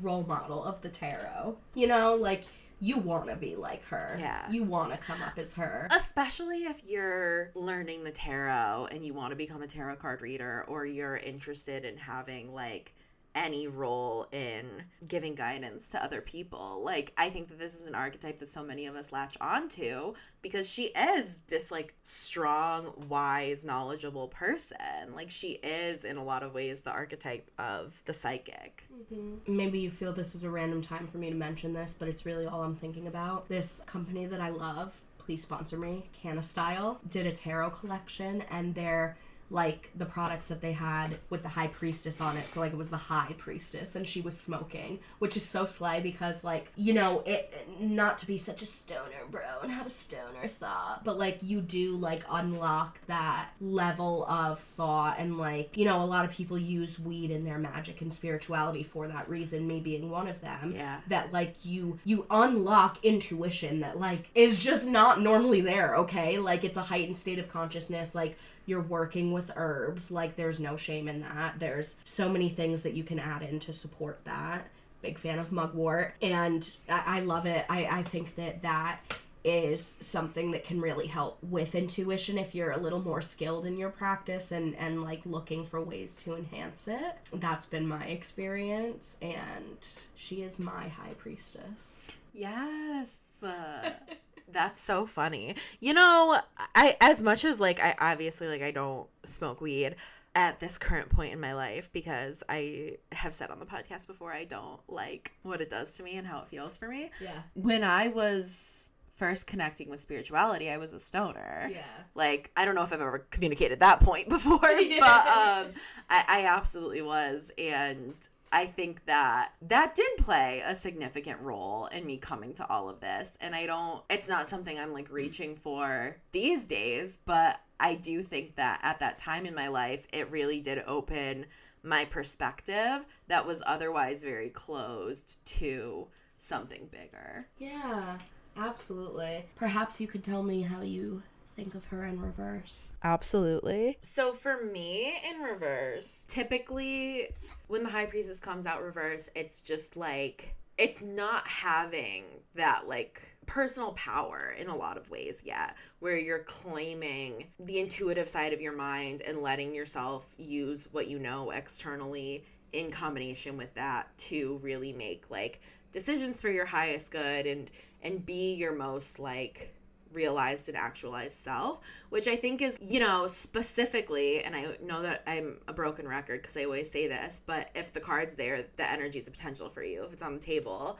role 0.02 0.24
model 0.24 0.62
of 0.64 0.80
the 0.80 0.88
tarot. 0.88 1.56
You 1.74 1.86
know, 1.86 2.14
like 2.16 2.44
you 2.84 2.98
want 2.98 3.26
to 3.28 3.36
be 3.36 3.56
like 3.56 3.82
her. 3.86 4.14
Yeah. 4.18 4.50
You 4.50 4.62
want 4.62 4.94
to 4.94 5.02
come 5.02 5.22
up 5.22 5.38
as 5.38 5.54
her. 5.54 5.88
Especially 5.90 6.64
if 6.64 6.84
you're 6.84 7.50
learning 7.54 8.04
the 8.04 8.10
tarot 8.10 8.88
and 8.90 9.02
you 9.02 9.14
want 9.14 9.30
to 9.30 9.36
become 9.36 9.62
a 9.62 9.66
tarot 9.66 9.96
card 9.96 10.20
reader 10.20 10.66
or 10.68 10.84
you're 10.84 11.16
interested 11.16 11.86
in 11.86 11.96
having 11.96 12.52
like 12.52 12.94
any 13.34 13.66
role 13.66 14.26
in 14.32 14.66
giving 15.08 15.34
guidance 15.34 15.90
to 15.90 16.02
other 16.02 16.20
people. 16.20 16.82
Like 16.84 17.12
I 17.16 17.30
think 17.30 17.48
that 17.48 17.58
this 17.58 17.78
is 17.78 17.86
an 17.86 17.94
archetype 17.94 18.38
that 18.38 18.48
so 18.48 18.62
many 18.62 18.86
of 18.86 18.94
us 18.94 19.12
latch 19.12 19.36
onto 19.40 20.14
because 20.42 20.68
she 20.68 20.84
is 20.84 21.42
this 21.48 21.70
like 21.70 21.94
strong, 22.02 22.92
wise, 23.08 23.64
knowledgeable 23.64 24.28
person. 24.28 25.14
Like 25.14 25.30
she 25.30 25.52
is 25.62 26.04
in 26.04 26.16
a 26.16 26.24
lot 26.24 26.42
of 26.42 26.54
ways 26.54 26.80
the 26.80 26.92
archetype 26.92 27.50
of 27.58 28.00
the 28.04 28.12
psychic. 28.12 28.84
Mm-hmm. 28.92 29.56
Maybe 29.56 29.80
you 29.80 29.90
feel 29.90 30.12
this 30.12 30.34
is 30.34 30.44
a 30.44 30.50
random 30.50 30.82
time 30.82 31.06
for 31.06 31.18
me 31.18 31.30
to 31.30 31.36
mention 31.36 31.72
this, 31.72 31.94
but 31.98 32.08
it's 32.08 32.26
really 32.26 32.46
all 32.46 32.62
I'm 32.62 32.76
thinking 32.76 33.06
about. 33.06 33.48
This 33.48 33.80
company 33.86 34.26
that 34.26 34.40
I 34.40 34.50
love, 34.50 34.94
please 35.18 35.42
sponsor 35.42 35.78
me, 35.78 36.08
Canna 36.12 36.42
Style, 36.42 37.00
did 37.08 37.26
a 37.26 37.32
tarot 37.32 37.70
collection 37.70 38.42
and 38.50 38.74
they're 38.74 39.16
like 39.54 39.88
the 39.94 40.04
products 40.04 40.48
that 40.48 40.60
they 40.60 40.72
had 40.72 41.16
with 41.30 41.42
the 41.44 41.48
high 41.48 41.68
priestess 41.68 42.20
on 42.20 42.36
it. 42.36 42.42
So 42.44 42.58
like 42.58 42.72
it 42.72 42.76
was 42.76 42.88
the 42.88 42.96
high 42.96 43.34
priestess 43.38 43.94
and 43.94 44.04
she 44.04 44.20
was 44.20 44.36
smoking, 44.36 44.98
which 45.20 45.36
is 45.36 45.44
so 45.44 45.64
slay 45.64 46.00
because 46.00 46.42
like, 46.42 46.72
you 46.76 46.92
know, 46.92 47.22
it 47.24 47.52
not 47.80 48.18
to 48.18 48.26
be 48.26 48.36
such 48.36 48.62
a 48.62 48.66
stoner 48.66 49.22
bro 49.30 49.40
and 49.62 49.70
have 49.70 49.86
a 49.86 49.90
stoner 49.90 50.48
thought, 50.48 51.02
but 51.04 51.18
like 51.18 51.38
you 51.40 51.60
do 51.60 51.96
like 51.96 52.24
unlock 52.30 52.98
that 53.06 53.50
level 53.60 54.26
of 54.26 54.58
thought 54.58 55.16
and 55.20 55.38
like, 55.38 55.76
you 55.76 55.84
know, 55.84 56.02
a 56.02 56.04
lot 56.04 56.24
of 56.24 56.32
people 56.32 56.58
use 56.58 56.98
weed 56.98 57.30
in 57.30 57.44
their 57.44 57.58
magic 57.58 58.00
and 58.00 58.12
spirituality 58.12 58.82
for 58.82 59.06
that 59.06 59.28
reason, 59.28 59.66
me 59.68 59.78
being 59.78 60.10
one 60.10 60.26
of 60.26 60.40
them 60.40 60.72
Yeah. 60.74 61.00
that 61.06 61.32
like 61.32 61.54
you 61.64 62.00
you 62.04 62.26
unlock 62.28 62.98
intuition 63.04 63.80
that 63.80 64.00
like 64.00 64.30
is 64.34 64.58
just 64.58 64.84
not 64.86 65.20
normally 65.22 65.60
there 65.60 65.94
okay 65.96 66.38
like 66.38 66.64
it's 66.64 66.76
a 66.76 66.82
heightened 66.82 67.16
state 67.16 67.38
of 67.38 67.46
consciousness 67.48 68.16
like 68.16 68.36
you're 68.66 68.80
working 68.80 69.32
with 69.32 69.50
herbs 69.56 70.10
like 70.10 70.36
there's 70.36 70.60
no 70.60 70.76
shame 70.76 71.08
in 71.08 71.20
that. 71.20 71.58
There's 71.58 71.96
so 72.04 72.28
many 72.28 72.48
things 72.48 72.82
that 72.82 72.94
you 72.94 73.04
can 73.04 73.18
add 73.18 73.42
in 73.42 73.60
to 73.60 73.72
support 73.72 74.20
that. 74.24 74.68
Big 75.02 75.18
fan 75.18 75.38
of 75.38 75.52
mugwort 75.52 76.14
and 76.22 76.70
i, 76.88 77.18
I 77.18 77.20
love 77.20 77.44
it. 77.46 77.66
I, 77.68 77.84
I 77.86 78.02
think 78.02 78.36
that 78.36 78.62
that 78.62 79.00
is 79.44 79.98
something 80.00 80.52
that 80.52 80.64
can 80.64 80.80
really 80.80 81.06
help 81.06 81.36
with 81.42 81.74
intuition 81.74 82.38
if 82.38 82.54
you're 82.54 82.70
a 82.70 82.78
little 82.78 83.02
more 83.02 83.20
skilled 83.20 83.66
in 83.66 83.76
your 83.76 83.90
practice 83.90 84.52
and 84.52 84.74
and 84.76 85.02
like 85.02 85.20
looking 85.26 85.66
for 85.66 85.82
ways 85.82 86.16
to 86.16 86.34
enhance 86.34 86.88
it. 86.88 87.16
That's 87.34 87.66
been 87.66 87.86
my 87.86 88.04
experience 88.06 89.18
and 89.20 89.86
she 90.16 90.36
is 90.42 90.58
my 90.58 90.88
high 90.88 91.12
priestess. 91.18 91.98
Yes. 92.32 93.18
Uh, 93.42 93.90
that's 94.52 94.80
so 94.80 95.06
funny. 95.06 95.56
You 95.80 95.94
know, 95.94 96.38
I 96.74 96.96
as 97.00 97.22
much 97.22 97.44
as 97.44 97.60
like 97.60 97.80
I 97.80 97.94
obviously 97.98 98.48
like 98.48 98.62
I 98.62 98.70
don't 98.70 99.08
smoke 99.24 99.60
weed, 99.60 99.96
at 100.34 100.58
this 100.58 100.78
current 100.78 101.08
point 101.10 101.32
in 101.32 101.40
my 101.40 101.54
life 101.54 101.90
because 101.92 102.42
I 102.48 102.96
have 103.12 103.32
said 103.32 103.50
on 103.50 103.60
the 103.60 103.66
podcast 103.66 104.06
before 104.06 104.32
I 104.32 104.44
don't 104.44 104.80
like 104.88 105.32
what 105.42 105.60
it 105.60 105.70
does 105.70 105.96
to 105.96 106.02
me 106.02 106.16
and 106.16 106.26
how 106.26 106.40
it 106.40 106.48
feels 106.48 106.76
for 106.76 106.88
me. 106.88 107.10
Yeah. 107.20 107.42
When 107.54 107.84
I 107.84 108.08
was 108.08 108.90
first 109.14 109.46
connecting 109.46 109.88
with 109.88 110.00
spirituality, 110.00 110.70
I 110.70 110.78
was 110.78 110.92
a 110.92 110.98
stoner. 110.98 111.68
Yeah. 111.70 111.84
Like 112.14 112.50
I 112.56 112.64
don't 112.64 112.74
know 112.74 112.82
if 112.82 112.92
I've 112.92 113.00
ever 113.00 113.26
communicated 113.30 113.80
that 113.80 114.00
point 114.00 114.28
before, 114.28 114.58
but 114.60 115.26
um, 115.26 115.68
I, 116.10 116.24
I 116.28 116.46
absolutely 116.48 117.02
was, 117.02 117.52
and 117.56 118.14
I 118.54 118.66
think 118.66 119.04
that 119.06 119.50
that 119.62 119.96
did 119.96 120.16
play 120.16 120.62
a 120.64 120.76
significant 120.76 121.40
role 121.40 121.86
in 121.86 122.06
me 122.06 122.18
coming 122.18 122.54
to 122.54 122.68
all 122.68 122.88
of 122.88 123.00
this. 123.00 123.32
And 123.40 123.52
I 123.52 123.66
don't, 123.66 124.04
it's 124.08 124.28
not 124.28 124.46
something 124.46 124.78
I'm 124.78 124.92
like 124.92 125.06
mm-hmm. 125.06 125.14
reaching 125.14 125.56
for 125.56 126.16
these 126.30 126.64
days, 126.64 127.18
but 127.24 127.60
I 127.80 127.96
do 127.96 128.22
think 128.22 128.54
that 128.54 128.78
at 128.84 129.00
that 129.00 129.18
time 129.18 129.44
in 129.44 129.56
my 129.56 129.66
life, 129.66 130.06
it 130.12 130.30
really 130.30 130.60
did 130.60 130.84
open 130.86 131.46
my 131.82 132.04
perspective 132.04 133.04
that 133.26 133.44
was 133.44 133.60
otherwise 133.66 134.22
very 134.22 134.50
closed 134.50 135.44
to 135.46 136.06
something 136.38 136.88
bigger. 136.92 137.48
Yeah, 137.58 138.18
absolutely. 138.56 139.46
Perhaps 139.56 140.00
you 140.00 140.06
could 140.06 140.22
tell 140.22 140.44
me 140.44 140.62
how 140.62 140.80
you 140.80 141.24
think 141.56 141.74
of 141.74 141.84
her 141.86 142.04
in 142.04 142.20
reverse. 142.20 142.90
Absolutely. 143.02 143.98
So 144.02 144.32
for 144.32 144.64
me 144.64 145.16
in 145.28 145.40
reverse, 145.40 146.24
typically 146.28 147.28
when 147.68 147.82
the 147.82 147.90
high 147.90 148.06
priestess 148.06 148.38
comes 148.38 148.66
out 148.66 148.82
reverse, 148.82 149.28
it's 149.34 149.60
just 149.60 149.96
like 149.96 150.54
it's 150.76 151.02
not 151.02 151.46
having 151.46 152.24
that 152.54 152.88
like 152.88 153.22
personal 153.46 153.92
power 153.92 154.54
in 154.58 154.68
a 154.68 154.76
lot 154.76 154.96
of 154.96 155.08
ways 155.10 155.42
yet 155.44 155.76
where 156.00 156.16
you're 156.16 156.40
claiming 156.40 157.44
the 157.60 157.78
intuitive 157.78 158.26
side 158.28 158.52
of 158.52 158.60
your 158.60 158.74
mind 158.74 159.22
and 159.26 159.42
letting 159.42 159.74
yourself 159.74 160.34
use 160.38 160.88
what 160.92 161.06
you 161.06 161.18
know 161.18 161.50
externally 161.50 162.44
in 162.72 162.90
combination 162.90 163.56
with 163.56 163.72
that 163.74 164.16
to 164.18 164.58
really 164.62 164.92
make 164.92 165.24
like 165.30 165.60
decisions 165.92 166.40
for 166.40 166.50
your 166.50 166.64
highest 166.64 167.10
good 167.10 167.46
and 167.46 167.70
and 168.02 168.26
be 168.26 168.54
your 168.54 168.74
most 168.74 169.18
like 169.18 169.74
realized 170.14 170.68
and 170.68 170.76
actualized 170.76 171.36
self, 171.36 171.80
which 172.10 172.28
I 172.28 172.36
think 172.36 172.62
is, 172.62 172.78
you 172.80 173.00
know, 173.00 173.26
specifically, 173.26 174.42
and 174.42 174.54
I 174.54 174.76
know 174.82 175.02
that 175.02 175.22
I'm 175.26 175.58
a 175.68 175.72
broken 175.72 176.06
record 176.08 176.42
because 176.42 176.56
I 176.56 176.64
always 176.64 176.90
say 176.90 177.06
this, 177.06 177.42
but 177.44 177.70
if 177.74 177.92
the 177.92 178.00
card's 178.00 178.34
there, 178.34 178.64
the 178.76 178.90
energy 178.90 179.18
is 179.18 179.28
a 179.28 179.30
potential 179.30 179.68
for 179.68 179.82
you. 179.82 180.04
If 180.04 180.12
it's 180.12 180.22
on 180.22 180.34
the 180.34 180.40
table, 180.40 180.98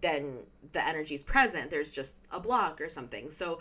then 0.00 0.38
the 0.72 0.86
energy 0.86 1.14
is 1.14 1.22
present. 1.22 1.70
There's 1.70 1.90
just 1.90 2.22
a 2.30 2.40
block 2.40 2.80
or 2.80 2.88
something. 2.88 3.30
So, 3.30 3.60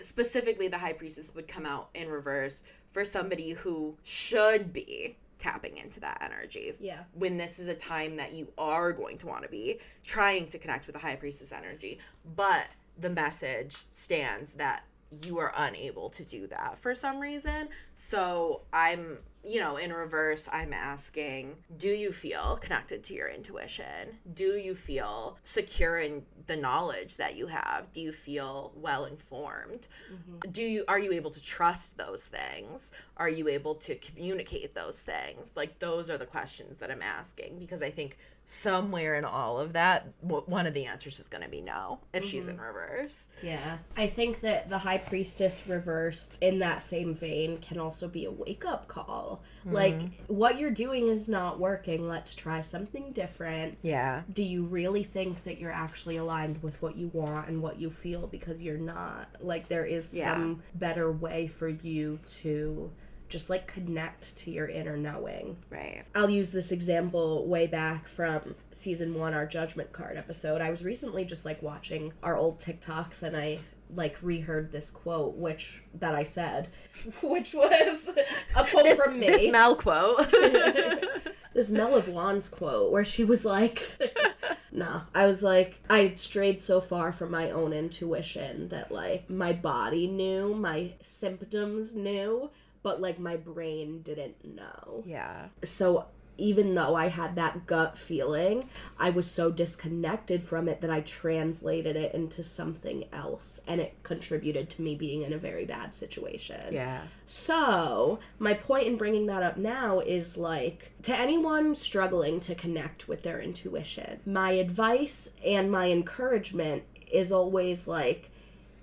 specifically, 0.00 0.68
the 0.68 0.78
high 0.78 0.92
priestess 0.92 1.34
would 1.34 1.48
come 1.48 1.66
out 1.66 1.88
in 1.94 2.08
reverse 2.08 2.62
for 2.92 3.04
somebody 3.04 3.52
who 3.52 3.96
should 4.02 4.72
be 4.72 5.16
tapping 5.38 5.78
into 5.78 6.00
that 6.00 6.20
energy. 6.22 6.72
Yeah. 6.80 7.04
When 7.14 7.36
this 7.36 7.58
is 7.58 7.68
a 7.68 7.74
time 7.74 8.16
that 8.16 8.34
you 8.34 8.48
are 8.58 8.92
going 8.92 9.16
to 9.18 9.26
want 9.26 9.44
to 9.44 9.48
be 9.48 9.78
trying 10.04 10.48
to 10.48 10.58
connect 10.58 10.86
with 10.86 10.94
the 10.94 11.00
high 11.00 11.16
priestess 11.16 11.52
energy, 11.52 11.98
but 12.36 12.66
the 12.98 13.10
message 13.10 13.76
stands 13.90 14.54
that 14.54 14.84
you 15.10 15.38
are 15.38 15.52
unable 15.56 16.10
to 16.10 16.24
do 16.24 16.46
that 16.48 16.78
for 16.78 16.94
some 16.94 17.18
reason. 17.18 17.68
So 17.94 18.62
I'm, 18.72 19.18
you 19.42 19.60
know, 19.60 19.76
in 19.76 19.92
reverse, 19.92 20.48
I'm 20.52 20.72
asking, 20.72 21.56
do 21.78 21.88
you 21.88 22.12
feel 22.12 22.58
connected 22.60 23.02
to 23.04 23.14
your 23.14 23.28
intuition? 23.28 24.18
Do 24.34 24.44
you 24.44 24.74
feel 24.74 25.38
secure 25.42 25.98
in 26.00 26.22
the 26.46 26.56
knowledge 26.56 27.16
that 27.16 27.36
you 27.36 27.46
have? 27.46 27.90
Do 27.92 28.00
you 28.00 28.12
feel 28.12 28.72
well 28.76 29.06
informed? 29.06 29.88
Mm-hmm. 30.12 30.50
Do 30.50 30.62
you 30.62 30.84
are 30.88 30.98
you 30.98 31.12
able 31.12 31.30
to 31.30 31.42
trust 31.42 31.96
those 31.96 32.26
things? 32.26 32.92
Are 33.16 33.30
you 33.30 33.48
able 33.48 33.76
to 33.76 33.94
communicate 33.96 34.74
those 34.74 35.00
things? 35.00 35.52
Like 35.56 35.78
those 35.78 36.10
are 36.10 36.18
the 36.18 36.26
questions 36.26 36.76
that 36.78 36.90
I'm 36.90 37.02
asking 37.02 37.58
because 37.58 37.82
I 37.82 37.90
think 37.90 38.18
somewhere 38.50 39.14
in 39.16 39.26
all 39.26 39.60
of 39.60 39.74
that, 39.74 40.08
one 40.22 40.66
of 40.66 40.72
the 40.72 40.86
answers 40.86 41.20
is 41.20 41.28
going 41.28 41.44
to 41.44 41.50
be 41.50 41.60
no 41.60 41.98
if 42.14 42.22
mm-hmm. 42.22 42.30
she's 42.30 42.46
in 42.46 42.58
reverse. 42.58 43.28
Yeah. 43.42 43.76
I 43.94 44.06
think 44.06 44.40
that 44.40 44.70
the 44.70 44.78
high 44.78 44.96
priestess 44.96 45.62
reversed 45.68 46.38
in 46.40 46.60
that 46.60 46.82
same 46.82 47.14
vein 47.14 47.58
can 47.58 47.78
also 47.78 48.08
be 48.08 48.24
a 48.24 48.30
wake 48.30 48.64
up 48.64 48.88
call. 48.88 49.42
Mm-hmm. 49.66 49.74
Like, 49.74 50.00
what 50.28 50.58
you're 50.58 50.70
doing 50.70 51.08
is 51.08 51.28
not 51.28 51.60
working. 51.60 52.08
Let's 52.08 52.34
try 52.34 52.62
something 52.62 53.12
different. 53.12 53.80
Yeah. 53.82 54.22
Do 54.32 54.42
you 54.42 54.64
really 54.64 55.04
think 55.04 55.44
that 55.44 55.58
you're 55.60 55.70
actually 55.70 56.16
aligned 56.16 56.62
with 56.62 56.80
what 56.80 56.96
you 56.96 57.08
want 57.12 57.48
and 57.48 57.60
what 57.60 57.78
you 57.78 57.90
feel? 57.90 58.26
Because 58.28 58.62
you're 58.62 58.78
not. 58.78 59.28
Like, 59.40 59.68
there 59.68 59.84
is 59.84 60.14
yeah. 60.14 60.32
some 60.32 60.62
better 60.74 61.12
way 61.12 61.48
for 61.48 61.68
you 61.68 62.18
to 62.40 62.90
just 63.28 63.50
like 63.50 63.66
connect 63.66 64.36
to 64.38 64.50
your 64.50 64.68
inner 64.68 64.96
knowing. 64.96 65.56
Right. 65.70 66.02
I'll 66.14 66.30
use 66.30 66.52
this 66.52 66.72
example 66.72 67.46
way 67.46 67.66
back 67.66 68.08
from 68.08 68.54
season 68.72 69.14
one, 69.14 69.34
our 69.34 69.46
judgment 69.46 69.92
card 69.92 70.16
episode. 70.16 70.60
I 70.60 70.70
was 70.70 70.82
recently 70.82 71.24
just 71.24 71.44
like 71.44 71.62
watching 71.62 72.12
our 72.22 72.36
old 72.36 72.58
TikToks 72.58 73.22
and 73.22 73.36
I 73.36 73.60
like 73.94 74.16
reheard 74.20 74.70
this 74.70 74.90
quote 74.90 75.34
which 75.36 75.80
that 75.94 76.14
I 76.14 76.22
said 76.22 76.68
which 77.22 77.54
was 77.54 78.08
a 78.54 78.64
quote 78.64 78.84
this, 78.84 78.98
from 78.98 79.18
me. 79.18 79.26
This 79.26 79.48
Mel 79.48 79.76
quote. 79.76 80.30
this 81.54 81.70
Mel 81.70 81.94
of 81.96 82.08
Wands 82.08 82.48
quote 82.48 82.92
where 82.92 83.04
she 83.04 83.24
was 83.24 83.44
like 83.44 83.88
No, 84.70 85.02
I 85.14 85.26
was 85.26 85.42
like 85.42 85.80
I 85.88 86.12
strayed 86.14 86.60
so 86.60 86.80
far 86.80 87.12
from 87.12 87.30
my 87.30 87.50
own 87.50 87.72
intuition 87.72 88.68
that 88.68 88.92
like 88.92 89.28
my 89.28 89.52
body 89.52 90.06
knew, 90.06 90.54
my 90.54 90.92
symptoms 91.00 91.94
knew, 91.94 92.50
but 92.88 93.02
like 93.02 93.18
my 93.18 93.36
brain 93.36 94.00
didn't 94.00 94.42
know. 94.56 95.02
Yeah. 95.04 95.48
So 95.62 96.06
even 96.38 96.74
though 96.74 96.94
I 96.94 97.08
had 97.08 97.36
that 97.36 97.66
gut 97.66 97.98
feeling, 97.98 98.70
I 98.98 99.10
was 99.10 99.30
so 99.30 99.50
disconnected 99.50 100.42
from 100.42 100.70
it 100.70 100.80
that 100.80 100.88
I 100.88 101.00
translated 101.02 101.96
it 101.96 102.14
into 102.14 102.42
something 102.42 103.04
else 103.12 103.60
and 103.66 103.78
it 103.78 103.94
contributed 104.04 104.70
to 104.70 104.80
me 104.80 104.94
being 104.94 105.20
in 105.20 105.34
a 105.34 105.38
very 105.38 105.66
bad 105.66 105.94
situation. 105.94 106.72
Yeah. 106.72 107.02
So, 107.26 108.20
my 108.38 108.54
point 108.54 108.86
in 108.86 108.96
bringing 108.96 109.26
that 109.26 109.42
up 109.42 109.58
now 109.58 110.00
is 110.00 110.38
like 110.38 110.92
to 111.02 111.14
anyone 111.14 111.74
struggling 111.74 112.40
to 112.40 112.54
connect 112.54 113.06
with 113.06 113.22
their 113.22 113.38
intuition, 113.38 114.20
my 114.24 114.52
advice 114.52 115.28
and 115.44 115.70
my 115.70 115.90
encouragement 115.90 116.84
is 117.12 117.32
always 117.32 117.86
like 117.86 118.30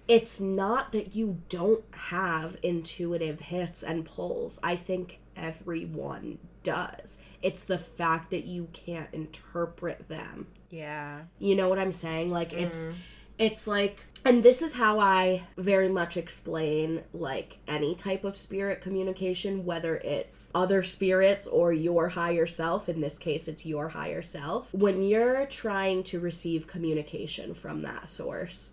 it's 0.07 0.39
not 0.39 0.91
that 0.91 1.15
you 1.15 1.41
don't 1.49 1.83
have 1.91 2.57
intuitive 2.61 3.39
hits 3.39 3.83
and 3.83 4.05
pulls. 4.05 4.59
I 4.61 4.75
think 4.75 5.19
everyone 5.35 6.37
does. 6.63 7.17
It's 7.41 7.63
the 7.63 7.77
fact 7.77 8.31
that 8.31 8.45
you 8.45 8.67
can't 8.73 9.09
interpret 9.13 10.07
them. 10.07 10.47
Yeah. 10.69 11.21
You 11.39 11.55
know 11.55 11.69
what 11.69 11.79
I'm 11.79 11.91
saying? 11.91 12.31
Like 12.31 12.51
mm. 12.51 12.61
it's 12.61 12.87
it's 13.37 13.67
like 13.67 14.05
and 14.23 14.41
this 14.41 14.61
is 14.61 14.73
how 14.73 14.99
I 14.99 15.43
very 15.57 15.89
much 15.89 16.17
explain 16.17 17.03
like 17.13 17.57
any 17.67 17.93
type 17.93 18.23
of 18.23 18.37
spirit 18.37 18.81
communication 18.81 19.65
whether 19.65 19.97
it's 19.97 20.49
other 20.55 20.83
spirits 20.83 21.45
or 21.45 21.73
your 21.73 22.09
higher 22.09 22.47
self 22.47 22.87
in 22.87 23.01
this 23.01 23.17
case 23.17 23.47
it's 23.47 23.65
your 23.65 23.89
higher 23.89 24.21
self 24.21 24.73
when 24.73 25.01
you're 25.01 25.45
trying 25.47 26.03
to 26.05 26.19
receive 26.19 26.65
communication 26.65 27.53
from 27.53 27.81
that 27.81 28.07
source 28.07 28.71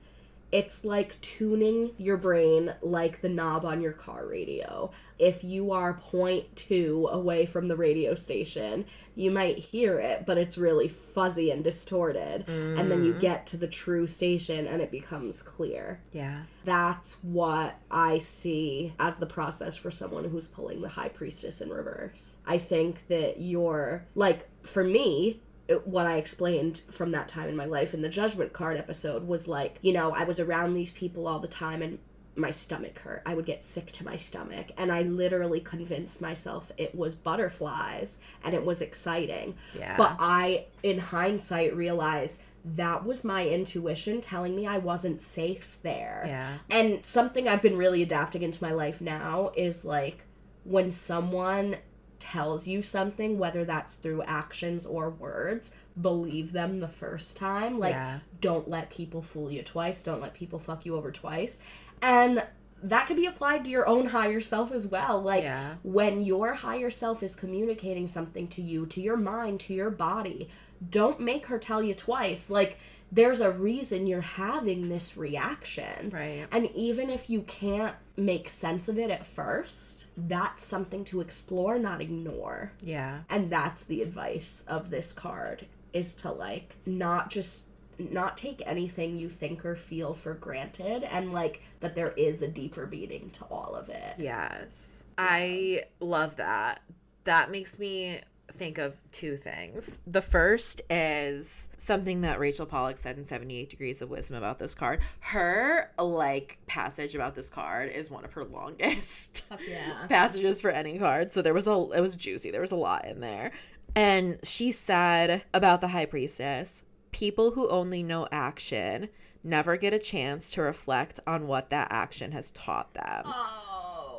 it's 0.52 0.84
like 0.84 1.18
tuning 1.22 1.92
your 1.96 2.18
brain 2.18 2.72
like 2.82 3.22
the 3.22 3.28
knob 3.28 3.64
on 3.64 3.80
your 3.80 3.92
car 3.92 4.26
radio. 4.26 4.90
If 5.18 5.42
you 5.42 5.72
are 5.72 5.94
0.2 6.12 7.10
away 7.10 7.46
from 7.46 7.68
the 7.68 7.76
radio 7.76 8.14
station, 8.14 8.84
you 9.14 9.30
might 9.30 9.58
hear 9.58 9.98
it, 9.98 10.26
but 10.26 10.36
it's 10.36 10.58
really 10.58 10.88
fuzzy 10.88 11.50
and 11.50 11.64
distorted. 11.64 12.44
Mm. 12.46 12.80
And 12.80 12.90
then 12.90 13.04
you 13.04 13.14
mm. 13.14 13.20
get 13.20 13.46
to 13.46 13.56
the 13.56 13.66
true 13.66 14.06
station 14.06 14.66
and 14.66 14.82
it 14.82 14.90
becomes 14.90 15.40
clear. 15.40 16.00
Yeah. 16.12 16.42
That's 16.64 17.16
what 17.22 17.76
I 17.90 18.18
see 18.18 18.92
as 18.98 19.16
the 19.16 19.26
process 19.26 19.76
for 19.76 19.90
someone 19.90 20.24
who's 20.24 20.48
pulling 20.48 20.82
the 20.82 20.88
high 20.88 21.08
priestess 21.08 21.62
in 21.62 21.70
reverse. 21.70 22.36
I 22.46 22.58
think 22.58 23.06
that 23.08 23.40
you're, 23.40 24.04
like, 24.14 24.48
for 24.64 24.84
me, 24.84 25.40
what 25.84 26.06
I 26.06 26.16
explained 26.16 26.82
from 26.90 27.12
that 27.12 27.28
time 27.28 27.48
in 27.48 27.56
my 27.56 27.64
life 27.64 27.94
in 27.94 28.02
the 28.02 28.08
judgment 28.08 28.52
card 28.52 28.76
episode 28.76 29.26
was 29.26 29.46
like, 29.48 29.78
you 29.80 29.92
know, 29.92 30.12
I 30.12 30.24
was 30.24 30.40
around 30.40 30.74
these 30.74 30.90
people 30.90 31.26
all 31.26 31.38
the 31.38 31.48
time 31.48 31.82
and 31.82 31.98
my 32.34 32.50
stomach 32.50 32.98
hurt. 33.00 33.22
I 33.26 33.34
would 33.34 33.46
get 33.46 33.62
sick 33.62 33.92
to 33.92 34.04
my 34.04 34.16
stomach. 34.16 34.68
And 34.76 34.90
I 34.90 35.02
literally 35.02 35.60
convinced 35.60 36.20
myself 36.20 36.72
it 36.76 36.94
was 36.94 37.14
butterflies 37.14 38.18
and 38.42 38.54
it 38.54 38.64
was 38.64 38.80
exciting. 38.80 39.54
Yeah. 39.78 39.96
But 39.96 40.16
I, 40.18 40.66
in 40.82 40.98
hindsight, 40.98 41.76
realized 41.76 42.40
that 42.64 43.04
was 43.04 43.24
my 43.24 43.46
intuition 43.46 44.20
telling 44.20 44.54
me 44.54 44.66
I 44.66 44.78
wasn't 44.78 45.20
safe 45.20 45.78
there. 45.82 46.24
Yeah. 46.26 46.58
And 46.70 47.04
something 47.04 47.48
I've 47.48 47.62
been 47.62 47.76
really 47.76 48.02
adapting 48.02 48.42
into 48.42 48.62
my 48.62 48.72
life 48.72 49.00
now 49.00 49.52
is 49.56 49.84
like 49.84 50.24
when 50.64 50.90
someone 50.90 51.76
tells 52.22 52.68
you 52.68 52.80
something, 52.80 53.36
whether 53.38 53.64
that's 53.64 53.94
through 53.94 54.22
actions 54.22 54.86
or 54.86 55.10
words, 55.10 55.70
believe 56.00 56.52
them 56.52 56.78
the 56.78 56.88
first 56.88 57.36
time. 57.36 57.78
Like, 57.78 57.92
yeah. 57.94 58.20
don't 58.40 58.68
let 58.70 58.90
people 58.90 59.20
fool 59.22 59.50
you 59.50 59.62
twice. 59.62 60.02
Don't 60.02 60.20
let 60.20 60.32
people 60.32 60.58
fuck 60.60 60.86
you 60.86 60.94
over 60.94 61.10
twice. 61.10 61.60
And 62.00 62.44
that 62.84 63.06
could 63.06 63.16
be 63.16 63.26
applied 63.26 63.64
to 63.64 63.70
your 63.70 63.86
own 63.88 64.06
higher 64.06 64.40
self 64.40 64.72
as 64.72 64.86
well. 64.86 65.20
Like 65.20 65.42
Yeah. 65.42 65.74
when 65.82 66.20
your 66.20 66.54
higher 66.54 66.90
self 66.90 67.22
is 67.22 67.34
communicating 67.34 68.06
something 68.06 68.46
to 68.48 68.62
you, 68.62 68.86
to 68.86 69.00
your 69.00 69.16
mind, 69.16 69.60
to 69.60 69.74
your 69.74 69.90
body, 69.90 70.48
don't 70.90 71.20
make 71.20 71.46
her 71.46 71.58
tell 71.58 71.82
you 71.82 71.94
twice. 71.94 72.48
Like 72.50 72.78
there's 73.12 73.40
a 73.40 73.50
reason 73.50 74.06
you're 74.06 74.22
having 74.22 74.88
this 74.88 75.18
reaction. 75.18 76.10
Right. 76.10 76.46
And 76.50 76.70
even 76.74 77.10
if 77.10 77.28
you 77.28 77.42
can't 77.42 77.94
make 78.16 78.48
sense 78.48 78.88
of 78.88 78.98
it 78.98 79.10
at 79.10 79.26
first, 79.26 80.06
that's 80.16 80.64
something 80.64 81.04
to 81.04 81.20
explore, 81.20 81.78
not 81.78 82.00
ignore. 82.00 82.72
Yeah. 82.80 83.20
And 83.28 83.50
that's 83.50 83.84
the 83.84 84.00
advice 84.00 84.64
of 84.66 84.88
this 84.88 85.12
card 85.12 85.66
is 85.92 86.14
to 86.14 86.32
like 86.32 86.74
not 86.86 87.28
just 87.30 87.66
not 87.98 88.38
take 88.38 88.62
anything 88.64 89.18
you 89.18 89.28
think 89.28 89.64
or 89.64 89.76
feel 89.76 90.14
for 90.14 90.32
granted 90.32 91.04
and 91.04 91.32
like 91.32 91.62
that 91.80 91.94
there 91.94 92.12
is 92.12 92.40
a 92.40 92.48
deeper 92.48 92.86
meaning 92.86 93.28
to 93.34 93.44
all 93.44 93.74
of 93.74 93.90
it. 93.90 94.14
Yes. 94.16 95.04
I 95.18 95.82
love 96.00 96.36
that. 96.36 96.82
That 97.24 97.50
makes 97.50 97.78
me 97.78 98.20
think 98.52 98.78
of 98.78 98.96
two 99.10 99.36
things. 99.36 99.98
The 100.06 100.22
first 100.22 100.82
is 100.90 101.70
something 101.76 102.20
that 102.22 102.38
Rachel 102.38 102.66
Pollack 102.66 102.98
said 102.98 103.18
in 103.18 103.24
78 103.24 103.70
Degrees 103.70 104.02
of 104.02 104.10
Wisdom 104.10 104.36
about 104.36 104.58
this 104.58 104.74
card. 104.74 105.00
Her 105.20 105.90
like 105.98 106.58
passage 106.66 107.14
about 107.14 107.34
this 107.34 107.48
card 107.50 107.90
is 107.90 108.10
one 108.10 108.24
of 108.24 108.32
her 108.32 108.44
longest 108.44 109.44
Yeah. 109.68 110.06
passages 110.08 110.60
for 110.60 110.70
any 110.70 110.98
card. 110.98 111.32
So 111.32 111.42
there 111.42 111.54
was 111.54 111.66
a 111.66 111.72
it 111.94 112.00
was 112.00 112.16
juicy. 112.16 112.50
There 112.50 112.60
was 112.60 112.72
a 112.72 112.76
lot 112.76 113.06
in 113.06 113.20
there. 113.20 113.52
And 113.94 114.38
she 114.42 114.72
said 114.72 115.42
about 115.52 115.80
the 115.80 115.88
high 115.88 116.06
priestess, 116.06 116.82
people 117.10 117.50
who 117.50 117.68
only 117.68 118.02
know 118.02 118.26
action 118.32 119.08
never 119.44 119.76
get 119.76 119.92
a 119.92 119.98
chance 119.98 120.50
to 120.52 120.62
reflect 120.62 121.18
on 121.26 121.46
what 121.46 121.68
that 121.70 121.88
action 121.90 122.32
has 122.32 122.50
taught 122.52 122.94
them. 122.94 123.22
Oh. 123.26 123.71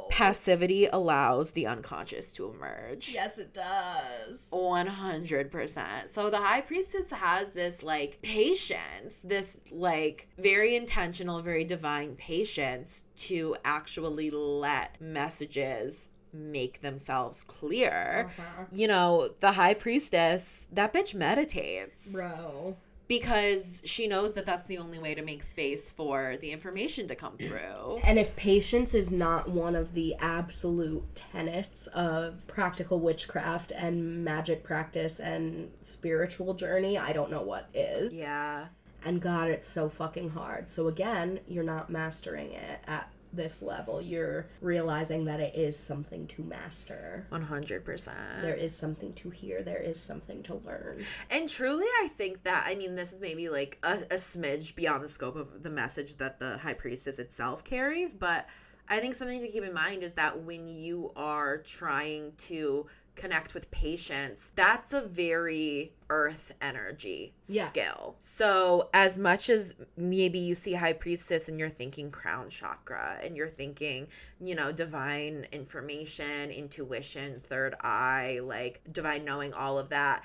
Passivity 0.09 0.87
allows 0.87 1.51
the 1.51 1.67
unconscious 1.67 2.31
to 2.33 2.49
emerge. 2.49 3.11
Yes, 3.13 3.37
it 3.37 3.53
does. 3.53 4.47
100%. 4.51 6.09
So 6.09 6.29
the 6.29 6.37
high 6.37 6.61
priestess 6.61 7.09
has 7.11 7.51
this 7.51 7.83
like 7.83 8.19
patience, 8.21 9.17
this 9.23 9.61
like 9.71 10.27
very 10.37 10.75
intentional, 10.75 11.41
very 11.41 11.63
divine 11.63 12.15
patience 12.15 13.03
to 13.15 13.55
actually 13.63 14.29
let 14.31 14.99
messages 15.01 16.09
make 16.33 16.81
themselves 16.81 17.43
clear. 17.47 18.31
Uh-huh. 18.37 18.65
You 18.71 18.87
know, 18.87 19.29
the 19.39 19.53
high 19.53 19.75
priestess, 19.75 20.67
that 20.71 20.93
bitch 20.93 21.13
meditates 21.13 22.11
Bro. 22.11 22.75
Because 23.07 23.81
she 23.85 24.07
knows 24.07 24.33
that 24.33 24.45
that's 24.45 24.63
the 24.63 24.77
only 24.77 24.99
way 24.99 25.13
to 25.13 25.21
make 25.21 25.43
space 25.43 25.91
for 25.91 26.37
the 26.41 26.51
information 26.51 27.07
to 27.07 27.15
come 27.15 27.37
through. 27.37 27.99
And 28.03 28.17
if 28.17 28.35
patience 28.35 28.93
is 28.93 29.11
not 29.11 29.49
one 29.49 29.75
of 29.75 29.93
the 29.93 30.15
absolute 30.19 31.03
tenets 31.15 31.87
of 31.87 32.45
practical 32.47 32.99
witchcraft 32.99 33.71
and 33.71 34.23
magic 34.23 34.63
practice 34.63 35.19
and 35.19 35.71
spiritual 35.81 36.53
journey, 36.53 36.97
I 36.97 37.13
don't 37.13 37.29
know 37.29 37.41
what 37.41 37.69
is. 37.73 38.13
Yeah. 38.13 38.67
And 39.05 39.21
God, 39.21 39.49
it's 39.49 39.67
so 39.69 39.89
fucking 39.89 40.29
hard. 40.29 40.69
So 40.69 40.87
again, 40.87 41.41
you're 41.47 41.63
not 41.63 41.89
mastering 41.89 42.53
it 42.53 42.79
at 42.87 43.09
this 43.33 43.61
level. 43.61 44.01
You're 44.01 44.47
realizing 44.61 45.25
that 45.25 45.39
it 45.39 45.55
is 45.55 45.77
something 45.77 46.27
to 46.27 46.43
master. 46.43 47.27
100%. 47.31 48.41
There 48.41 48.55
is 48.55 48.75
something 48.75 49.13
to 49.13 49.29
hear. 49.29 49.63
There 49.63 49.81
is 49.81 49.99
something 49.99 50.43
to 50.43 50.55
learn. 50.65 51.03
And 51.29 51.49
truly, 51.49 51.85
I 52.01 52.07
think 52.11 52.43
that, 52.43 52.65
I 52.67 52.75
mean, 52.75 52.95
this 52.95 53.13
is 53.13 53.19
maybe 53.19 53.49
like 53.49 53.77
a, 53.83 53.99
a 54.11 54.15
smidge 54.15 54.75
beyond 54.75 55.03
the 55.03 55.09
scope 55.09 55.35
of 55.35 55.63
the 55.63 55.69
message 55.69 56.15
that 56.17 56.39
the 56.39 56.57
high 56.57 56.73
priestess 56.73 57.19
itself 57.19 57.63
carries, 57.63 58.13
but 58.13 58.47
I 58.89 58.99
think 58.99 59.15
something 59.15 59.39
to 59.39 59.47
keep 59.47 59.63
in 59.63 59.73
mind 59.73 60.03
is 60.03 60.13
that 60.13 60.43
when 60.43 60.67
you 60.67 61.11
are 61.15 61.57
trying 61.59 62.33
to 62.49 62.85
connect 63.15 63.53
with 63.53 63.69
patience, 63.71 64.51
that's 64.55 64.93
a 64.93 65.01
very 65.01 65.93
earth 66.09 66.51
energy 66.61 67.33
Yeah. 67.45 67.69
skill. 67.69 68.15
So, 68.19 68.89
as 68.93 69.17
much 69.17 69.49
as 69.49 69.75
maybe 69.95 70.39
you 70.39 70.55
see 70.55 70.73
high 70.73 70.93
priestess 70.93 71.47
and 71.47 71.59
you're 71.59 71.69
thinking 71.69 72.11
crown 72.11 72.49
chakra 72.49 73.19
and 73.23 73.35
you're 73.37 73.47
thinking, 73.47 74.07
you 74.39 74.55
know, 74.55 74.71
divine 74.71 75.47
information, 75.51 76.51
intuition, 76.51 77.39
third 77.41 77.75
eye, 77.81 78.39
like 78.43 78.81
divine 78.91 79.23
knowing, 79.25 79.53
all 79.53 79.77
of 79.77 79.89
that, 79.89 80.23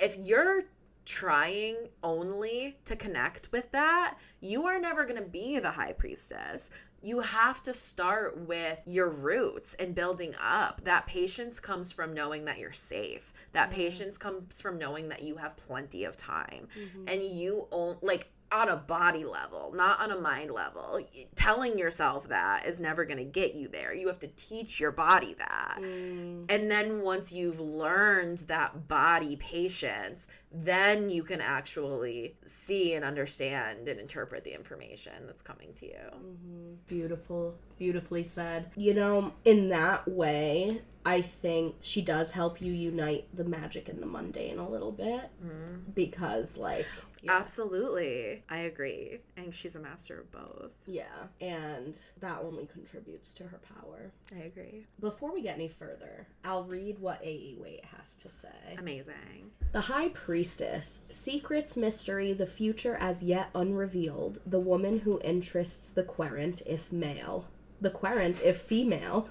if 0.00 0.16
you're 0.16 0.64
trying 1.08 1.74
only 2.02 2.76
to 2.84 2.94
connect 2.94 3.50
with 3.50 3.72
that, 3.72 4.18
you 4.40 4.66
are 4.66 4.78
never 4.78 5.06
going 5.06 5.16
to 5.16 5.26
be 5.28 5.58
the 5.58 5.70
high 5.70 5.92
priestess. 5.92 6.68
You 7.02 7.20
have 7.20 7.62
to 7.62 7.72
start 7.72 8.36
with 8.46 8.82
your 8.84 9.08
roots 9.08 9.74
and 9.78 9.94
building 9.94 10.34
up. 10.38 10.82
That 10.84 11.06
patience 11.06 11.58
comes 11.60 11.92
from 11.92 12.12
knowing 12.12 12.44
that 12.44 12.58
you're 12.58 12.72
safe. 12.72 13.32
That 13.52 13.70
mm-hmm. 13.70 13.80
patience 13.80 14.18
comes 14.18 14.60
from 14.60 14.76
knowing 14.76 15.08
that 15.08 15.22
you 15.22 15.36
have 15.36 15.56
plenty 15.56 16.04
of 16.04 16.14
time. 16.14 16.68
Mm-hmm. 16.78 17.04
And 17.08 17.22
you 17.22 17.68
own, 17.72 17.96
like, 18.02 18.30
on 18.50 18.68
a 18.68 18.76
body 18.76 19.24
level, 19.24 19.72
not 19.74 20.00
on 20.00 20.10
a 20.10 20.20
mind 20.20 20.50
level. 20.50 21.00
Telling 21.34 21.78
yourself 21.78 22.28
that 22.28 22.66
is 22.66 22.80
never 22.80 23.04
going 23.04 23.18
to 23.18 23.24
get 23.24 23.54
you 23.54 23.68
there. 23.68 23.94
You 23.94 24.06
have 24.08 24.18
to 24.20 24.28
teach 24.28 24.80
your 24.80 24.90
body 24.90 25.34
that. 25.38 25.78
Mm. 25.80 26.50
And 26.50 26.70
then 26.70 27.02
once 27.02 27.32
you've 27.32 27.60
learned 27.60 28.38
that 28.38 28.88
body 28.88 29.36
patience, 29.36 30.26
then 30.50 31.08
you 31.08 31.22
can 31.22 31.40
actually 31.40 32.36
see 32.46 32.94
and 32.94 33.04
understand 33.04 33.86
and 33.88 34.00
interpret 34.00 34.44
the 34.44 34.54
information 34.54 35.12
that's 35.26 35.42
coming 35.42 35.72
to 35.74 35.86
you. 35.86 35.92
Mm-hmm. 35.92 36.74
Beautiful, 36.86 37.54
beautifully 37.78 38.24
said. 38.24 38.70
You 38.76 38.94
know, 38.94 39.32
in 39.44 39.68
that 39.68 40.08
way, 40.08 40.80
I 41.08 41.22
think 41.22 41.76
she 41.80 42.02
does 42.02 42.30
help 42.30 42.60
you 42.60 42.70
unite 42.70 43.28
the 43.34 43.44
magic 43.44 43.88
and 43.88 44.02
the 44.02 44.06
mundane 44.06 44.58
a 44.58 44.68
little 44.68 44.92
bit 44.92 45.30
mm-hmm. 45.42 45.90
because, 45.94 46.58
like, 46.58 46.86
yeah, 47.22 47.32
Absolutely. 47.32 48.42
I 48.50 48.58
agree. 48.58 49.20
And 49.38 49.54
she's 49.54 49.74
a 49.74 49.80
master 49.80 50.20
of 50.20 50.30
both. 50.30 50.70
yeah, 50.86 51.06
and 51.40 51.96
that 52.20 52.40
only 52.42 52.66
contributes 52.66 53.32
to 53.34 53.44
her 53.44 53.58
power. 53.80 54.12
I 54.36 54.40
agree. 54.40 54.84
Before 55.00 55.32
we 55.32 55.40
get 55.40 55.54
any 55.54 55.68
further, 55.68 56.26
I'll 56.44 56.64
read 56.64 56.98
what 56.98 57.22
A.E. 57.22 57.56
Waite 57.58 57.86
has 57.86 58.14
to 58.18 58.28
say. 58.28 58.76
Amazing. 58.76 59.50
The 59.72 59.80
High 59.80 60.10
Priestess, 60.10 61.00
secrets, 61.10 61.74
mystery, 61.74 62.34
the 62.34 62.46
future 62.46 62.96
as 63.00 63.22
yet 63.22 63.48
unrevealed, 63.54 64.40
the 64.44 64.60
woman 64.60 64.98
who 64.98 65.22
interests 65.24 65.88
the 65.88 66.02
querent 66.02 66.60
if 66.66 66.92
male, 66.92 67.46
the 67.80 67.90
querent 67.90 68.42
if 68.44 68.60
female, 68.60 69.30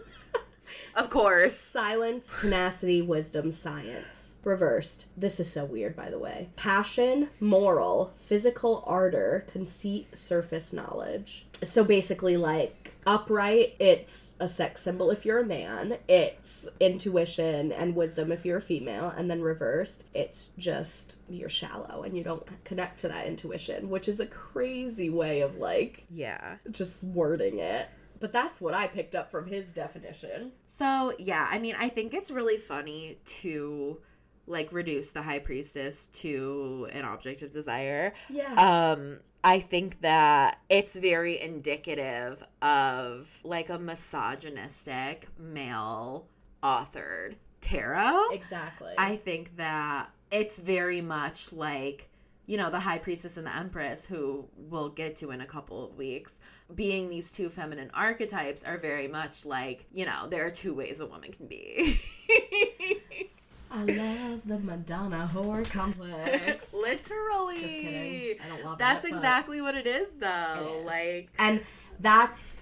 Of 0.95 1.09
course. 1.09 1.57
silence, 1.57 2.33
tenacity, 2.41 3.01
wisdom, 3.01 3.51
science. 3.51 4.35
Reversed. 4.43 5.07
This 5.17 5.39
is 5.39 5.51
so 5.51 5.65
weird, 5.65 5.95
by 5.95 6.09
the 6.09 6.19
way. 6.19 6.49
Passion, 6.55 7.29
moral, 7.39 8.13
physical 8.25 8.83
ardor, 8.87 9.45
conceit, 9.51 10.17
surface 10.17 10.71
knowledge. 10.71 11.45
So 11.63 11.83
basically, 11.83 12.37
like, 12.37 12.93
upright, 13.05 13.75
it's 13.79 14.31
a 14.39 14.47
sex 14.47 14.81
symbol 14.83 15.09
if 15.11 15.25
you're 15.25 15.39
a 15.39 15.45
man, 15.45 15.97
it's 16.07 16.67
intuition 16.79 17.71
and 17.71 17.95
wisdom 17.95 18.31
if 18.31 18.45
you're 18.45 18.57
a 18.57 18.61
female, 18.61 19.11
and 19.17 19.29
then 19.29 19.41
reversed, 19.41 20.03
it's 20.13 20.51
just 20.57 21.17
you're 21.29 21.49
shallow 21.49 22.03
and 22.03 22.15
you 22.15 22.23
don't 22.23 22.45
connect 22.63 22.99
to 23.01 23.07
that 23.07 23.25
intuition, 23.27 23.89
which 23.89 24.07
is 24.07 24.19
a 24.19 24.25
crazy 24.27 25.09
way 25.09 25.41
of, 25.41 25.57
like, 25.57 26.03
Yeah. 26.13 26.57
just 26.71 27.03
wording 27.03 27.59
it. 27.59 27.87
But 28.19 28.31
that's 28.33 28.59
what 28.59 28.73
I 28.73 28.87
picked 28.87 29.15
up 29.15 29.31
from 29.31 29.47
his 29.47 29.71
definition. 29.71 30.51
So, 30.65 31.13
yeah, 31.19 31.47
I 31.49 31.59
mean, 31.59 31.75
I 31.77 31.89
think 31.89 32.13
it's 32.13 32.31
really 32.31 32.57
funny 32.57 33.19
to 33.25 33.99
like 34.47 34.71
reduce 34.71 35.11
the 35.11 35.21
high 35.21 35.39
priestess 35.39 36.07
to 36.07 36.87
an 36.93 37.03
object 37.03 37.41
of 37.41 37.51
desire. 37.51 38.13
Yeah. 38.29 38.53
Um 38.53 39.19
I 39.43 39.59
think 39.59 40.01
that 40.01 40.59
it's 40.69 40.95
very 40.95 41.39
indicative 41.39 42.43
of 42.61 43.29
like 43.43 43.69
a 43.69 43.77
misogynistic 43.77 45.27
male 45.37 46.27
authored 46.63 47.35
tarot. 47.61 48.29
exactly. 48.31 48.93
I 48.97 49.15
think 49.15 49.55
that 49.57 50.09
it's 50.31 50.59
very 50.59 51.01
much 51.01 51.53
like, 51.53 52.09
you 52.45 52.57
know, 52.57 52.69
the 52.69 52.79
High 52.79 52.97
Priestess 52.97 53.37
and 53.37 53.47
the 53.47 53.55
Empress, 53.55 54.05
who 54.05 54.45
we'll 54.55 54.89
get 54.89 55.15
to 55.17 55.31
in 55.31 55.41
a 55.41 55.45
couple 55.45 55.85
of 55.85 55.97
weeks, 55.97 56.33
being 56.75 57.09
these 57.09 57.31
two 57.31 57.49
feminine 57.49 57.89
archetypes 57.93 58.63
are 58.63 58.77
very 58.77 59.07
much 59.07 59.45
like, 59.45 59.85
you 59.93 60.05
know, 60.05 60.27
there 60.29 60.45
are 60.45 60.49
two 60.49 60.73
ways 60.73 60.99
a 61.01 61.05
woman 61.05 61.31
can 61.31 61.47
be. 61.47 61.99
I 63.69 63.83
love 63.83 64.41
the 64.45 64.59
Madonna 64.59 65.29
whore 65.33 65.69
complex. 65.69 66.73
Literally. 66.73 67.59
Just 67.59 67.73
kidding. 67.73 68.37
I 68.43 68.47
don't 68.49 68.65
love 68.65 68.77
That's 68.77 69.03
but- 69.03 69.11
exactly 69.15 69.61
what 69.61 69.75
it 69.75 69.87
is, 69.87 70.09
though. 70.19 70.55
It 70.77 70.79
is. 70.81 70.85
Like, 70.85 71.29
And 71.37 71.61
that's 71.99 72.57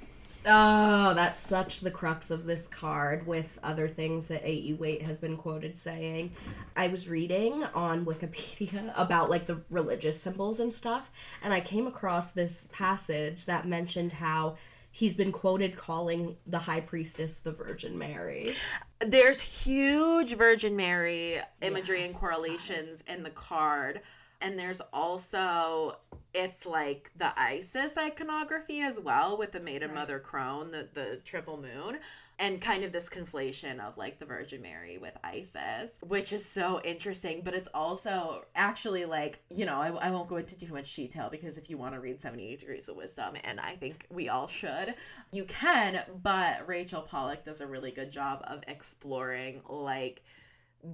oh, 0.45 1.13
that's 1.13 1.39
such 1.39 1.81
the 1.81 1.91
crux 1.91 2.31
of 2.31 2.45
this 2.45 2.67
card 2.67 3.25
with 3.25 3.57
other 3.63 3.87
things 3.87 4.27
that 4.27 4.43
A.E. 4.43 4.73
Waite 4.73 5.01
has 5.01 5.17
been 5.17 5.37
quoted 5.37 5.77
saying. 5.77 6.31
I 6.75 6.87
was 6.87 7.07
reading 7.07 7.63
on 7.73 8.05
Wikipedia 8.05 8.93
about 8.97 9.29
like 9.29 9.45
the 9.45 9.61
religious 9.69 10.21
symbols 10.21 10.59
and 10.59 10.73
stuff, 10.73 11.11
and 11.43 11.53
I 11.53 11.61
came 11.61 11.87
across 11.87 12.31
this 12.31 12.67
passage 12.71 13.45
that 13.45 13.67
mentioned 13.67 14.11
how 14.11 14.57
he's 14.91 15.13
been 15.13 15.31
quoted 15.31 15.75
calling 15.75 16.37
the 16.47 16.59
high 16.59 16.79
priestess 16.79 17.39
the 17.39 17.51
Virgin 17.51 17.97
Mary. 17.97 18.55
There's 18.99 19.41
huge 19.41 20.35
Virgin 20.35 20.75
Mary 20.75 21.39
imagery 21.61 21.99
Yeah, 21.99 22.05
and 22.05 22.15
correlations 22.15 23.03
in 23.07 23.21
the 23.21 23.29
card. 23.29 24.01
And 24.41 24.57
there's 24.57 24.81
also 24.93 25.97
it's 26.35 26.65
like 26.65 27.11
the 27.15 27.37
Isis 27.39 27.97
iconography 27.97 28.81
as 28.81 28.99
well 28.99 29.37
with 29.37 29.53
the 29.53 29.59
Maiden 29.59 29.89
Right. 29.89 29.99
Mother 29.99 30.19
Crone, 30.19 30.71
the 30.71 30.89
the 30.93 31.21
triple 31.23 31.57
moon, 31.57 31.99
and 32.39 32.59
kind 32.59 32.83
of 32.83 32.91
this 32.91 33.07
conflation 33.07 33.79
of 33.79 33.97
like 33.97 34.19
the 34.19 34.25
Virgin 34.25 34.61
Mary 34.61 34.97
with 34.97 35.17
Isis, 35.23 35.91
which 36.01 36.33
is 36.33 36.45
so 36.45 36.81
interesting. 36.83 37.41
But 37.43 37.53
it's 37.53 37.69
also 37.73 38.43
actually 38.55 39.05
like, 39.05 39.39
you 39.49 39.65
know, 39.65 39.79
I, 39.79 39.87
I 39.87 40.11
won't 40.11 40.27
go 40.27 40.35
into 40.35 40.57
too 40.57 40.73
much 40.73 40.93
detail 40.93 41.29
because 41.31 41.57
if 41.57 41.69
you 41.69 41.77
want 41.77 41.93
to 41.93 42.01
read 42.01 42.21
78 42.21 42.59
Degrees 42.59 42.89
of 42.89 42.97
Wisdom, 42.97 43.35
and 43.45 43.59
I 43.59 43.75
think 43.77 44.05
we 44.09 44.27
all 44.27 44.47
should, 44.47 44.95
you 45.31 45.45
can. 45.45 46.03
But 46.21 46.67
Rachel 46.67 47.01
Pollack 47.01 47.45
does 47.45 47.61
a 47.61 47.67
really 47.67 47.91
good 47.91 48.11
job 48.11 48.43
of 48.45 48.61
exploring 48.67 49.61
like 49.69 50.21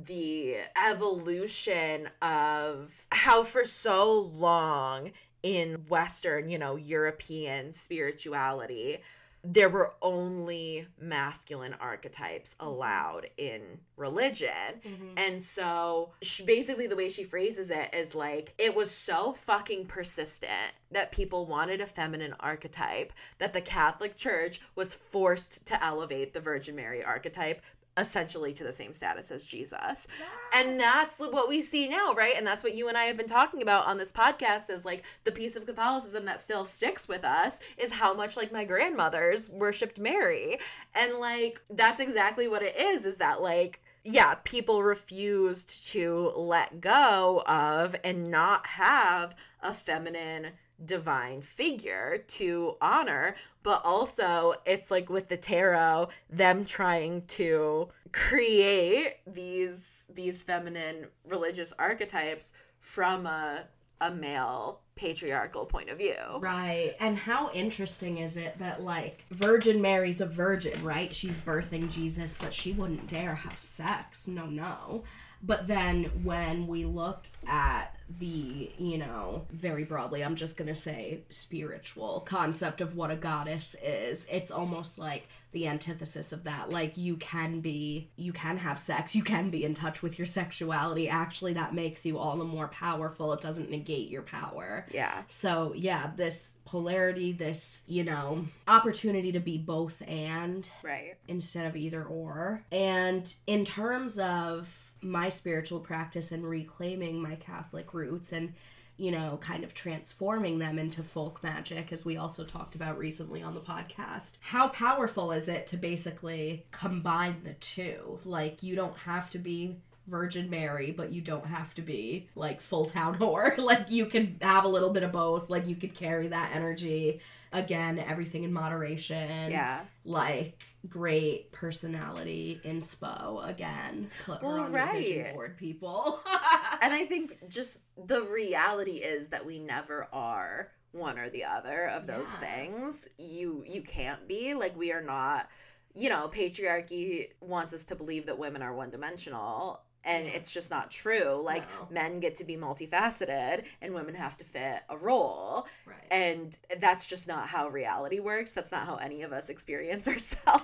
the 0.05 0.57
evolution 0.87 2.07
of 2.21 3.05
how 3.11 3.43
for 3.43 3.65
so 3.65 4.19
long 4.35 5.11
in 5.43 5.73
western 5.89 6.49
you 6.49 6.57
know 6.57 6.75
european 6.75 7.71
spirituality 7.71 8.99
there 9.43 9.69
were 9.69 9.93
only 10.01 10.87
masculine 10.99 11.73
archetypes 11.79 12.51
mm-hmm. 12.51 12.67
allowed 12.67 13.27
in 13.37 13.61
religion. 13.97 14.81
Mm-hmm. 14.85 15.17
And 15.17 15.41
so 15.41 16.11
sh 16.21 16.41
basically 16.41 16.87
the 16.87 16.95
way 16.95 17.09
she 17.09 17.23
phrases 17.23 17.71
it 17.71 17.89
is 17.93 18.13
like 18.13 18.53
it 18.57 18.75
was 18.75 18.91
so 18.91 19.33
fucking 19.33 19.85
persistent 19.85 20.73
that 20.91 21.11
people 21.11 21.45
wanted 21.45 21.81
a 21.81 21.87
feminine 21.87 22.35
archetype 22.39 23.13
that 23.39 23.53
the 23.53 23.61
Catholic 23.61 24.15
Church 24.15 24.61
was 24.75 24.93
forced 24.93 25.65
to 25.65 25.83
elevate 25.83 26.33
the 26.33 26.39
Virgin 26.39 26.75
Mary 26.75 27.03
archetype 27.03 27.61
essentially 27.97 28.53
to 28.53 28.63
the 28.63 28.71
same 28.71 28.93
status 28.93 29.31
as 29.31 29.43
Jesus. 29.43 30.07
And 30.55 30.79
that's 30.79 31.19
what 31.19 31.49
we 31.49 31.61
see 31.61 31.89
now, 31.89 32.13
right? 32.13 32.33
And 32.37 32.47
that's 32.47 32.63
what 32.63 32.75
you 32.75 32.87
and 32.87 32.97
I 32.97 33.03
have 33.03 33.17
been 33.17 33.27
talking 33.27 33.61
about 33.61 33.87
on 33.87 33.97
this 33.97 34.11
podcast 34.11 34.69
is 34.69 34.85
like 34.85 35.03
the 35.23 35.31
piece 35.31 35.55
of 35.55 35.65
Catholicism 35.65 36.25
that 36.25 36.39
still 36.39 36.65
sticks 36.65 37.07
with 37.07 37.25
us 37.25 37.59
is 37.77 37.91
how 37.91 38.13
much 38.13 38.37
like 38.37 38.51
my 38.51 38.63
grandmothers 38.63 39.49
worshipped 39.49 39.99
Mary. 39.99 40.59
And 40.95 41.15
like 41.15 41.61
that's 41.69 41.99
exactly 41.99 42.47
what 42.47 42.63
it 42.63 42.79
is 42.79 43.05
is 43.05 43.17
that 43.17 43.41
like 43.41 43.81
yeah, 44.03 44.35
people 44.43 44.81
refused 44.81 45.91
to 45.91 46.33
let 46.35 46.81
go 46.81 47.43
of 47.45 47.95
and 48.03 48.27
not 48.27 48.65
have 48.65 49.35
a 49.61 49.73
feminine 49.73 50.47
divine 50.85 51.41
figure 51.41 52.23
to 52.27 52.75
honor 52.81 53.35
but 53.63 53.81
also 53.85 54.53
it's 54.65 54.89
like 54.89 55.09
with 55.09 55.27
the 55.27 55.37
tarot 55.37 56.07
them 56.29 56.65
trying 56.65 57.21
to 57.27 57.87
create 58.11 59.17
these 59.27 60.05
these 60.13 60.41
feminine 60.41 61.05
religious 61.27 61.73
archetypes 61.79 62.53
from 62.79 63.25
a 63.25 63.63
a 64.01 64.11
male 64.11 64.79
patriarchal 64.95 65.65
point 65.65 65.89
of 65.89 65.97
view 65.97 66.15
Right. 66.39 66.95
And 66.99 67.17
how 67.17 67.51
interesting 67.53 68.17
is 68.17 68.35
it 68.35 68.57
that, 68.59 68.81
like, 68.83 69.25
Virgin 69.31 69.81
Mary's 69.81 70.21
a 70.21 70.25
virgin, 70.25 70.83
right? 70.83 71.13
She's 71.13 71.37
birthing 71.37 71.89
Jesus, 71.89 72.35
but 72.37 72.53
she 72.53 72.73
wouldn't 72.73 73.07
dare 73.07 73.35
have 73.35 73.57
sex. 73.57 74.27
No, 74.27 74.45
no. 74.47 75.03
But 75.43 75.67
then 75.67 76.05
when 76.23 76.67
we 76.67 76.85
look 76.85 77.25
at 77.47 77.95
the, 78.19 78.71
you 78.77 78.97
know, 78.97 79.45
very 79.51 79.83
broadly, 79.83 80.23
I'm 80.23 80.35
just 80.35 80.57
going 80.57 80.67
to 80.67 80.79
say 80.79 81.21
spiritual 81.29 82.21
concept 82.21 82.81
of 82.81 82.95
what 82.95 83.11
a 83.11 83.15
goddess 83.15 83.75
is, 83.83 84.25
it's 84.29 84.51
almost 84.51 84.97
like 84.97 85.27
the 85.51 85.67
antithesis 85.67 86.31
of 86.31 86.43
that. 86.45 86.69
Like, 86.69 86.97
you 86.97 87.17
can 87.17 87.59
be, 87.59 88.09
you 88.15 88.31
can 88.31 88.57
have 88.57 88.79
sex, 88.79 89.15
you 89.15 89.23
can 89.23 89.49
be 89.49 89.63
in 89.65 89.73
touch 89.73 90.01
with 90.01 90.17
your 90.17 90.25
sexuality. 90.25 91.09
Actually, 91.09 91.53
that 91.53 91.73
makes 91.73 92.05
you 92.05 92.17
all 92.17 92.37
the 92.37 92.45
more 92.45 92.67
powerful. 92.67 93.33
It 93.33 93.41
doesn't 93.41 93.69
negate 93.69 94.09
your 94.09 94.21
power. 94.21 94.85
yeah 94.93 95.23
So, 95.27 95.73
yeah, 95.75 96.11
this 96.15 96.57
polarity, 96.65 97.33
this, 97.33 97.81
you 97.87 98.03
know, 98.03 98.45
opportunity 98.67 99.31
to 99.33 99.39
be 99.39 99.57
both 99.57 100.01
and 100.07 100.69
right 100.83 101.15
instead 101.27 101.65
of 101.65 101.75
either 101.75 102.03
or. 102.03 102.63
And 102.71 103.33
in 103.47 103.65
terms 103.65 104.17
of 104.19 104.69
my 105.01 105.29
spiritual 105.29 105.79
practice 105.79 106.31
and 106.31 106.47
reclaiming 106.47 107.21
my 107.21 107.35
Catholic 107.35 107.93
roots 107.93 108.31
and 108.31 108.53
you 109.01 109.09
know, 109.09 109.39
kind 109.41 109.63
of 109.63 109.73
transforming 109.73 110.59
them 110.59 110.77
into 110.77 111.01
folk 111.01 111.41
magic, 111.41 111.91
as 111.91 112.05
we 112.05 112.17
also 112.17 112.43
talked 112.43 112.75
about 112.75 112.99
recently 112.99 113.41
on 113.41 113.55
the 113.55 113.59
podcast. 113.59 114.33
How 114.41 114.67
powerful 114.67 115.31
is 115.31 115.47
it 115.47 115.65
to 115.67 115.77
basically 115.77 116.67
combine 116.69 117.41
the 117.43 117.53
two? 117.53 118.19
Like, 118.25 118.61
you 118.61 118.75
don't 118.75 118.95
have 118.99 119.31
to 119.31 119.39
be 119.39 119.77
Virgin 120.05 120.51
Mary, 120.51 120.91
but 120.91 121.11
you 121.11 121.19
don't 121.19 121.47
have 121.47 121.73
to 121.75 121.81
be 121.81 122.29
like 122.35 122.61
full 122.61 122.85
town 122.85 123.17
whore. 123.19 123.57
like, 123.57 123.89
you 123.89 124.05
can 124.05 124.37
have 124.39 124.65
a 124.65 124.69
little 124.69 124.91
bit 124.91 125.01
of 125.01 125.11
both. 125.11 125.49
Like, 125.49 125.65
you 125.65 125.75
could 125.75 125.95
carry 125.95 126.27
that 126.27 126.51
energy. 126.53 127.21
Again, 127.53 127.97
everything 127.97 128.43
in 128.43 128.53
moderation 128.53 129.51
yeah 129.51 129.81
like 130.05 130.63
great 130.89 131.51
personality 131.51 132.59
inspo 132.65 133.47
again. 133.47 134.09
Put 134.25 134.41
Well, 134.41 134.55
her 134.57 134.59
on 134.61 134.71
your 134.73 134.91
vision 134.91 135.23
right. 135.23 135.33
board, 135.33 135.57
people. 135.57 136.19
and 136.81 136.93
I 136.93 137.05
think 137.05 137.37
just 137.49 137.79
the 138.07 138.23
reality 138.23 138.93
is 138.97 139.27
that 139.29 139.45
we 139.45 139.59
never 139.59 140.07
are 140.11 140.71
one 140.91 141.17
or 141.17 141.29
the 141.29 141.45
other 141.45 141.85
of 141.87 142.07
those 142.07 142.31
Yeah. 142.31 142.39
things. 142.39 143.07
You 143.17 143.63
you 143.67 143.81
can't 143.81 144.27
be 144.27 144.53
like 144.53 144.75
we 144.77 144.91
are 144.91 145.01
not. 145.03 145.47
You 145.93 146.09
know, 146.09 146.29
patriarchy 146.33 147.27
wants 147.41 147.73
us 147.73 147.83
to 147.85 147.95
believe 147.95 148.25
that 148.27 148.37
women 148.39 148.61
are 148.61 148.73
one 148.73 148.89
dimensional. 148.91 149.81
And 150.03 150.25
Yeah. 150.25 150.33
it's 150.33 150.51
just 150.51 150.71
not 150.71 150.89
true. 150.89 151.41
Like, 151.43 151.63
No. 151.69 151.87
men 151.91 152.19
get 152.19 152.35
to 152.35 152.43
be 152.43 152.57
multifaceted, 152.57 153.65
and 153.81 153.93
women 153.93 154.15
have 154.15 154.35
to 154.37 154.43
fit 154.45 154.81
a 154.89 154.97
role. 154.97 155.67
right. 155.85 155.97
And 156.09 156.57
that's 156.79 157.05
just 157.05 157.27
not 157.27 157.47
how 157.47 157.67
reality 157.67 158.19
works. 158.19 158.51
That's 158.51 158.71
not 158.71 158.85
how 158.87 158.95
any 158.95 159.21
of 159.21 159.31
us 159.31 159.49
experience 159.49 160.07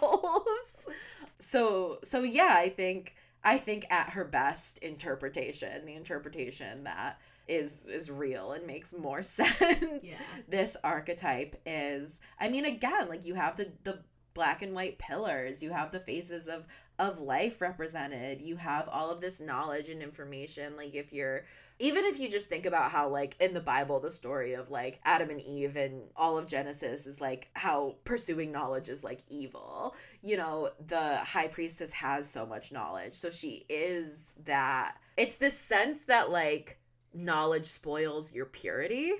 ourselves. 0.02 0.88
so 1.40 2.00
so 2.04 2.24
yeah, 2.24 2.56
I 2.58 2.70
think 2.70 3.16
I 3.44 3.58
think 3.58 3.86
at 3.92 4.10
her 4.10 4.26
best 4.26 4.80
interpretation, 4.80 5.86
the 5.86 5.94
interpretation 5.96 6.84
that 6.86 7.20
is 7.48 7.88
is 7.88 8.10
real 8.12 8.52
and 8.54 8.66
makes 8.68 8.94
more 8.94 9.22
sense. 9.40 10.04
yeah. 10.04 10.18
This 10.48 10.76
archetype 10.84 11.56
is 11.66 12.20
I 12.40 12.50
mean 12.50 12.66
again, 12.66 13.08
like 13.08 13.26
you 13.26 13.36
have 13.36 13.56
the 13.56 13.72
the 13.84 14.00
black 14.38 14.62
and 14.62 14.76
white 14.76 15.00
pillars, 15.00 15.64
you 15.64 15.72
have 15.72 15.92
the 15.92 16.00
faces 16.00 16.48
of 16.48 16.68
of 17.00 17.20
life 17.20 17.60
represented. 17.60 18.40
You 18.40 18.56
have 18.56 18.88
all 18.88 19.12
of 19.12 19.20
this 19.20 19.42
knowledge 19.42 19.90
and 19.90 20.02
information. 20.02 20.78
Like 20.78 20.94
if 20.94 21.12
you're 21.12 21.46
even 21.80 22.06
if 22.06 22.20
you 22.20 22.30
just 22.30 22.48
think 22.48 22.68
about 22.68 22.92
how 22.92 23.10
like 23.10 23.36
in 23.40 23.54
the 23.54 23.60
bible 23.60 24.00
the 24.00 24.10
story 24.10 24.54
of 24.54 24.72
like 24.72 25.00
adam 25.06 25.30
and 25.30 25.42
eve 25.42 25.76
and 25.76 26.02
all 26.16 26.38
of 26.38 26.48
genesis 26.48 27.06
is 27.06 27.22
like 27.22 27.50
how 27.54 27.96
pursuing 28.04 28.52
knowledge 28.52 28.90
is 28.90 29.04
like 29.04 29.22
evil. 29.28 29.96
You 30.22 30.38
know 30.38 30.70
the 30.86 31.18
high 31.18 31.48
priestess 31.48 31.92
has 31.94 32.30
so 32.30 32.46
much 32.46 32.72
knowledge. 32.72 33.16
So 33.16 33.32
she 33.32 33.66
is 33.70 34.22
that. 34.46 34.98
It's 35.18 35.38
this 35.38 35.58
sense 35.58 36.02
that 36.06 36.30
like 36.30 36.78
knowledge 37.12 37.66
spoils 37.66 38.32
your 38.32 38.46
purity 38.46 39.14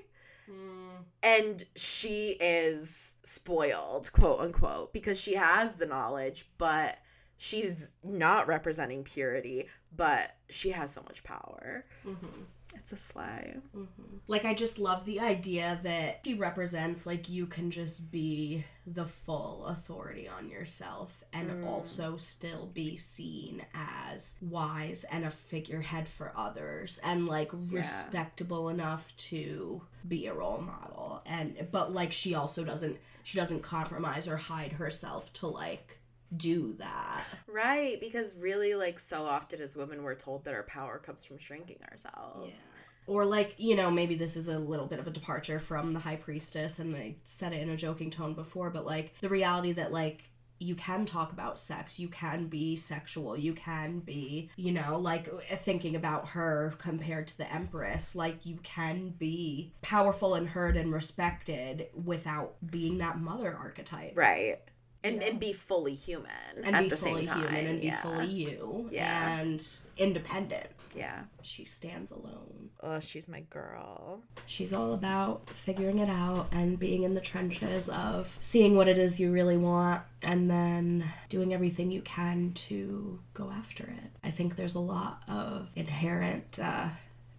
And 1.22 1.64
she 1.76 2.36
is 2.40 3.14
spoiled 3.22 4.10
quote 4.12 4.40
unquote 4.40 4.92
because 4.92 5.20
she 5.20 5.34
has 5.34 5.74
the 5.74 5.86
knowledge 5.86 6.48
but 6.58 6.98
she's 7.36 7.94
not 8.02 8.46
representing 8.48 9.04
purity 9.04 9.68
but 9.96 10.36
she 10.48 10.70
has 10.70 10.90
so 10.90 11.02
much 11.02 11.22
power. 11.24 11.84
Mhm, 12.04 12.46
it's 12.74 12.92
a 12.92 12.96
slay 12.96 13.54
mhm. 13.76 13.86
Like 14.26 14.44
I 14.44 14.52
just 14.54 14.78
love 14.78 15.04
the 15.06 15.20
idea 15.20 15.80
that 15.84 16.20
she 16.24 16.34
represents 16.34 17.06
like 17.06 17.28
you 17.28 17.46
can 17.46 17.70
just 17.70 18.10
be 18.10 18.64
the 18.86 19.06
full 19.06 19.66
authority 19.66 20.28
on 20.28 20.50
yourself 20.50 21.10
and 21.32 21.48
Mm. 21.50 21.66
also 21.66 22.16
still 22.18 22.66
be 22.66 22.96
seen 22.96 23.64
as 23.74 24.34
wise 24.42 25.04
and 25.10 25.24
a 25.24 25.30
figurehead 25.30 26.08
for 26.08 26.32
others 26.36 26.98
and 27.02 27.26
like 27.26 27.50
Yeah. 27.52 27.78
respectable 27.80 28.68
enough 28.68 29.14
to 29.28 29.82
be 30.06 30.26
a 30.26 30.34
role 30.34 30.58
model 30.60 31.22
and 31.26 31.68
but 31.70 31.92
like 31.94 32.12
she 32.12 32.34
also 32.34 32.64
doesn't 32.64 32.98
she 33.24 33.38
doesn't 33.38 33.60
compromise 33.62 34.26
or 34.28 34.36
hide 34.38 34.72
herself 34.72 35.32
to 35.34 35.46
like 35.46 35.97
do 36.36 36.74
that 36.78 37.24
Right, 37.46 37.98
because 38.00 38.34
really, 38.36 38.74
like, 38.74 38.98
so 38.98 39.24
often 39.24 39.60
as 39.60 39.74
women, 39.76 40.02
we're 40.02 40.14
told 40.14 40.44
that 40.44 40.54
our 40.54 40.62
power 40.64 40.98
comes 40.98 41.24
from 41.24 41.38
shrinking 41.38 41.78
ourselves. 41.90 42.70
or 43.06 43.24
like 43.24 43.54
you 43.56 43.74
know 43.74 43.90
maybe 43.90 44.14
this 44.14 44.36
is 44.36 44.48
a 44.48 44.58
little 44.58 44.86
bit 44.86 44.98
of 44.98 45.06
a 45.06 45.10
departure 45.10 45.58
from 45.58 45.94
the 45.94 45.98
high 46.00 46.16
priestess 46.16 46.78
and 46.78 46.94
i 46.94 47.14
said 47.24 47.52
it 47.54 47.62
in 47.62 47.70
a 47.70 47.76
joking 47.76 48.10
tone 48.10 48.34
before 48.34 48.68
but 48.70 48.84
like 48.84 49.14
the 49.22 49.28
reality 49.30 49.72
that 49.72 49.90
like 49.92 50.24
you 50.60 50.74
can 50.74 51.06
talk 51.06 51.32
about 51.32 51.58
sex 51.58 51.98
you 51.98 52.08
can 52.08 52.48
be 52.48 52.76
sexual 52.76 53.34
you 53.36 53.54
can 53.54 54.00
be 54.00 54.50
you 54.56 54.72
know 54.72 54.98
like 54.98 55.26
thinking 55.60 55.96
about 55.96 56.28
her 56.28 56.74
compared 56.78 57.26
to 57.28 57.38
the 57.38 57.50
empress 57.50 58.14
like 58.14 58.44
you 58.44 58.58
can 58.62 59.08
be 59.18 59.72
powerful 59.80 60.34
and 60.34 60.46
heard 60.48 60.76
and 60.76 60.92
respected 60.92 61.86
without 62.04 62.56
being 62.70 62.98
that 62.98 63.18
mother 63.18 63.56
archetype 63.58 64.12
Right. 64.16 64.58
And, 65.04 65.16
Yeah. 65.22 65.28
and 65.28 65.40
be 65.40 65.52
fully 65.52 65.94
human 65.94 66.30
and 66.64 66.74
at 66.74 66.82
be 66.82 66.88
the 66.88 66.96
fully 66.96 67.24
same 67.24 67.34
time. 67.34 67.42
human 67.54 67.66
and 67.66 67.80
be 67.80 67.90
fully 67.90 68.26
you 68.26 68.88
Yeah. 68.92 69.38
and 69.38 69.64
independent 69.96 70.66
Yeah. 70.96 71.24
she 71.42 71.64
stands 71.64 72.10
alone 72.10 72.70
Oh, 72.82 72.98
she's 73.00 73.28
my 73.28 73.40
girl. 73.42 74.22
she's 74.46 74.72
all 74.72 74.94
about 74.94 75.48
figuring 75.50 75.98
it 75.98 76.08
out 76.08 76.48
and 76.52 76.78
being 76.78 77.02
in 77.04 77.14
the 77.14 77.20
trenches 77.20 77.88
of 77.88 78.36
seeing 78.40 78.74
what 78.76 78.88
it 78.88 78.98
is 78.98 79.18
you 79.20 79.30
really 79.30 79.56
want 79.56 80.02
and 80.22 80.50
then 80.50 81.08
doing 81.28 81.54
everything 81.54 81.90
you 81.92 82.02
can 82.02 82.52
to 82.68 83.20
go 83.34 83.50
after 83.50 83.84
it. 83.84 84.10
I 84.24 84.30
think 84.32 84.56
there's 84.56 84.74
a 84.74 84.80
lot 84.80 85.22
of 85.28 85.68
inherent 85.76 86.58
uh, 86.58 86.88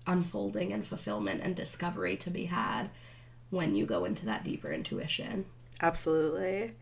unfolding 0.07 0.72
and 0.74 0.86
fulfillment 0.88 1.41
and 1.43 1.55
discovery 1.55 2.16
to 2.18 2.30
be 2.30 2.45
had 2.45 2.89
when 3.49 3.76
you 3.76 3.86
go 3.86 4.05
into 4.05 4.26
that 4.26 4.43
deeper 4.43 4.72
intuition. 4.72 5.45
Absolutely. 5.82 6.73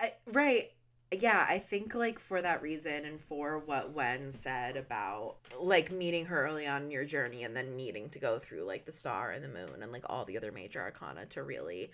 I, 0.00 0.12
right. 0.32 0.70
Yeah, 1.12 1.46
I 1.48 1.58
think 1.60 1.94
like 1.94 2.18
for 2.18 2.42
that 2.42 2.62
reason 2.62 3.04
and 3.04 3.20
for 3.20 3.60
what 3.60 3.92
Wen 3.92 4.32
said 4.32 4.76
about 4.76 5.36
like 5.60 5.92
meeting 5.92 6.24
her 6.26 6.44
early 6.46 6.66
on 6.66 6.84
in 6.84 6.90
your 6.90 7.04
journey 7.04 7.44
and 7.44 7.56
then 7.56 7.76
needing 7.76 8.08
to 8.10 8.18
go 8.18 8.38
through 8.40 8.64
like 8.64 8.84
the 8.86 8.92
star 8.92 9.30
and 9.30 9.44
the 9.44 9.48
moon 9.48 9.82
and 9.82 9.92
like 9.92 10.04
all 10.08 10.24
the 10.24 10.36
other 10.36 10.50
major 10.50 10.80
arcana 10.80 11.24
to 11.26 11.44
really 11.44 11.90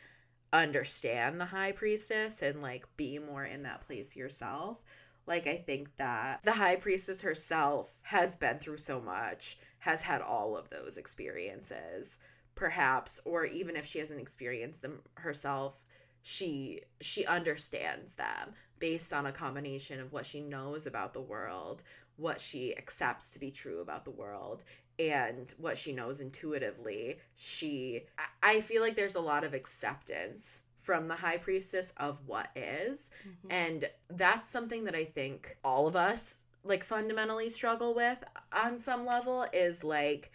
understand 0.52 1.38
the 1.40 1.44
high 1.44 1.72
priestess 1.72 2.40
and 2.42 2.62
like 2.62 2.86
be 2.96 3.18
more 3.18 3.44
in 3.44 3.62
that 3.64 3.82
place 3.86 4.16
yourself. 4.16 4.78
Like 5.26 5.46
I 5.46 5.56
think 5.56 5.94
that 5.96 6.40
the 6.42 6.52
high 6.52 6.76
priestess 6.76 7.20
herself 7.20 7.92
has 8.02 8.34
been 8.36 8.58
through 8.58 8.78
so 8.78 9.00
much, 9.00 9.58
has 9.80 10.02
had 10.02 10.22
all 10.22 10.56
of 10.56 10.70
those 10.70 10.96
experiences, 10.96 12.18
perhaps, 12.54 13.20
or 13.24 13.44
even 13.44 13.76
if 13.76 13.84
she 13.86 13.98
hasn't 13.98 14.20
experienced 14.20 14.82
them 14.82 15.00
herself, 15.14 15.82
she 16.22 16.80
she 17.00 17.26
understands 17.26 18.14
them 18.14 18.52
based 18.78 19.12
on 19.12 19.26
a 19.26 19.32
combination 19.32 20.00
of 20.00 20.12
what 20.12 20.24
she 20.24 20.40
knows 20.40 20.86
about 20.86 21.12
the 21.12 21.20
world 21.20 21.82
what 22.16 22.40
she 22.40 22.76
accepts 22.76 23.32
to 23.32 23.38
be 23.38 23.50
true 23.50 23.80
about 23.80 24.04
the 24.04 24.10
world 24.10 24.64
and 24.98 25.54
what 25.58 25.76
she 25.76 25.92
knows 25.92 26.20
intuitively. 26.20 27.18
She 27.34 28.02
I- 28.42 28.60
feel 28.60 28.82
like 28.82 28.96
there's 28.96 29.16
a 29.16 29.20
lot 29.20 29.44
of 29.44 29.54
acceptance 29.54 30.62
from 30.78 31.06
the 31.06 31.14
high 31.14 31.38
priestess 31.38 31.92
of 31.96 32.18
what 32.26 32.48
is. 32.56 33.08
Mm-hmm. 33.26 33.48
And 33.50 33.90
that's 34.10 34.48
something 34.50 34.84
that 34.84 34.94
i 34.94 35.04
think 35.04 35.56
all 35.64 35.86
of 35.86 35.96
us 35.96 36.38
like 36.64 36.84
fundamentally 36.84 37.48
struggle 37.48 37.94
with 37.94 38.22
on 38.52 38.78
some 38.78 39.04
level 39.06 39.46
is 39.52 39.82
like 39.82 40.30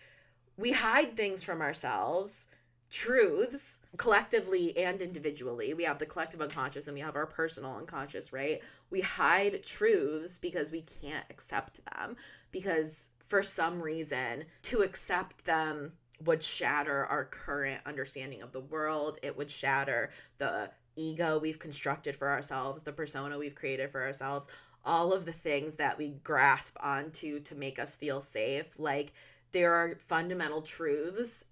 we 0.57 0.71
hide 0.71 1.15
things 1.15 1.43
from 1.43 1.61
ourselves 1.61 2.47
truths 2.89 3.79
collectively 3.97 4.77
and 4.77 5.01
individually. 5.01 5.73
We 5.73 5.83
have 5.83 5.99
the 5.99 6.05
collective 6.05 6.41
unconscious 6.41 6.87
and 6.87 6.95
we 6.95 7.01
have 7.01 7.15
our 7.15 7.25
personal 7.25 7.75
unconscious, 7.75 8.31
right? 8.31 8.61
We 8.89 9.01
hide 9.01 9.65
truths 9.65 10.37
because 10.37 10.71
we 10.71 10.81
can't 10.81 11.25
accept 11.29 11.81
them 11.93 12.15
because 12.51 13.09
for 13.19 13.43
some 13.43 13.81
reason 13.81 14.45
to 14.63 14.81
accept 14.81 15.43
them 15.45 15.91
would 16.23 16.41
shatter 16.41 17.05
our 17.05 17.25
current 17.25 17.81
understanding 17.85 18.41
of 18.41 18.51
the 18.51 18.61
world. 18.61 19.19
It 19.21 19.37
would 19.37 19.51
shatter 19.51 20.11
the 20.37 20.71
ego 20.95 21.37
we've 21.37 21.59
constructed 21.59 22.15
for 22.15 22.29
ourselves, 22.29 22.81
the 22.81 22.93
persona 22.93 23.37
we've 23.37 23.53
created 23.53 23.91
for 23.91 24.01
ourselves, 24.01 24.47
all 24.83 25.13
of 25.13 25.25
the 25.25 25.33
things 25.33 25.75
that 25.75 25.97
we 25.97 26.11
grasp 26.23 26.77
onto 26.79 27.39
to 27.41 27.55
make 27.55 27.77
us 27.77 27.97
feel 27.97 28.21
safe. 28.21 28.79
Like 28.79 29.13
there 29.51 29.73
are 29.73 29.95
fundamental 29.99 30.61
truths 30.61 31.43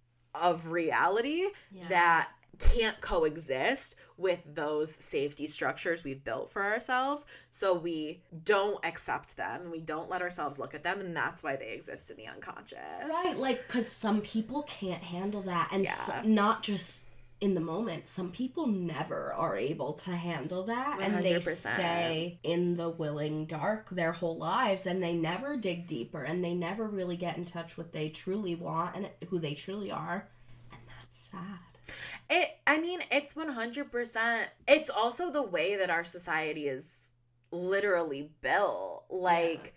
of 0.42 0.72
reality 0.72 1.46
Yeah. 1.72 1.88
that 1.90 2.30
can't 2.58 3.00
coexist 3.02 3.96
with 4.18 4.42
those 4.56 4.90
safety 4.94 5.46
structures 5.46 6.06
we've 6.06 6.24
built 6.24 6.50
for 6.50 6.64
ourselves. 6.64 7.28
So 7.50 7.74
we 7.74 8.22
don't 8.46 8.84
accept 8.86 9.36
them 9.36 9.64
and 9.64 9.72
we 9.72 9.82
don't 9.82 10.10
let 10.10 10.22
ourselves 10.22 10.58
look 10.58 10.74
at 10.74 10.82
them. 10.82 11.02
And 11.02 11.14
that's 11.16 11.44
why 11.44 11.58
they 11.58 11.72
exist 11.74 12.10
in 12.12 12.16
the 12.16 12.28
unconscious. 12.28 12.78
Right, 13.10 13.36
like 13.38 13.68
because 13.68 13.92
some 13.92 14.22
people 14.22 14.64
can't 14.64 15.04
handle 15.04 15.42
that, 15.42 15.68
and 15.74 15.86
s- 15.86 16.00
Yeah. 16.08 16.22
not 16.24 16.64
just 16.64 17.04
in 17.46 17.54
the 17.54 17.62
moment. 17.62 18.08
Some 18.08 18.32
people 18.32 18.66
never 18.66 19.32
are 19.32 19.56
able 19.56 19.94
to 19.94 20.12
handle 20.12 20.64
that, 20.64 21.00
and 21.00 21.24
they 21.24 21.40
stay 21.40 22.40
in 22.44 22.76
the 22.76 22.90
willing 22.90 23.46
dark 23.46 23.90
their 23.92 24.12
whole 24.12 24.36
lives, 24.36 24.88
and 24.88 25.02
they 25.02 25.14
never 25.14 25.56
dig 25.56 25.88
deeper, 25.88 26.24
and 26.24 26.44
they 26.44 26.56
never 26.56 26.88
really 26.88 27.16
get 27.16 27.38
in 27.38 27.46
touch 27.46 27.78
with 27.78 27.92
they 27.92 28.10
truly 28.10 28.56
want 28.56 28.96
and 28.96 29.10
who 29.30 29.40
they 29.40 29.54
truly 29.54 29.92
are, 29.92 30.28
and 30.72 30.82
that's 30.88 31.30
sad. 31.32 31.96
It 32.30 32.58
I 32.66 32.80
mean, 32.80 33.02
it's 33.12 33.36
100% 33.36 34.46
it's 34.68 34.90
also 34.90 35.32
the 35.32 35.44
way 35.44 35.76
that 35.76 35.92
our 35.92 36.04
society 36.04 36.68
is 36.68 37.12
literally 37.52 38.32
built. 38.42 39.06
Like 39.10 39.76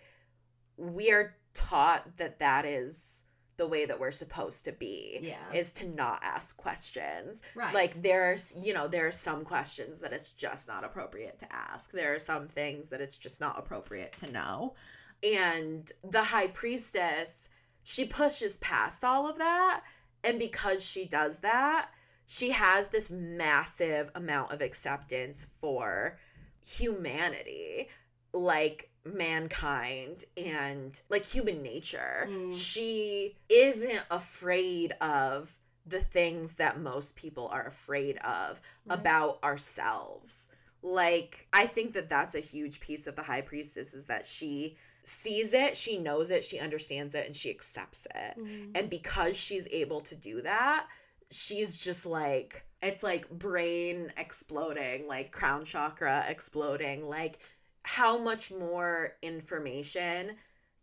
we 0.75 1.11
are 1.11 1.35
taught 1.53 2.17
that 2.17 2.39
that 2.39 2.65
is 2.65 3.23
the 3.59 3.67
way 3.67 3.85
that 3.85 3.99
we're 3.99 4.09
supposed 4.09 4.65
to 4.65 4.71
be. 4.71 5.19
Yeah. 5.21 5.35
Is 5.53 5.71
to 5.73 5.87
not 5.87 6.21
ask 6.23 6.57
questions. 6.57 7.43
Right. 7.53 7.73
Like 7.73 8.01
there's, 8.01 8.55
you 8.59 8.73
know, 8.73 8.87
there 8.87 9.05
are 9.05 9.11
some 9.11 9.43
questions 9.45 9.99
that 9.99 10.13
it's 10.13 10.31
just 10.31 10.67
not 10.67 10.83
appropriate 10.83 11.37
to 11.39 11.53
ask. 11.53 11.91
There 11.91 12.15
are 12.15 12.19
some 12.19 12.47
things 12.47 12.89
that 12.89 13.01
it's 13.01 13.17
just 13.17 13.39
not 13.39 13.59
appropriate 13.59 14.17
to 14.17 14.31
know. 14.31 14.73
And 15.21 15.91
the 16.09 16.23
high 16.23 16.47
priestess, 16.47 17.49
she 17.83 18.05
pushes 18.05 18.57
past 18.57 19.03
all 19.03 19.29
of 19.29 19.37
that. 19.37 19.83
And 20.23 20.39
because 20.39 20.83
she 20.83 21.05
does 21.05 21.39
that, 21.39 21.89
she 22.25 22.51
has 22.51 22.87
this 22.87 23.09
massive 23.09 24.09
amount 24.15 24.51
of 24.53 24.61
acceptance 24.61 25.47
for 25.59 26.17
humanity, 26.65 27.89
like 28.33 28.88
mankind 29.05 30.25
and 30.37 31.01
like 31.09 31.25
human 31.25 31.61
nature. 31.61 32.27
Mm. 32.29 32.53
She 32.53 33.35
isn't 33.49 34.03
afraid 34.11 34.91
of 35.01 35.57
the 35.85 35.99
things 35.99 36.55
that 36.55 36.79
most 36.79 37.15
people 37.15 37.47
are 37.47 37.65
afraid 37.65 38.17
of 38.17 38.61
Right. 38.85 38.99
about 38.99 39.43
ourselves. 39.43 40.49
Like, 40.81 41.47
I 41.51 41.65
think 41.65 41.93
that 41.93 42.09
that's 42.09 42.35
a 42.35 42.39
huge 42.39 42.79
piece 42.79 43.07
of 43.07 43.15
the 43.15 43.23
high 43.23 43.41
priestess 43.41 43.93
is 43.93 44.05
that 44.05 44.25
she 44.25 44.77
sees 45.03 45.53
it, 45.53 45.75
she 45.75 45.97
knows 45.97 46.29
it, 46.31 46.43
she 46.43 46.59
understands 46.59 47.15
it, 47.15 47.25
and 47.25 47.35
she 47.35 47.49
accepts 47.49 48.07
it. 48.15 48.37
Mm. 48.37 48.71
And 48.75 48.89
because 48.89 49.35
she's 49.35 49.67
able 49.71 50.01
to 50.01 50.15
do 50.15 50.41
that, 50.43 50.87
she's 51.31 51.75
just 51.75 52.05
like, 52.05 52.63
it's 52.81 53.03
like 53.03 53.29
brain 53.29 54.13
exploding, 54.17 55.07
like 55.07 55.31
crown 55.31 55.65
chakra 55.65 56.23
exploding. 56.29 57.09
Like, 57.09 57.39
how 57.83 58.17
much 58.17 58.51
more 58.51 59.15
information 59.21 60.31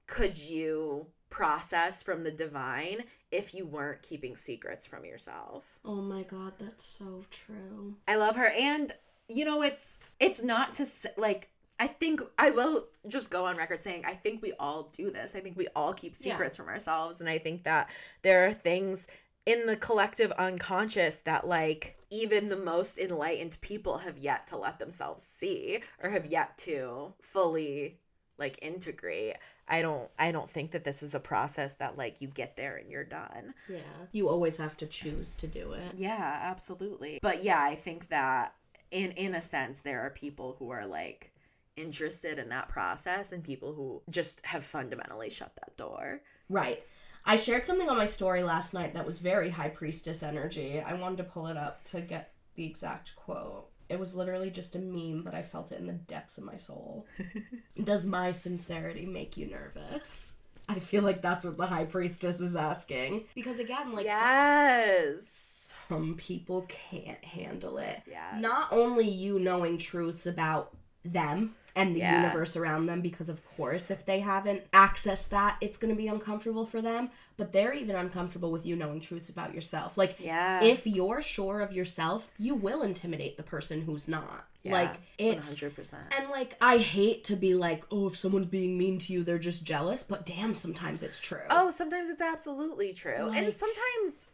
could 0.07 0.37
you 0.39 1.07
process 1.31 2.03
from 2.03 2.23
the 2.23 2.31
divine 2.31 3.03
if 3.33 3.53
you 3.53 3.67
weren't 3.67 4.01
keeping 4.03 4.37
secrets 4.37 4.87
from 4.87 5.05
yourself? 5.05 5.79
Oh 5.85 5.97
my 6.01 6.23
god, 6.23 6.53
that's 6.59 6.85
so 6.85 7.25
true. 7.31 7.95
I 8.09 8.17
love 8.17 8.37
her 8.37 8.51
and 8.57 8.93
you 9.29 9.45
know 9.45 9.63
it's 9.63 9.99
it's 10.21 10.43
not 10.43 10.75
to 10.75 10.87
like 11.17 11.49
I 11.79 11.89
think 11.89 12.23
I 12.39 12.51
will 12.51 12.87
just 13.09 13.31
go 13.31 13.45
on 13.45 13.57
record 13.57 13.83
saying 13.83 14.05
I 14.07 14.13
think 14.15 14.41
we 14.43 14.53
all 14.59 14.89
do 14.93 15.11
this. 15.11 15.35
I 15.35 15.41
think 15.41 15.57
we 15.57 15.69
all 15.77 15.93
keep 15.93 16.13
Yeah. 16.19 16.33
secrets 16.33 16.57
from 16.57 16.69
ourselves 16.69 17.21
and 17.21 17.29
I 17.29 17.39
think 17.39 17.65
that 17.65 17.91
there 18.23 18.47
are 18.47 18.53
things 18.53 19.09
in 19.47 19.67
the 19.67 19.77
collective 19.77 20.33
unconscious 20.33 21.19
that 21.21 21.47
like 21.47 21.97
even 22.11 22.49
the 22.49 22.57
most 22.57 22.99
enlightened 22.99 23.57
people 23.61 23.99
have 23.99 24.19
yet 24.19 24.47
to 24.49 24.57
let 24.57 24.79
themselves 24.79 25.25
see 25.25 25.81
or 26.03 26.11
have 26.11 26.27
yet 26.27 26.59
to 26.59 27.15
fully 27.23 27.99
like 28.39 28.59
integrate. 28.61 29.37
I 29.69 29.83
don't 29.83 30.09
I 30.19 30.33
don't 30.33 30.51
think 30.51 30.73
that 30.73 30.85
this 30.85 31.03
is 31.03 31.15
a 31.15 31.21
process 31.21 31.75
that 31.75 31.97
like 31.97 32.21
you 32.21 32.29
get 32.29 32.57
there 32.57 32.77
and 32.77 32.91
you're 32.91 33.05
done. 33.05 33.55
Yeah. 33.69 33.79
You 34.13 34.29
always 34.29 34.57
have 34.57 34.77
to 34.79 34.87
choose 34.87 35.35
to 35.37 35.47
do 35.47 35.73
it. 35.73 35.93
Yeah, 35.97 36.41
absolutely. 36.43 37.19
But 37.23 37.43
yeah, 37.43 37.63
I 37.63 37.77
think 37.77 38.09
that 38.09 38.55
in 38.91 39.13
in 39.13 39.35
a 39.35 39.41
sense 39.41 39.81
there 39.81 40.01
are 40.01 40.11
people 40.11 40.57
who 40.59 40.71
are 40.71 40.87
like 40.87 41.33
interested 41.77 42.39
in 42.39 42.49
that 42.49 42.69
process 42.69 43.33
and 43.33 43.43
people 43.45 43.75
who 43.75 44.03
just 44.11 44.45
have 44.45 44.65
fundamentally 44.65 45.31
shut 45.31 45.53
that 45.57 45.77
door. 45.77 46.21
Right. 46.49 46.83
I 47.27 47.37
shared 47.37 47.67
something 47.67 47.89
on 47.89 47.97
my 47.97 48.05
story 48.05 48.45
last 48.45 48.73
night 48.73 48.95
that 48.95 49.05
was 49.05 49.19
very 49.19 49.51
high 49.51 49.69
priestess 49.69 50.23
energy. 50.23 50.81
I 50.81 50.95
wanted 50.95 51.19
to 51.19 51.25
pull 51.25 51.49
it 51.49 51.57
up 51.57 51.83
to 51.87 52.01
get 52.01 52.33
the 52.55 52.65
exact 52.65 53.17
quote. 53.17 53.69
It 53.89 53.99
was 53.99 54.15
literally 54.15 54.51
just 54.51 54.77
a 54.77 54.79
meme, 54.79 55.23
but 55.25 55.35
I 55.35 55.43
felt 55.43 55.73
it 55.73 55.81
in 55.81 55.87
the 55.87 55.93
depths 55.93 56.39
of 56.39 56.45
my 56.45 56.57
soul. 56.57 57.07
Does 57.85 58.07
my 58.07 58.33
sincerity 58.33 59.07
make 59.07 59.37
you 59.37 59.49
nervous? 59.49 60.33
I 60.69 60.79
feel 60.79 61.03
like 61.03 61.21
that's 61.21 61.45
what 61.45 61.57
the 61.57 61.67
high 61.67 61.85
priestess 61.85 62.41
is 62.41 62.57
asking. 62.57 63.25
Because 63.35 63.59
again, 63.59 63.93
like 63.93 64.07
yes. 64.07 65.69
some 65.89 66.15
people 66.17 66.69
can't 66.69 67.25
handle 67.25 67.79
it. 67.79 68.03
Yeah. 68.09 68.39
Not 68.39 68.73
only 68.73 69.09
you 69.09 69.39
knowing 69.39 69.79
truths 69.79 70.27
about 70.27 70.77
them 71.05 71.55
and 71.77 71.95
the 71.95 72.01
Yeah. 72.01 72.23
universe 72.23 72.57
around 72.57 72.87
them 72.87 73.01
because 73.03 73.29
of 73.29 73.45
course 73.57 73.91
if 73.91 74.05
they 74.07 74.19
haven't 74.21 74.69
accessed 74.73 75.29
that 75.29 75.57
it's 75.61 75.77
going 75.79 75.95
to 75.95 75.97
be 75.97 76.09
uncomfortable 76.09 76.67
for 76.67 76.83
them 76.83 77.11
but 77.37 77.53
they're 77.53 77.75
even 77.75 77.95
uncomfortable 77.95 78.51
with 78.51 78.65
you 78.67 78.75
knowing 78.75 78.99
truths 79.01 79.29
about 79.29 79.55
yourself 79.55 79.97
like 79.97 80.17
Yeah. 80.19 80.65
if 80.65 80.87
you're 80.87 81.23
sure 81.23 81.61
of 81.61 81.73
yourself 81.73 82.29
you 82.39 82.55
will 82.55 82.83
intimidate 82.83 83.37
the 83.37 83.43
person 83.43 83.83
who's 83.83 84.09
not 84.09 84.47
Yeah, 84.63 84.73
like 84.73 84.97
it's 85.19 85.47
100%. 85.63 85.93
and 86.19 86.31
like 86.31 86.57
i 86.61 86.79
hate 86.79 87.25
to 87.25 87.37
be 87.37 87.55
like 87.55 87.85
oh 87.91 88.09
if 88.09 88.17
someone's 88.17 88.47
being 88.47 88.77
mean 88.79 88.99
to 89.01 89.13
you 89.13 89.23
they're 89.23 89.39
just 89.39 89.65
jealous 89.65 90.03
but 90.03 90.25
damn 90.27 90.55
sometimes 90.55 91.03
it's 91.03 91.21
true 91.21 91.41
Oh, 91.51 91.71
sometimes 91.71 92.09
it's 92.09 92.23
absolutely 92.23 92.93
true. 92.95 93.31
and 93.35 93.53
sometimes, 93.53 94.27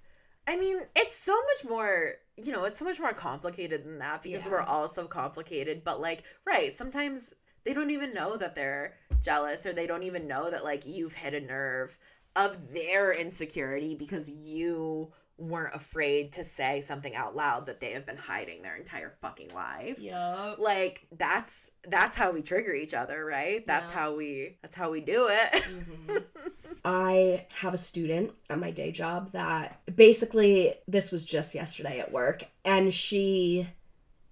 I 0.47 0.57
mean, 0.57 0.81
it's 0.97 1.17
so 1.17 1.35
much 1.35 1.71
more, 1.71 2.15
you 2.37 2.53
know, 2.53 2.65
it's 2.65 2.79
so 2.79 2.85
much 2.85 2.99
more 2.99 3.13
complicated 3.13 3.85
than 3.85 3.99
that 3.99 4.23
because 4.23 4.45
Yeah. 4.45 4.53
we're 4.53 4.63
all 4.63 4.89
so 4.89 5.07
complicated. 5.07 5.85
But, 5.85 6.01
like, 6.01 6.25
right, 6.45 6.73
sometimes 6.73 7.33
they 7.65 7.73
don't 7.73 7.91
even 7.91 8.13
know 8.13 8.37
that 8.37 8.55
they're 8.55 8.97
jealous 9.21 9.65
or 9.67 9.73
they 9.73 9.87
don't 9.87 10.03
even 10.03 10.27
know 10.27 10.51
that, 10.51 10.65
like, 10.65 10.85
you've 10.85 11.15
hit 11.15 11.35
a 11.35 11.41
nerve 11.41 11.97
of 12.35 12.73
their 12.73 13.13
insecurity 13.13 13.95
because 13.95 14.29
you 14.29 15.13
weren't 15.39 15.75
afraid 15.75 16.33
to 16.33 16.45
say 16.45 16.81
something 16.81 17.15
out 17.17 17.35
loud 17.35 17.67
that 17.67 17.81
they 17.81 17.93
have 17.93 18.07
been 18.07 18.17
hiding 18.17 18.63
their 18.63 18.77
entire 18.77 19.13
fucking 19.21 19.53
life. 19.55 19.99
Yeah 19.99 20.55
like 20.59 21.07
that's 21.17 21.71
that's 21.89 22.17
how 22.17 22.31
we 22.31 22.43
trigger 22.43 22.75
each 22.75 22.95
other 22.95 23.25
right? 23.25 23.67
That's 23.67 23.91
Yeah. 23.91 23.99
how 23.99 24.15
we 24.15 24.59
that's 24.63 24.75
how 24.77 24.91
we 24.91 25.01
do 25.01 25.29
it. 25.31 25.63
Mm-hmm. 25.63 26.17
I 26.85 27.47
have 27.61 27.75
a 27.75 27.79
student 27.79 28.33
at 28.51 28.59
my 28.59 28.71
day 28.71 28.93
job 28.93 29.33
that 29.33 29.81
basically 29.95 30.75
this 30.89 31.11
was 31.11 31.25
just 31.25 31.55
yesterday 31.55 31.99
at 32.01 32.13
work 32.13 32.45
and 32.65 32.93
she 32.93 33.69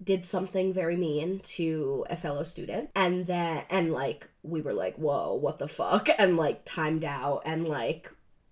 did 0.02 0.24
something 0.24 0.72
very 0.72 0.96
mean 0.96 1.40
to 1.40 2.06
a 2.08 2.16
fellow 2.16 2.42
student 2.42 2.88
and 2.94 3.26
then 3.26 3.62
and 3.68 3.92
like 3.92 4.28
we 4.42 4.60
were 4.62 4.72
like 4.72 4.96
whoa 4.96 5.34
what 5.34 5.58
the 5.58 5.68
fuck? 5.68 6.08
and 6.18 6.36
like 6.36 6.62
timed 6.64 7.04
out 7.04 7.42
and 7.44 7.66
like 7.68 8.10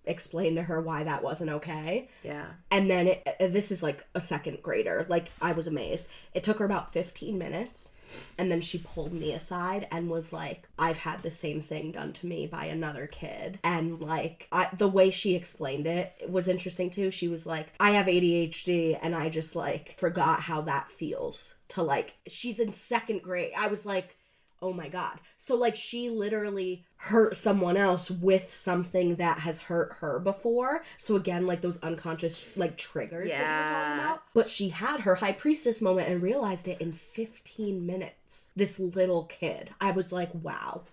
explained 0.09 0.57
to 0.57 0.63
her 0.63 0.81
why 0.81 1.03
that 1.03 1.23
wasn't 1.23 1.51
okay. 1.51 2.09
Yeah. 2.23 2.47
And 2.71 2.89
then 2.89 3.07
it, 3.07 3.53
this 3.53 3.71
is 3.71 3.83
like 3.83 4.05
a 4.15 4.21
second 4.21 4.61
grader. 4.61 5.05
Like 5.07 5.31
i 5.41 5.51
was 5.51 5.67
amazed. 5.67 6.07
It 6.33 6.43
took 6.43 6.59
her 6.59 6.65
about 6.65 6.93
15 6.93 7.37
minutes 7.37 7.91
and 8.39 8.51
then 8.51 8.59
she 8.59 8.79
pulled 8.79 9.13
me 9.13 9.33
aside 9.33 9.87
and 9.91 10.09
was 10.09 10.33
like 10.33 10.67
i've 10.79 10.97
had 10.97 11.21
the 11.21 11.29
same 11.29 11.61
thing 11.61 11.91
done 11.91 12.11
to 12.11 12.25
me 12.25 12.47
by 12.47 12.65
another 12.65 13.07
kid. 13.07 13.59
And 13.63 13.99
like 14.01 14.47
I, 14.51 14.69
the 14.75 14.87
way 14.87 15.11
she 15.11 15.35
explained 15.35 15.85
it 15.85 16.13
was 16.27 16.47
interesting 16.47 16.89
too. 16.89 17.11
She 17.11 17.27
was 17.27 17.45
like 17.45 17.67
i 17.79 17.91
have 17.91 18.07
adhd 18.07 18.99
and 19.01 19.15
i 19.15 19.29
just 19.29 19.55
like 19.55 19.95
forgot 19.99 20.41
how 20.41 20.61
that 20.61 20.91
feels 20.91 21.53
to 21.69 21.83
like 21.83 22.15
she's 22.27 22.59
in 22.59 22.73
second 22.73 23.21
grade. 23.21 23.51
I 23.57 23.67
was 23.67 23.85
like 23.85 24.15
oh 24.61 24.73
my 24.73 24.87
god. 24.89 25.19
So 25.37 25.55
like 25.55 25.75
she 25.75 26.09
literally 26.09 26.85
hurt 26.97 27.35
someone 27.35 27.77
else 27.77 28.11
with 28.11 28.51
something 28.53 29.15
that 29.15 29.39
has 29.39 29.59
hurt 29.61 29.93
her 29.99 30.19
before. 30.19 30.83
So 30.97 31.15
again 31.15 31.45
like 31.47 31.61
those 31.61 31.81
unconscious 31.81 32.57
like 32.57 32.77
triggers 32.77 33.29
that 33.29 33.37
you 33.37 33.41
were 33.43 33.49
Yeah. 33.49 33.67
talking 33.89 34.05
about. 34.05 34.23
But 34.33 34.47
she 34.47 34.69
had 34.69 35.01
her 35.01 35.15
high 35.15 35.31
priestess 35.31 35.81
moment 35.81 36.09
and 36.09 36.21
realized 36.21 36.67
it 36.67 36.81
in 36.81 36.91
15 36.91 37.85
minutes. 37.85 38.49
This 38.55 38.79
little 38.79 39.23
kid. 39.25 39.71
I 39.79 39.91
was 39.91 40.11
like 40.11 40.29
wow. 40.33 40.83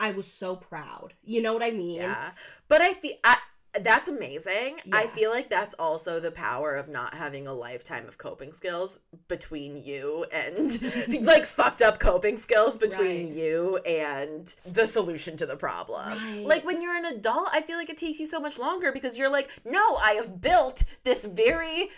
I 0.00 0.10
was 0.10 0.26
so 0.26 0.56
proud. 0.56 1.14
You 1.22 1.40
know 1.40 1.52
what 1.54 1.62
i 1.62 1.70
mean? 1.70 1.96
Yeah. 2.00 2.32
But 2.68 2.82
I 2.82 2.92
feel 2.94 3.14
I, 3.22 3.36
that's 3.82 4.08
amazing. 4.08 4.78
I 4.92 5.06
feel 5.06 5.30
like 5.30 5.48
that's 5.50 5.74
also 5.74 6.20
the 6.20 6.30
power 6.30 6.74
of 6.76 6.88
not 6.88 7.14
having 7.14 7.46
a 7.46 7.52
lifetime 7.52 8.06
of 8.06 8.18
coping 8.18 8.52
skills 8.52 9.00
between 9.28 9.76
you 9.76 10.24
and 10.32 10.80
like 11.26 11.44
fucked 11.44 11.82
up 11.82 11.98
coping 11.98 12.36
skills 12.36 12.76
between 12.76 13.24
Right. 13.26 13.32
you 13.34 13.76
and 13.78 14.54
the 14.64 14.86
solution 14.86 15.36
to 15.38 15.46
the 15.46 15.56
problem. 15.56 16.18
Right. 16.18 16.46
Like 16.46 16.64
when 16.64 16.80
you're 16.80 16.94
an 16.96 17.06
adult, 17.06 17.48
I 17.52 17.60
feel 17.62 17.76
like 17.76 17.90
it 17.90 17.98
takes 17.98 18.20
you 18.20 18.26
so 18.26 18.40
much 18.40 18.58
longer 18.58 18.92
because 18.92 19.18
you're 19.18 19.30
like, 19.30 19.50
no, 19.64 19.96
I 19.96 20.12
have 20.12 20.40
built 20.40 20.84
this 21.02 21.24
very 21.24 21.90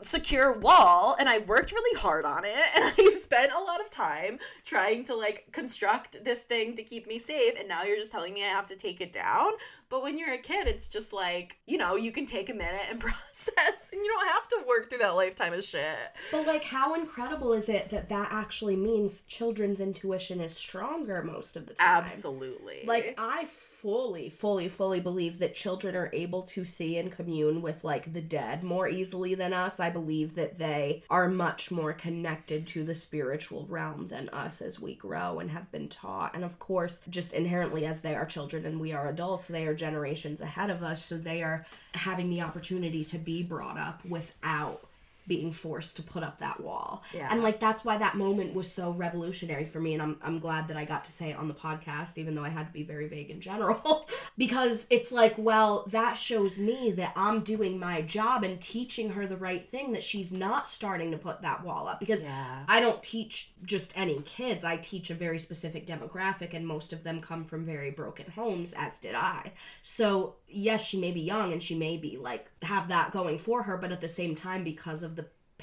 secure 0.00 0.58
wall 0.58 1.16
and 1.18 1.28
I've 1.28 1.48
worked 1.48 1.72
really 1.72 1.98
hard 1.98 2.24
on 2.24 2.44
it 2.44 2.54
and 2.76 2.84
I've 2.98 3.16
spent 3.16 3.52
a 3.52 3.58
lot 3.62 3.80
of 3.80 3.90
time 3.90 4.38
trying 4.64 5.04
to 5.06 5.14
like 5.14 5.46
construct 5.52 6.22
this 6.24 6.40
thing 6.40 6.74
to 6.76 6.82
keep 6.82 7.06
me 7.06 7.18
safe 7.18 7.54
and 7.58 7.68
now 7.68 7.84
you're 7.84 7.96
just 7.96 8.12
telling 8.12 8.34
me 8.34 8.44
I 8.44 8.48
have 8.48 8.66
to 8.66 8.76
take 8.76 9.00
it 9.00 9.12
down. 9.12 9.52
But 9.88 10.02
when 10.02 10.18
you're 10.18 10.34
a 10.34 10.38
kid, 10.38 10.66
it's 10.66 10.88
just 10.88 11.12
like, 11.12 11.58
you 11.66 11.78
know, 11.78 11.96
you 11.96 12.10
can 12.10 12.26
take 12.26 12.50
a 12.50 12.54
minute 12.54 12.86
and 12.90 13.00
process 13.00 13.88
and 13.92 14.00
you 14.02 14.08
don't 14.08 14.28
have 14.28 14.48
to 14.48 14.64
work 14.66 14.90
through 14.90 14.98
that 14.98 15.14
lifetime 15.14 15.52
of 15.52 15.62
shit. 15.62 15.96
but 16.30 16.46
like 16.46 16.64
how 16.64 16.94
incredible 16.94 17.52
is 17.52 17.68
it 17.68 17.88
that 17.90 18.08
that 18.08 18.28
actually 18.30 18.76
means 18.76 19.22
children's 19.28 19.80
intuition 19.80 20.40
is 20.40 20.54
stronger 20.54 21.22
most 21.22 21.56
of 21.56 21.66
the 21.66 21.74
time 21.74 22.02
Absolutely. 22.02 22.82
Like 22.86 23.14
I 23.18 23.46
fully, 23.84 24.30
fully, 24.30 24.66
fully 24.66 24.98
believe 24.98 25.38
that 25.38 25.54
children 25.54 25.94
are 25.94 26.08
able 26.14 26.40
to 26.40 26.64
see 26.64 26.96
and 26.96 27.12
commune 27.12 27.60
with 27.60 27.84
like 27.84 28.14
the 28.14 28.20
dead 28.22 28.64
more 28.64 28.88
easily 28.88 29.34
than 29.34 29.52
us. 29.52 29.78
I 29.78 29.90
believe 29.90 30.36
that 30.36 30.58
they 30.58 31.02
are 31.10 31.28
much 31.28 31.70
more 31.70 31.92
connected 31.92 32.66
to 32.68 32.82
the 32.82 32.94
spiritual 32.94 33.66
realm 33.68 34.08
than 34.08 34.30
us 34.30 34.62
as 34.62 34.80
we 34.80 34.94
grow 34.94 35.38
and 35.38 35.50
have 35.50 35.70
been 35.70 35.90
taught. 35.90 36.34
And 36.34 36.44
of 36.44 36.58
course, 36.58 37.02
just 37.10 37.34
inherently 37.34 37.84
as 37.84 38.00
they 38.00 38.14
are 38.14 38.24
children 38.24 38.64
and 38.64 38.80
we 38.80 38.92
are 38.92 39.10
adults, 39.10 39.48
they 39.48 39.66
are 39.66 39.74
generations 39.74 40.40
ahead 40.40 40.70
of 40.70 40.82
us, 40.82 41.04
so 41.04 41.18
they 41.18 41.42
are 41.42 41.66
having 41.92 42.30
the 42.30 42.40
opportunity 42.40 43.04
to 43.04 43.18
be 43.18 43.42
brought 43.42 43.76
up 43.76 44.02
without 44.06 44.88
being 45.26 45.52
forced 45.52 45.96
to 45.96 46.02
put 46.02 46.22
up 46.22 46.38
that 46.38 46.60
wall. 46.60 47.02
Yeah. 47.12 47.28
And 47.30 47.42
like 47.42 47.60
that's 47.60 47.84
why 47.84 47.96
that 47.98 48.16
moment 48.16 48.54
was 48.54 48.70
so 48.70 48.90
revolutionary 48.92 49.64
for 49.64 49.80
me 49.80 49.94
and 49.94 50.02
I'm 50.02 50.16
I'm 50.22 50.38
glad 50.38 50.68
that 50.68 50.76
I 50.76 50.84
got 50.84 51.04
to 51.04 51.12
say 51.12 51.30
it 51.30 51.36
on 51.36 51.48
the 51.48 51.54
podcast 51.54 52.18
even 52.18 52.34
though 52.34 52.44
I 52.44 52.48
had 52.50 52.66
to 52.66 52.72
be 52.72 52.82
very 52.82 53.08
vague 53.08 53.30
in 53.30 53.40
general 53.40 54.08
because 54.38 54.84
it's 54.90 55.10
like 55.12 55.34
well 55.38 55.84
that 55.90 56.14
shows 56.14 56.58
me 56.58 56.92
that 56.92 57.12
I'm 57.16 57.40
doing 57.40 57.78
my 57.78 58.02
job 58.02 58.44
and 58.44 58.60
teaching 58.60 59.10
her 59.10 59.26
the 59.26 59.36
right 59.36 59.70
thing 59.70 59.92
that 59.92 60.02
she's 60.02 60.32
not 60.32 60.68
starting 60.68 61.10
to 61.12 61.18
put 61.18 61.42
that 61.42 61.64
wall 61.64 61.88
up 61.88 62.00
because 62.00 62.22
Yeah. 62.22 62.64
I 62.68 62.80
don't 62.80 63.02
teach 63.02 63.52
just 63.64 63.92
any 63.96 64.20
kids. 64.22 64.64
I 64.64 64.76
teach 64.76 65.10
a 65.10 65.14
very 65.14 65.38
specific 65.38 65.86
demographic, 65.86 66.54
and 66.54 66.66
most 66.66 66.92
of 66.92 67.02
them 67.02 67.20
come 67.20 67.44
from 67.44 67.64
very 67.64 67.90
broken 67.90 68.30
homes, 68.30 68.72
as 68.76 68.98
did 68.98 69.14
I. 69.14 69.52
So, 69.82 70.36
yes, 70.48 70.84
she 70.84 70.98
may 71.00 71.10
be 71.12 71.20
young 71.20 71.52
and 71.52 71.62
she 71.62 71.74
may 71.74 71.96
be 71.96 72.16
like 72.16 72.50
have 72.62 72.88
that 72.88 73.10
going 73.10 73.38
for 73.38 73.62
her, 73.62 73.76
but 73.76 73.92
at 73.92 74.00
the 74.00 74.08
same 74.08 74.34
time, 74.34 74.64
because 74.64 75.02
of 75.02 75.13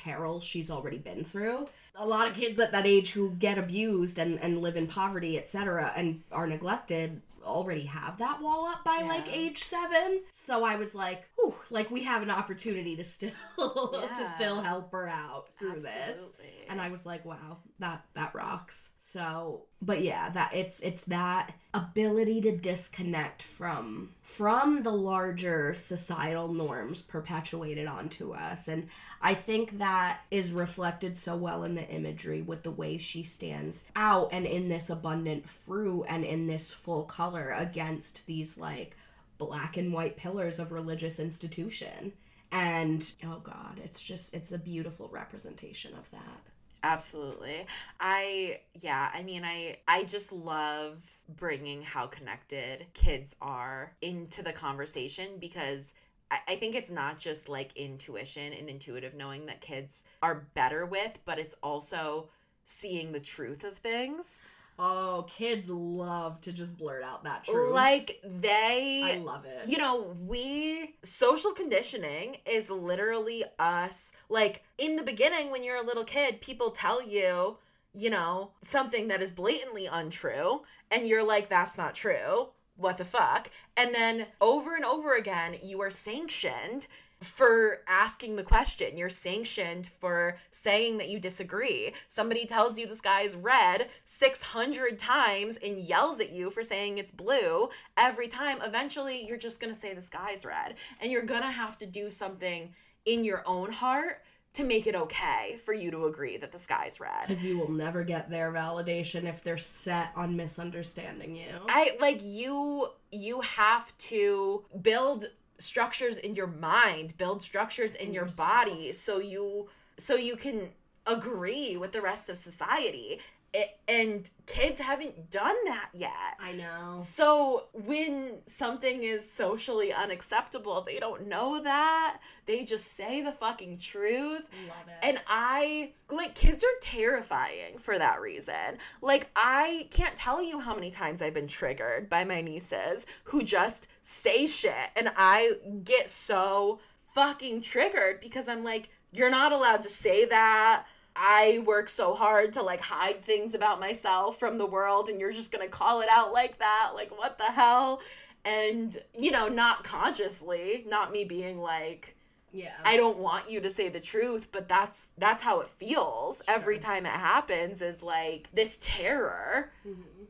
the 0.02 0.10
perils 0.10 0.44
she's 0.44 0.70
already 0.70 0.98
been 0.98 1.24
through, 1.24 1.68
a 1.96 2.06
lot 2.06 2.28
of 2.28 2.36
kids 2.36 2.60
at 2.60 2.72
that 2.72 2.88
age 2.88 3.12
who 3.12 3.32
get 3.32 3.58
abused 3.58 4.20
and, 4.20 4.40
and 4.40 4.62
live 4.62 4.76
in 4.76 4.88
poverty, 4.88 5.38
etc., 5.38 5.94
and 5.96 6.22
are 6.32 6.48
neglected 6.48 7.22
already 7.44 7.86
have 7.86 8.20
that 8.20 8.40
wall 8.40 8.68
up 8.68 8.84
by 8.84 9.04
like 9.08 9.28
age 9.28 9.64
seven. 9.64 10.22
So 10.32 10.64
I 10.64 10.76
was 10.76 10.94
like, 10.94 11.28
whew, 11.36 11.56
like 11.72 11.90
we 11.90 12.04
have 12.04 12.22
an 12.22 12.30
opportunity 12.30 12.96
to 12.96 13.04
still 13.04 13.32
to 13.58 14.32
still 14.36 14.62
help 14.62 14.92
her 14.92 15.08
out 15.08 15.48
through 15.58 15.82
this 15.82 16.22
and 16.70 16.80
I 16.80 16.90
was 16.90 17.06
like, 17.06 17.26
wow, 17.26 17.58
that 17.80 18.06
that 18.14 18.34
rocks. 18.34 18.92
So, 19.04 19.64
but 19.82 20.04
yeah, 20.04 20.30
that 20.30 20.54
it's 20.54 20.80
it's 20.80 21.02
that 21.06 21.54
ability 21.74 22.40
to 22.42 22.56
disconnect 22.56 23.42
from 23.42 24.12
from 24.22 24.84
the 24.84 24.92
larger 24.92 25.74
societal 25.74 26.48
norms 26.54 27.02
perpetuated 27.02 27.88
onto 27.88 28.32
us. 28.32 28.68
And 28.68 28.88
I 29.22 29.34
think 29.34 29.80
that 29.80 30.22
is 30.30 30.52
reflected 30.52 31.18
so 31.18 31.36
well 31.36 31.64
in 31.64 31.76
the 31.76 31.88
imagery 31.90 32.42
with 32.42 32.64
the 32.64 32.72
way 32.72 32.98
she 32.98 33.24
stands 33.24 33.84
out 33.96 34.30
and 34.32 34.46
in 34.46 34.70
this 34.70 34.90
abundant 34.90 35.50
fruit 35.50 36.04
and 36.08 36.24
in 36.24 36.48
this 36.48 36.72
full 36.72 37.04
color 37.04 37.52
against 37.52 38.26
these 38.28 38.58
like 38.58 38.96
black 39.38 39.76
and 39.78 39.92
white 39.92 40.16
pillars 40.16 40.58
of 40.60 40.72
religious 40.72 41.20
institution. 41.20 42.14
And 42.52 43.12
oh 43.26 43.40
god 43.44 43.82
it's 43.84 44.02
just 44.02 44.34
it's 44.34 44.52
a 44.52 44.58
beautiful 44.58 45.10
representation 45.10 45.94
of 45.96 46.10
that 46.12 46.51
Absolutely. 46.84 47.68
I 48.00 48.62
yeah, 48.74 49.12
I 49.14 49.22
mean 49.22 49.44
I 49.46 49.78
I 49.88 50.04
just 50.04 50.32
love 50.32 51.04
bringing 51.30 51.84
how 51.84 52.08
connected 52.08 52.88
kids 52.94 53.36
are 53.42 53.94
into 54.02 54.42
the 54.42 54.52
conversation 54.52 55.38
because 55.40 55.94
I, 56.32 56.40
I 56.50 56.56
think 56.56 56.74
it's 56.74 56.90
not 56.90 57.20
just 57.20 57.50
like 57.50 57.72
intuition 57.76 58.54
and 58.54 58.68
intuitive 58.68 59.14
knowing 59.14 59.46
that 59.46 59.62
kids 59.62 60.04
are 60.24 60.48
better 60.56 60.86
with, 60.88 61.20
but 61.26 61.38
it's 61.38 61.56
also 61.62 62.30
seeing 62.66 63.12
the 63.12 63.20
truth 63.20 63.64
of 63.64 63.78
things. 63.78 64.42
Oh, 64.84 65.28
kids 65.30 65.70
love 65.70 66.42
to 66.42 66.52
just 66.52 66.76
blurt 66.76 67.04
out 67.04 67.24
that 67.24 67.44
truth. 67.44 67.72
Like 67.72 68.20
they 68.42 69.18
I 69.18 69.18
love 69.20 69.46
it. 69.46 69.68
you 69.68 69.78
know, 69.78 70.16
we 70.26 70.96
social 71.04 71.52
conditioning 71.52 72.38
is 72.48 72.72
literally 72.72 73.44
us 73.60 74.12
like 74.28 74.64
in 74.80 74.96
the 74.96 75.04
beginning 75.04 75.52
when 75.52 75.64
you're 75.64 75.84
a 75.84 75.86
little 75.86 76.04
kid, 76.04 76.42
people 76.42 76.72
tell 76.72 77.00
you, 77.08 77.60
you 77.94 78.10
know, 78.10 78.54
something 78.64 79.08
that 79.10 79.22
is 79.22 79.32
blatantly 79.32 79.86
untrue 79.86 80.64
and 80.90 81.08
you're 81.08 81.26
like 81.26 81.48
that's 81.48 81.78
not 81.78 81.94
true. 81.94 82.50
What 82.76 82.98
the 82.98 83.06
fuck? 83.06 83.52
And 83.78 83.94
then 83.94 84.26
over 84.42 84.76
and 84.76 84.84
over 84.84 85.16
again, 85.16 85.58
you 85.62 85.80
are 85.84 85.92
sanctioned 85.92 86.88
for 87.22 87.82
asking 87.88 88.36
the 88.36 88.44
question. 88.44 88.98
You're 88.98 89.10
sanctioned 89.10 89.88
for 90.00 90.38
saying 90.50 90.98
that 90.98 91.10
you 91.10 91.20
disagree. 91.20 91.94
Somebody 92.08 92.46
tells 92.46 92.78
you 92.78 92.88
the 92.88 92.96
sky 92.96 93.22
is 93.22 93.36
red 93.36 93.90
600 94.06 94.98
times 94.98 95.58
and 95.64 95.80
yells 95.80 96.20
at 96.20 96.32
you 96.32 96.50
for 96.50 96.64
saying 96.64 96.98
it's 96.98 97.12
blue 97.12 97.70
every 97.98 98.28
time. 98.28 98.58
Eventually, 98.64 99.26
you're 99.26 99.38
just 99.38 99.60
going 99.60 99.74
to 99.74 99.80
say 99.80 99.94
the 99.94 100.02
sky's 100.02 100.46
red. 100.46 100.76
And 101.00 101.12
you're 101.12 101.22
going 101.22 101.42
to 101.42 101.52
have 101.52 101.78
to 101.80 101.86
do 101.86 102.10
something 102.10 102.74
in 103.06 103.24
your 103.24 103.44
own 103.46 103.72
heart 103.72 104.24
to 104.54 104.64
make 104.66 104.86
it 104.86 104.96
okay 104.96 105.58
for 105.64 105.74
you 105.74 105.92
to 105.92 106.06
agree 106.06 106.36
that 106.38 106.52
the 106.52 106.60
sky's 106.60 107.00
red. 107.00 107.28
Because 107.28 107.46
you 107.46 107.58
will 107.58 107.72
never 107.72 108.04
get 108.04 108.30
their 108.30 108.52
validation 108.52 109.24
if 109.24 109.42
they're 109.42 109.58
set 109.58 110.10
on 110.16 110.36
misunderstanding 110.36 111.36
you. 111.36 111.48
I 111.70 111.96
like 112.02 112.20
you 112.22 112.88
you 113.12 113.42
have 113.42 113.96
to 113.98 114.64
build 114.82 115.26
structures 115.62 116.18
in 116.18 116.36
your 116.36 116.48
mind, 116.48 117.16
build 117.18 117.42
structures 117.42 117.96
in 117.96 118.14
your 118.14 118.26
body 118.26 118.94
so 118.94 119.20
you 119.20 119.70
so 119.98 120.16
you 120.16 120.36
can 120.36 120.70
agree 121.06 121.78
with 121.78 121.92
the 121.92 122.02
rest 122.02 122.30
of 122.30 122.38
society. 122.38 123.20
It, 123.54 123.78
and 123.88 124.30
kids 124.46 124.80
haven't 124.80 125.30
done 125.30 125.58
that 125.66 125.90
yet. 125.94 126.38
I 126.40 126.54
know. 126.54 126.98
So 127.00 127.66
when 127.74 128.38
something 128.46 129.04
is 129.04 129.30
socially 129.30 129.92
unacceptable, 129.92 130.82
they 130.82 131.00
don't 131.00 131.28
know 131.28 131.62
that. 131.62 132.22
They 132.46 132.64
just 132.64 132.94
say 132.96 133.22
the 133.22 133.34
fucking 133.34 133.80
truth. 133.80 134.44
Love 134.68 134.88
it. 134.88 135.06
And 135.06 135.22
I 135.28 135.92
like 136.10 136.34
kids 136.34 136.64
are 136.64 136.80
terrifying 136.82 137.78
for 137.78 137.98
that 137.98 138.22
reason. 138.22 138.78
Like 139.02 139.30
I 139.36 139.88
can't 139.92 140.16
tell 140.16 140.42
you 140.42 140.60
how 140.60 140.74
many 140.74 140.90
times 140.90 141.22
I've 141.22 141.34
been 141.34 141.48
triggered 141.48 142.10
by 142.10 142.24
my 142.24 142.40
nieces 142.40 143.06
who 143.26 143.44
just 143.44 143.88
say 144.02 144.48
shit 144.48 144.92
and 144.96 145.12
I 145.18 145.54
get 145.84 146.10
so 146.10 146.80
fucking 147.14 147.62
triggered 147.62 148.22
because 148.22 148.48
I'm 148.48 148.64
like 148.64 148.90
you're 149.12 149.30
not 149.30 149.52
allowed 149.52 149.82
to 149.82 149.90
say 149.90 150.26
that. 150.26 150.86
I 151.16 151.64
work 151.66 151.90
so 151.90 152.14
hard 152.14 152.54
to 152.54 152.62
like 152.62 152.82
hide 152.82 153.22
things 153.22 153.54
about 153.54 153.80
myself 153.80 154.40
from 154.40 154.58
the 154.58 154.66
world 154.66 155.10
and 155.10 155.20
you're 155.20 155.32
just 155.32 155.52
going 155.52 155.66
to 155.66 155.72
call 155.72 156.02
it 156.02 156.10
out 156.10 156.32
like 156.32 156.60
that. 156.60 156.92
Like 156.96 157.18
what 157.18 157.38
the 157.38 157.46
hell? 157.46 158.02
And 158.46 158.98
you 159.18 159.32
know, 159.32 159.48
not 159.48 159.84
consciously, 159.84 160.86
not 160.88 161.12
me 161.12 161.24
being 161.24 161.60
like 161.60 162.16
yeah. 162.52 162.74
I 162.84 162.98
don't 162.98 163.18
want 163.18 163.50
you 163.50 163.62
to 163.62 163.70
say 163.70 163.90
the 163.90 164.00
truth, 164.00 164.48
but 164.52 164.68
that's 164.68 165.08
that's 165.18 165.42
how 165.42 165.62
it 165.62 165.70
feels 165.70 166.42
every 166.48 166.80
time 166.80 167.06
it 167.06 167.10
happens 167.12 167.82
is 167.82 168.04
like 168.04 168.48
this 168.54 168.78
terror 168.82 169.72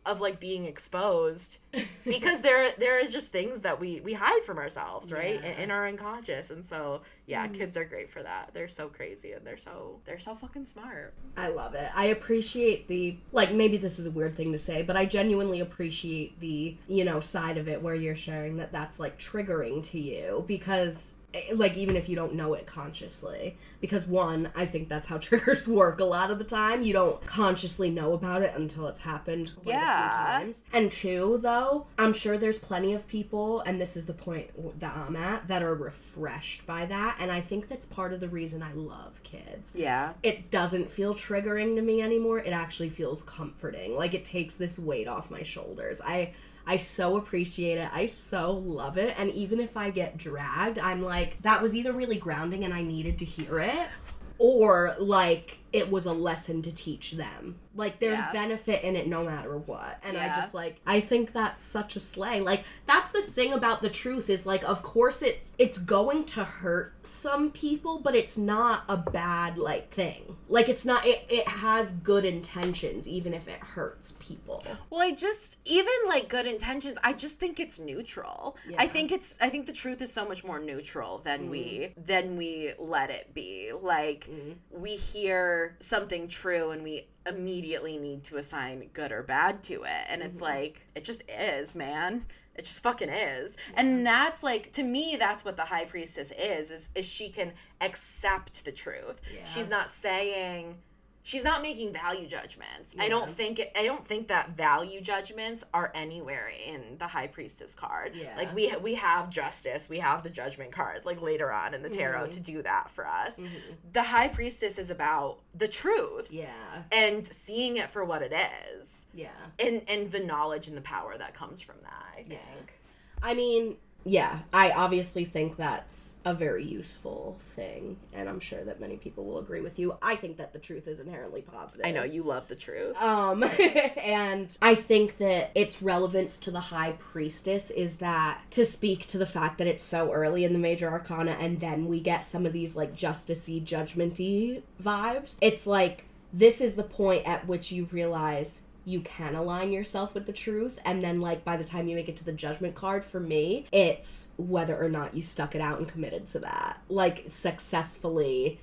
of 0.06 0.20
like 0.20 0.40
being 0.40 0.66
exposed 0.66 1.60
because 2.06 2.42
there 2.42 2.72
there 2.80 2.98
is 3.00 3.14
just 3.14 3.32
things 3.32 3.62
that 3.62 3.80
we 3.80 4.00
we 4.02 4.14
hide 4.14 4.42
from 4.44 4.58
ourselves, 4.58 5.12
right? 5.12 5.36
In, 5.36 5.44
Yeah. 5.44 5.60
in 5.62 5.72
our 5.72 5.88
unconscious. 5.88 6.50
And 6.50 6.66
so, 6.66 7.02
yeah, 7.28 7.48
Mhm. 7.48 7.54
kids 7.54 7.78
are 7.78 7.86
great 7.86 8.10
for 8.10 8.24
that. 8.24 8.50
They're 8.54 8.68
so 8.68 8.88
crazy 8.88 9.34
and 9.34 9.46
they're 9.46 9.58
so 9.58 10.00
they're 10.06 10.18
so 10.20 10.34
fucking 10.36 10.66
smart. 10.66 11.14
I 11.38 11.50
love 11.50 11.76
it. 11.76 11.90
I 11.94 12.06
appreciate 12.06 12.88
the 12.88 13.18
like 13.32 13.52
maybe 13.54 13.78
this 13.78 14.00
is 14.00 14.08
a 14.08 14.12
weird 14.12 14.36
thing 14.36 14.52
to 14.54 14.58
say, 14.58 14.82
but 14.82 14.98
I 14.98 15.06
genuinely 15.06 15.60
appreciate 15.60 16.40
the, 16.40 16.76
you 16.88 17.04
know, 17.04 17.20
side 17.20 17.58
of 17.58 17.68
it 17.68 17.82
where 17.82 17.96
you're 17.96 18.16
sharing 18.16 18.58
that 18.58 18.72
that's 18.72 19.00
like 19.00 19.20
triggering 19.20 19.84
to 19.92 20.00
you 20.00 20.44
because 20.48 21.14
Eh, 21.34 21.54
like 21.56 21.78
even 21.78 21.96
if 21.96 22.10
you 22.10 22.16
don't 22.16 22.34
know 22.36 22.54
it 22.56 22.66
consciously 22.66 23.58
because 23.80 24.06
one 24.06 24.50
i 24.54 24.66
think 24.66 24.90
that's 24.90 25.08
how 25.08 25.18
triggers 25.30 25.66
work 25.66 26.02
a 26.02 26.04
lot 26.04 26.30
of 26.30 26.38
the 26.40 26.44
time 26.44 26.84
you 26.84 26.92
don't 26.92 27.26
consciously 27.26 27.90
know 27.90 28.12
about 28.12 28.42
it 28.42 28.54
until 28.58 28.86
it's 28.88 29.00
happened 29.00 29.50
quite 29.56 29.62
a 29.62 29.64
few 29.64 29.72
Yeah. 29.80 30.40
times. 30.40 30.64
and 30.74 30.92
two 30.92 31.40
though 31.42 31.86
i'm 31.98 32.12
sure 32.12 32.38
there's 32.38 32.58
plenty 32.60 32.94
of 32.94 33.08
people 33.08 33.62
and 33.62 33.80
this 33.80 33.96
is 33.96 34.06
the 34.06 34.14
point 34.14 34.50
that 34.82 34.94
i'm 34.98 35.16
at 35.16 35.48
that 35.48 35.64
are 35.64 35.74
refreshed 35.74 36.66
by 36.68 36.86
that 36.88 37.16
and 37.20 37.32
i 37.32 37.40
think 37.40 37.70
that's 37.70 37.86
part 37.86 38.12
of 38.12 38.20
the 38.20 38.28
reason 38.28 38.62
i 38.62 38.74
love 38.74 39.24
kids 39.24 39.72
Yeah. 39.74 40.12
it 40.24 40.52
doesn't 40.52 40.92
feel 40.92 41.16
triggering 41.16 41.76
to 41.78 41.82
me 41.82 42.02
anymore. 42.02 42.40
It 42.40 42.52
actually 42.52 42.90
feels 42.90 43.24
comforting. 43.24 43.96
Like 43.96 44.14
it 44.14 44.26
takes 44.26 44.56
this 44.56 44.78
weight 44.78 45.08
off 45.08 45.32
my 45.32 45.44
shoulders. 45.44 46.02
I 46.02 46.34
I 46.72 46.78
so 46.78 47.18
appreciate 47.18 47.78
it. 47.80 47.90
I 47.92 48.06
so 48.06 48.54
love 48.54 48.98
it. 48.98 49.14
And 49.18 49.30
even 49.32 49.60
if 49.60 49.76
I 49.76 49.90
get 49.90 50.16
dragged, 50.16 50.80
I'm 50.80 51.04
like 51.04 51.42
that 51.42 51.62
was 51.62 51.76
either 51.76 51.92
really 51.92 52.16
grounding 52.16 52.64
and 52.64 52.74
I 52.74 52.82
needed 52.82 53.18
to 53.18 53.26
hear 53.26 53.60
it 53.60 53.90
or 54.38 54.96
like 54.98 55.58
it 55.74 55.90
was 55.90 56.06
a 56.06 56.14
lesson 56.14 56.62
to 56.64 56.72
teach 56.72 57.12
them. 57.14 57.56
Like 57.74 58.00
there's 58.00 58.18
Yeah. 58.18 58.32
benefit 58.34 58.84
in 58.84 58.96
it 58.96 59.08
no 59.08 59.24
matter 59.24 59.58
what. 59.58 60.00
And 60.04 60.18
I 60.18 60.28
just 60.36 60.54
like 60.54 60.82
I 60.86 61.00
think 61.00 61.32
that's 61.32 61.64
such 61.64 61.96
a 61.96 62.00
slay. 62.00 62.42
Like 62.42 62.66
that's 62.86 63.12
the 63.12 63.22
thing 63.22 63.54
about 63.54 63.82
the 63.82 63.90
truth 63.90 64.30
is 64.30 64.46
like 64.46 64.64
of 64.64 64.84
course 64.84 65.22
it's 65.22 65.50
it's 65.58 65.78
going 65.78 66.26
to 66.26 66.44
hurt 66.44 66.94
some 67.04 67.52
people, 67.52 68.00
but 68.00 68.16
it's 68.16 68.38
not 68.38 68.84
a 68.90 68.98
bad 68.98 69.58
like 69.58 69.90
thing. 69.92 70.36
Like 70.50 70.68
it's 70.68 70.86
not 70.86 71.06
it, 71.06 71.24
it 71.30 71.48
has 71.48 71.94
good 71.94 72.26
intentions 72.26 73.08
even 73.08 73.34
if 73.34 73.48
it 73.48 73.60
hurts 73.60 74.14
people. 74.20 74.64
Well, 74.90 75.02
I 75.02 75.12
just 75.12 75.58
even 75.64 75.94
like 76.08 76.28
good 76.28 76.46
intentions, 76.46 76.98
I 77.04 77.14
just 77.14 77.40
think 77.40 77.60
it's 77.60 77.80
neutral. 77.80 78.58
I 78.78 78.88
think 78.88 79.14
it's 79.14 79.38
I 79.40 79.50
think 79.50 79.66
the 79.66 79.74
truth 79.74 80.02
is 80.02 80.12
so 80.12 80.28
much 80.28 80.44
more 80.44 80.60
neutral 80.60 81.20
than 81.20 81.50
we 81.50 81.94
mm. 81.96 82.06
than 82.06 82.36
we 82.36 82.74
let 82.78 83.10
it 83.10 83.34
be. 83.34 83.72
Like 83.82 84.28
mm. 84.30 84.56
we 84.70 84.98
hear 84.98 85.61
something 85.80 86.28
true 86.28 86.72
and 86.72 86.84
we 86.84 87.08
immediately 87.28 87.98
need 87.98 88.24
to 88.26 88.38
assign 88.38 88.90
good 88.94 89.12
or 89.12 89.24
bad 89.24 89.62
to 89.64 89.84
it. 89.84 90.06
And 90.10 90.22
it's 90.22 90.36
mm-hmm. 90.36 90.44
like 90.44 90.86
it 90.96 91.04
just 91.04 91.24
is, 91.30 91.76
man. 91.76 92.26
It 92.56 92.66
just 92.66 92.84
fucking 92.84 93.10
is. 93.10 93.56
And 93.76 94.06
that's 94.06 94.44
like 94.44 94.72
to 94.74 94.84
me 94.84 95.16
that's 95.18 95.46
what 95.46 95.58
the 95.58 95.66
high 95.66 95.86
priestess 95.86 96.32
is 96.38 96.72
is 96.72 96.90
is 96.96 97.06
she 97.06 97.30
can 97.30 97.54
accept 97.80 98.66
the 98.66 98.72
truth. 98.72 99.22
Yeah. 99.34 99.46
She's 99.46 99.70
not 99.70 99.90
saying 99.90 100.78
she's 101.24 101.44
not 101.44 101.62
making 101.62 101.94
value 101.94 102.28
judgments. 102.28 102.96
I 103.00 103.08
don't 103.10 103.30
think 103.30 103.60
it, 103.60 103.72
I 103.78 103.84
don't 103.86 104.06
think 104.06 104.28
that 104.30 104.56
value 104.58 105.02
judgments 105.02 105.64
are 105.74 105.92
anywhere 105.94 106.50
in 106.66 106.98
the 106.98 107.08
high 107.08 107.28
priestess 107.28 107.76
card. 107.76 108.16
Yeah. 108.16 108.34
Like 108.38 108.54
we 108.56 108.74
we 108.82 108.96
have 108.96 109.30
justice, 109.30 109.90
we 109.90 110.00
have 110.00 110.24
the 110.24 110.30
judgment 110.30 110.72
card 110.72 111.06
like 111.06 111.22
later 111.22 111.52
on 111.52 111.74
in 111.74 111.82
the 111.82 111.90
tarot 111.90 112.28
Mhm. 112.28 112.32
to 112.32 112.40
do 112.40 112.62
that 112.64 112.90
for 112.92 113.08
us. 113.08 113.36
Mm-hmm. 113.38 113.48
The 113.94 114.04
high 114.04 114.28
priestess 114.28 114.78
is 114.78 114.90
about 114.90 115.40
the 115.58 115.68
truth 115.68 116.32
Yeah. 116.32 116.84
and 116.92 117.26
seeing 117.26 117.78
it 117.78 117.90
for 117.90 118.04
what 118.04 118.22
it 118.22 118.34
is. 118.78 119.06
Yeah. 119.14 119.30
And 119.60 119.82
and 119.88 120.12
the 120.12 120.22
knowledge 120.22 120.68
and 120.68 120.76
the 120.78 120.82
power 120.82 121.18
that 121.18 121.34
comes 121.34 121.62
from 121.62 121.76
that, 121.84 122.06
I 122.14 122.24
think. 122.24 122.32
Yeah. 122.32 123.24
I 123.24 123.34
mean, 123.36 123.78
yeah, 124.04 124.40
I 124.52 124.72
obviously 124.72 125.26
think 125.26 125.58
that's 125.58 126.16
a 126.26 126.34
very 126.34 126.64
useful 126.64 127.40
thing, 127.56 127.98
and 128.14 128.28
I'm 128.28 128.40
sure 128.40 128.64
that 128.64 128.80
many 128.80 128.98
people 128.98 129.26
will 129.26 129.40
agree 129.40 129.62
with 129.62 129.78
you. 129.78 129.98
I 130.02 130.16
think 130.16 130.38
that 130.38 130.54
the 130.54 130.60
truth 130.60 130.88
is 130.88 131.00
inherently 131.00 131.42
positive. 131.42 131.86
I 131.86 131.92
know 131.92 132.04
you 132.04 132.24
love 132.24 132.48
the 132.48 132.56
truth. 132.56 132.96
Um, 133.02 133.44
and 133.98 134.56
I 134.62 134.76
think 134.76 135.18
that 135.18 135.52
its 135.56 135.82
relevance 135.82 136.38
to 136.38 136.52
the 136.52 136.60
High 136.60 136.94
Priestess 137.00 137.70
is 137.72 137.98
that 137.98 138.42
to 138.52 138.66
speak 138.66 139.08
to 139.08 139.18
the 139.18 139.26
fact 139.26 139.58
that 139.60 139.68
it's 139.68 139.84
so 139.84 140.12
early 140.12 140.46
in 140.46 140.54
the 140.54 140.60
Major 140.60 140.90
Arcana, 140.92 141.38
and 141.40 141.60
then 141.60 141.88
we 141.88 142.00
get 142.00 142.24
some 142.24 142.46
of 142.46 142.54
these 142.54 142.76
like 142.76 142.96
justicey, 142.96 143.64
judgmenty 143.64 144.62
vibes. 144.82 145.36
It's 145.42 145.68
like 145.68 146.06
this 146.34 146.62
is 146.62 146.76
the 146.76 146.84
point 146.84 147.26
at 147.28 147.48
which 147.48 147.72
you 147.72 147.88
realize 147.92 148.62
you 148.86 149.02
can 149.02 149.36
align 149.36 149.72
yourself 149.72 150.14
with 150.14 150.26
the 150.26 150.34
truth 150.34 150.80
and 150.86 151.02
then 151.02 151.22
like 151.22 151.44
by 151.44 151.56
the 151.56 151.64
time 151.64 151.88
you 151.88 151.96
make 151.96 152.10
it 152.10 152.16
to 152.16 152.26
the 152.26 152.32
judgment 152.32 152.74
card 152.76 153.06
for 153.06 153.20
me 153.20 153.66
it's 153.72 154.28
whether 154.38 154.82
or 154.82 154.90
not 154.90 155.16
you 155.16 155.22
stuck 155.22 155.54
it 155.54 155.62
out 155.62 155.78
and 155.78 155.88
committed 155.88 156.26
to 156.28 156.40
that 156.40 156.78
like 156.90 157.24
successfully 157.28 158.60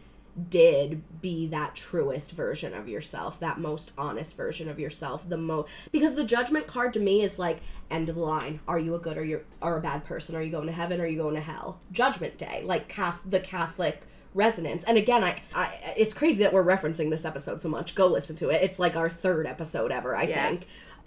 did 0.51 1.03
be 1.21 1.47
that 1.49 1.75
truest 1.75 2.33
version 2.33 2.75
of 2.75 2.89
yourself, 2.89 3.41
that 3.41 3.59
most 3.59 3.93
honest 3.99 4.37
version 4.37 4.69
of 4.69 4.79
yourself, 4.79 5.29
the 5.29 5.37
mo 5.37 5.66
because 5.91 6.14
the 6.14 6.25
judgment 6.25 6.66
card 6.66 6.93
to 6.93 7.01
me 7.01 7.23
is 7.23 7.39
like 7.39 7.61
end 7.91 8.09
of 8.09 8.14
the 8.14 8.21
line. 8.21 8.61
Are 8.69 8.79
you 8.79 8.95
a 8.95 8.99
good 8.99 9.19
or 9.19 9.25
you 9.25 9.41
are 9.61 9.79
a 9.79 9.81
bad 9.81 10.05
person? 10.05 10.37
Are 10.37 10.43
you 10.43 10.51
going 10.51 10.66
to 10.66 10.73
heaven 10.73 11.01
or 11.01 11.05
are 11.05 11.09
you 11.09 11.19
going 11.19 11.35
to 11.35 11.41
hell? 11.41 11.81
Judgment 11.93 12.39
day, 12.39 12.62
like 12.64 12.89
Cath- 12.89 13.21
the 13.27 13.41
Catholic 13.41 14.03
resonance. 14.39 14.84
And 14.86 14.97
again, 14.97 15.22
I, 15.24 15.43
I 15.55 15.95
it's 15.97 16.14
crazy 16.14 16.39
that 16.39 16.53
we're 16.53 16.64
referencing 16.64 17.11
this 17.11 17.24
episode 17.24 17.61
so 17.61 17.68
much. 17.68 17.95
Go 17.95 18.07
listen 18.07 18.36
to 18.36 18.49
it. 18.51 18.62
It's 18.62 18.78
like 18.78 18.97
our 18.97 19.11
third 19.11 19.47
episode 19.47 19.91
ever, 19.93 20.16
I 20.16 20.22
Yeah. 20.22 20.49
think. 20.49 20.66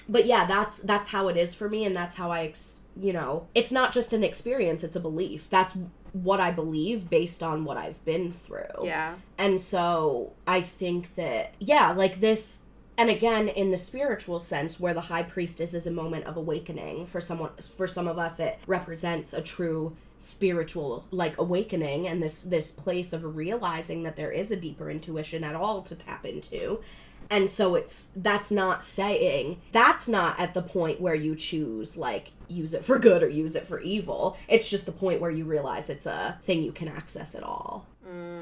But 0.10 0.26
yeah, 0.26 0.46
that's 0.46 0.80
that's 0.82 1.10
how 1.10 1.28
it 1.30 1.38
is 1.38 1.54
for 1.56 1.70
me 1.70 1.86
and 1.86 1.96
that's 1.96 2.16
how 2.16 2.32
I 2.32 2.44
ex- 2.46 2.82
you 3.00 3.14
know, 3.14 3.48
it's 3.56 3.72
not 3.72 3.92
just 3.94 4.12
an 4.14 4.24
experience, 4.24 4.84
it's 4.84 4.96
a 4.96 5.00
belief. 5.00 5.50
That's 5.50 5.74
what 6.14 6.42
I 6.42 6.52
believe 6.52 7.10
based 7.10 7.42
on 7.42 7.64
what 7.64 7.78
I've 7.78 8.04
been 8.04 8.34
through. 8.34 8.84
Yeah. 8.84 9.16
And 9.38 9.62
so 9.62 10.34
I 10.46 10.60
think 10.62 11.16
that, 11.16 11.54
yeah, 11.60 11.92
like 11.92 12.20
this, 12.20 12.60
and 12.98 13.10
again, 13.10 13.48
in 13.48 13.72
the 13.72 13.78
spiritual 13.78 14.40
sense, 14.40 14.80
where 14.80 14.94
the 14.94 15.02
high 15.02 15.24
priestess 15.24 15.74
is 15.74 15.88
a 15.88 15.92
moment 15.92 16.26
of 16.26 16.38
awakening 16.38 17.06
for 17.06 17.22
someone, 17.22 17.52
for 17.76 17.88
some 17.88 18.08
of 18.08 18.20
us, 18.20 18.40
it 18.40 18.60
represents 18.68 19.34
a 19.34 19.42
true 19.42 19.96
spiritual 20.18 21.04
like 21.10 21.36
awakening 21.40 22.08
and 22.08 22.22
this 22.22 22.44
this 22.44 22.70
place 22.70 23.12
of 23.12 23.36
realizing 23.36 24.04
that 24.04 24.16
there 24.16 24.32
is 24.32 24.52
a 24.52 24.56
deeper 24.56 24.88
intuition 24.92 25.44
at 25.44 25.56
all 25.56 25.82
to 25.82 25.96
tap 25.96 26.26
into. 26.26 26.80
And 27.30 27.50
so 27.50 27.76
it's 27.76 28.08
that's 28.16 28.52
not 28.52 28.84
saying 28.84 29.62
that's 29.72 30.08
not 30.08 30.40
at 30.40 30.54
the 30.54 30.62
point 30.62 31.02
where 31.02 31.16
you 31.16 31.36
choose 31.36 31.98
like 31.98 32.34
use 32.48 32.74
it 32.74 32.86
for 32.86 33.00
good 33.00 33.24
or 33.24 33.30
use 33.30 33.56
it 33.56 33.66
for 33.66 33.80
evil. 33.80 34.38
It's 34.48 34.70
just 34.70 34.86
the 34.86 34.92
point 34.92 35.22
where 35.22 35.32
you 35.32 35.46
realize 35.46 35.90
it's 35.90 36.06
a 36.06 36.38
thing 36.44 36.62
you 36.62 36.72
can 36.74 36.90
access 36.90 37.34
at 37.34 37.44
all 37.44 37.88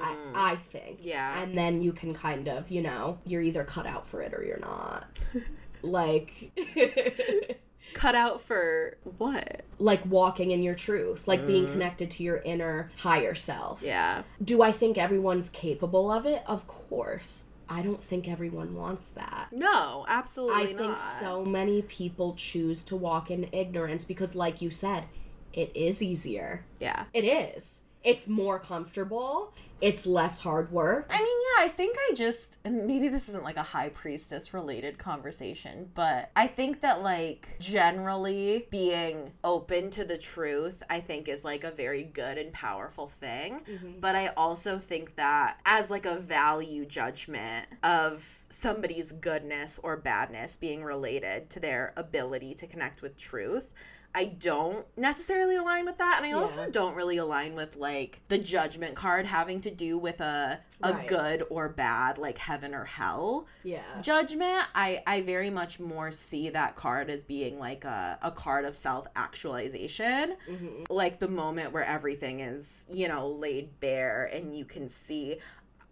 I, 0.02 0.16
mm. 0.16 0.32
I 0.36 0.56
think 0.56 1.00
Yeah. 1.02 1.42
and 1.42 1.58
then 1.58 1.82
you 1.82 1.92
can 1.94 2.14
kind 2.14 2.48
of 2.48 2.70
you 2.72 2.82
know 2.82 3.18
you're 3.26 3.42
either 3.42 3.64
cut 3.64 3.86
out 3.86 4.08
for 4.08 4.22
it 4.22 4.34
or 4.34 4.44
you're 4.44 4.60
not 4.60 5.06
like 5.82 6.52
Cut 7.94 8.14
out 8.16 8.40
for 8.42 8.98
what? 9.18 9.62
like 9.80 10.06
walking 10.06 10.52
in 10.52 10.62
your 10.62 10.76
truth 10.76 11.28
like 11.28 11.46
being 11.48 11.66
mm. 11.66 11.72
connected 11.72 12.12
to 12.12 12.24
your 12.24 12.38
inner 12.38 12.92
higher 12.98 13.34
self 13.34 13.82
Yeah. 13.82 14.24
do 14.44 14.62
i 14.62 14.72
think 14.72 14.98
everyone's 14.98 15.50
capable 15.50 16.12
of 16.12 16.26
it 16.26 16.44
of 16.46 16.68
course 16.68 17.44
i 17.68 17.82
don't 17.82 18.04
think 18.04 18.28
everyone 18.28 18.76
wants 18.76 19.08
that 19.10 19.48
No, 19.54 20.06
absolutely 20.08 20.56
not. 20.56 20.64
I 20.64 20.78
think 20.78 20.92
not. 20.98 21.20
so 21.20 21.44
many 21.46 21.82
people 21.84 22.36
choose 22.36 22.84
to 22.86 22.96
walk 22.96 23.32
in 23.32 23.50
ignorance 23.52 24.04
because, 24.04 24.36
like 24.36 24.62
you 24.62 24.70
said, 24.70 25.06
it 25.54 25.72
is 25.76 26.02
easier. 26.02 26.64
Yeah. 26.80 27.06
It 27.14 27.24
is. 27.26 27.79
It's 28.04 28.28
more 28.28 28.60
comfortable. 28.60 29.54
It's 29.82 30.06
less 30.06 30.40
hard 30.40 30.72
work. 30.72 31.08
I 31.10 31.18
mean, 31.18 31.28
yeah, 31.28 31.64
I 31.64 31.68
think 31.70 31.96
I 31.98 32.14
just, 32.14 32.58
maybe 32.66 33.08
this 33.08 33.30
isn't 33.30 33.46
like 33.46 33.56
a 33.56 33.64
high 33.64 33.90
priestess 33.90 34.54
related 34.54 34.98
conversation, 34.98 35.90
but 35.96 36.32
I 36.36 36.48
think 36.48 36.82
that 36.82 37.02
like 37.02 37.48
generally 37.60 38.68
being 38.72 39.32
open 39.44 39.90
to 39.92 40.04
the 40.04 40.18
truth, 40.18 40.84
I 40.90 41.00
think 41.00 41.30
is 41.30 41.46
like 41.46 41.64
a 41.64 41.72
very 41.72 42.04
good 42.04 42.38
and 42.38 42.52
powerful 42.52 43.08
thing. 43.08 43.62
Mm-hmm. 43.62 44.00
But 44.02 44.18
I 44.18 44.28
also 44.36 44.78
think 44.78 45.16
that 45.16 45.60
as 45.66 45.90
like 45.90 46.06
a 46.06 46.20
value 46.20 46.86
judgment 46.86 47.68
of 47.84 48.44
somebody's 48.50 49.14
goodness 49.14 49.80
or 49.82 49.96
badness 49.96 50.58
being 50.58 50.84
related 50.84 51.50
to 51.52 51.60
their 51.62 51.94
ability 51.96 52.54
to 52.56 52.68
connect 52.68 53.02
with 53.02 53.18
truth. 53.18 53.72
I 54.16 54.26
don't 54.26 54.86
necessarily 54.98 55.56
align 55.56 55.86
with 55.86 55.98
that. 56.00 56.22
And 56.22 56.26
I 56.26 56.38
also 56.38 56.68
don't 56.70 56.96
really 56.96 57.18
align 57.18 57.54
with 57.56 57.76
like 57.76 58.22
the 58.28 58.38
judgment 58.40 58.96
card 58.96 59.26
having 59.26 59.62
to 59.62 59.72
do 59.72 59.98
with 59.98 60.20
a 60.22 60.60
a 60.82 60.94
Right. 60.94 61.08
good 61.08 61.44
or 61.50 61.68
bad, 61.68 62.18
like 62.18 62.38
heaven 62.38 62.74
or 62.74 62.86
hell 62.86 63.48
Yeah. 63.64 63.82
judgment. 64.02 64.64
I 64.74 65.04
I 65.06 65.22
very 65.22 65.50
much 65.50 65.80
more 65.80 66.12
see 66.12 66.50
that 66.50 66.76
card 66.78 67.10
as 67.10 67.24
being 67.26 67.60
like 67.60 67.84
a, 67.84 68.18
a 68.22 68.32
card 68.32 68.64
of 68.66 68.76
self 68.78 69.06
actualization. 69.16 70.38
Mhm. 70.50 70.86
Like 70.90 71.20
the 71.20 71.28
moment 71.28 71.74
where 71.74 71.84
everything 71.84 72.40
is, 72.40 72.86
you 72.92 73.08
know, 73.08 73.28
laid 73.28 73.80
bare 73.80 74.26
and 74.34 74.56
you 74.56 74.66
can 74.66 74.88
see 74.88 75.40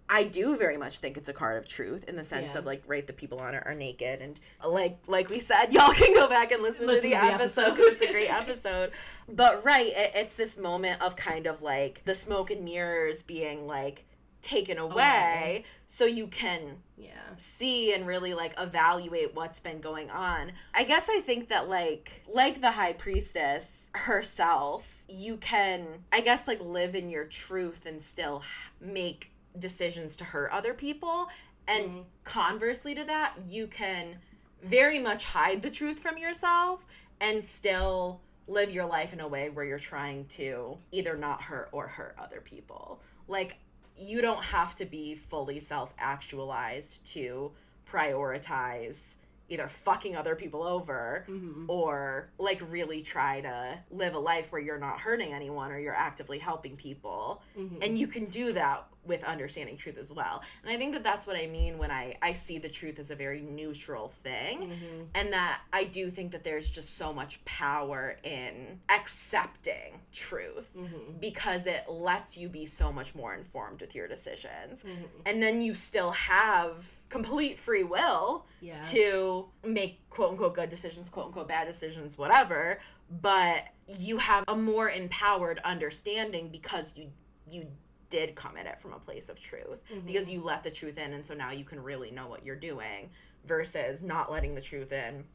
I 0.09 0.23
do 0.23 0.55
very 0.55 0.77
much 0.77 0.99
think 0.99 1.17
it's 1.17 1.27
a 1.27 1.33
card 1.33 1.57
of 1.57 1.67
truth 1.67 2.05
in 2.05 2.15
the 2.15 2.23
sense 2.23 2.53
Yeah. 2.53 2.59
of 2.59 2.65
like, 2.65 2.81
right, 2.87 3.05
the 3.05 3.11
people 3.13 3.39
on 3.39 3.53
it 3.55 3.63
are 3.65 3.75
naked, 3.75 4.21
and 4.21 4.39
like, 4.65 4.97
like 5.07 5.29
we 5.29 5.39
said, 5.39 5.65
y'all 5.73 5.91
can 5.93 6.13
go 6.13 6.27
back 6.29 6.51
and 6.51 6.63
listen, 6.63 6.87
Listen 6.87 7.03
to 7.03 7.09
the 7.09 7.15
to 7.15 7.21
the 7.27 7.33
episode 7.33 7.75
because 7.75 7.93
it's 7.93 8.01
a 8.03 8.11
great 8.11 8.29
episode. 8.41 8.91
But 9.27 9.65
right, 9.65 9.87
it, 9.87 10.11
it's 10.15 10.35
this 10.35 10.57
moment 10.57 11.01
of 11.01 11.15
kind 11.17 11.45
of 11.45 11.61
like 11.61 12.03
the 12.05 12.13
smoke 12.15 12.51
and 12.51 12.63
mirrors 12.63 13.21
being 13.23 13.67
like 13.67 14.05
taken 14.41 14.77
away, 14.77 14.93
Away. 14.93 15.65
so 15.87 16.05
you 16.05 16.27
can 16.27 16.77
Yeah. 16.95 17.09
see 17.35 17.93
and 17.93 18.05
really 18.07 18.33
like 18.33 18.53
evaluate 18.57 19.35
what's 19.35 19.59
been 19.59 19.81
going 19.81 20.09
on. 20.09 20.53
I 20.73 20.83
guess 20.85 21.09
I 21.09 21.19
think 21.19 21.49
that 21.49 21.67
like 21.67 22.21
like 22.33 22.61
the 22.61 22.71
high 22.71 22.93
priestess 22.93 23.89
herself, 23.93 25.03
you 25.09 25.35
can 25.37 25.85
I 26.13 26.21
guess 26.21 26.47
like 26.47 26.61
live 26.61 26.95
in 26.95 27.09
your 27.09 27.25
truth 27.25 27.85
and 27.85 27.99
still 28.01 28.41
make 28.79 29.31
decisions 29.59 30.15
to 30.17 30.23
hurt 30.23 30.51
other 30.51 30.73
people 30.73 31.29
and 31.67 31.85
Mhm. 31.89 32.05
conversely 32.23 32.95
to 32.95 33.03
that, 33.05 33.35
you 33.45 33.67
can 33.67 34.19
very 34.63 34.99
much 34.99 35.25
hide 35.25 35.61
the 35.61 35.69
truth 35.69 35.99
from 35.99 36.17
yourself 36.17 36.85
and 37.19 37.43
still 37.43 38.21
live 38.47 38.71
your 38.71 38.85
life 38.85 39.11
in 39.11 39.19
a 39.19 39.27
way 39.27 39.49
where 39.49 39.65
you're 39.65 39.77
trying 39.77 40.25
to 40.27 40.77
either 40.91 41.17
not 41.17 41.41
hurt 41.41 41.67
or 41.73 41.87
hurt 41.87 42.15
other 42.17 42.39
people. 42.39 43.01
Like 43.27 43.57
you 43.97 44.21
don't 44.21 44.43
have 44.43 44.75
to 44.75 44.85
be 44.85 45.15
fully 45.15 45.59
self-actualized 45.59 47.05
to 47.13 47.51
prioritize 47.85 49.15
either 49.49 49.67
fucking 49.67 50.15
other 50.15 50.35
people 50.35 50.61
over 50.61 51.25
Mhm. 51.29 51.65
or 51.69 52.29
like 52.37 52.59
really 52.69 53.01
try 53.01 53.39
to 53.41 53.81
live 53.91 54.13
a 54.13 54.19
life 54.19 54.51
where 54.51 54.61
you're 54.61 54.77
not 54.77 54.99
hurting 54.99 55.33
anyone 55.33 55.71
or 55.71 55.79
you're 55.79 55.95
actively 55.95 56.37
helping 56.37 56.75
people 56.75 57.41
Mhm. 57.57 57.77
and 57.81 57.97
you 57.97 58.07
can 58.07 58.25
do 58.25 58.51
that 58.53 58.87
with 59.07 59.23
understanding 59.23 59.77
truth 59.77 59.97
as 59.97 60.11
well 60.11 60.41
and 60.63 60.71
i 60.71 60.77
think 60.77 60.93
that 60.93 61.03
that's 61.03 61.25
what 61.25 61.35
i 61.37 61.47
mean 61.47 61.77
when 61.77 61.89
i 61.91 62.15
i 62.21 62.33
see 62.33 62.57
the 62.57 62.69
truth 62.69 62.99
as 62.99 63.09
a 63.11 63.15
very 63.15 63.41
neutral 63.41 64.09
thing 64.09 64.69
Mhm. 64.69 65.07
and 65.15 65.31
that 65.33 65.61
i 65.73 65.83
do 65.85 66.09
think 66.09 66.31
that 66.31 66.43
there's 66.43 66.69
just 66.69 66.95
so 66.97 67.13
much 67.13 67.43
power 67.45 68.17
in 68.23 68.79
accepting 68.89 69.99
truth 70.11 70.71
Mhm. 70.75 71.19
because 71.19 71.65
it 71.65 71.87
lets 71.89 72.37
you 72.37 72.49
be 72.49 72.65
so 72.65 72.91
much 72.91 73.15
more 73.15 73.33
informed 73.33 73.81
with 73.81 73.95
your 73.95 74.07
decisions 74.07 74.83
Mhm. 74.83 75.07
and 75.25 75.41
then 75.41 75.61
you 75.61 75.73
still 75.73 76.11
have 76.11 76.91
complete 77.09 77.57
free 77.57 77.83
will 77.83 78.45
Yeah. 78.61 78.81
to 78.81 79.49
make 79.63 79.99
quote 80.09 80.31
unquote 80.31 80.55
good 80.55 80.69
decisions, 80.69 81.09
quote 81.09 81.27
unquote 81.27 81.47
bad 81.47 81.65
decisions, 81.67 82.17
whatever. 82.17 82.79
But 83.21 83.67
you 83.87 84.17
have 84.17 84.43
a 84.47 84.55
more 84.55 84.89
empowered 84.89 85.59
understanding 85.59 86.49
because 86.49 86.93
you 86.97 87.11
you 87.49 87.65
did 88.09 88.35
come 88.35 88.57
at 88.57 88.65
it 88.65 88.79
from 88.79 88.93
a 88.93 88.99
place 88.99 89.29
of 89.29 89.39
truth 89.39 89.81
Mhm. 89.91 90.05
because 90.05 90.31
you 90.31 90.41
let 90.41 90.63
the 90.63 90.71
truth 90.71 90.97
in 90.97 91.13
and 91.13 91.25
so 91.25 91.33
now 91.33 91.51
you 91.51 91.63
can 91.65 91.81
really 91.81 92.11
know 92.11 92.27
what 92.27 92.45
you're 92.45 92.55
doing 92.55 93.09
versus 93.45 94.01
not 94.01 94.31
letting 94.31 94.55
the 94.55 94.61
truth 94.61 94.91
in 94.91 95.25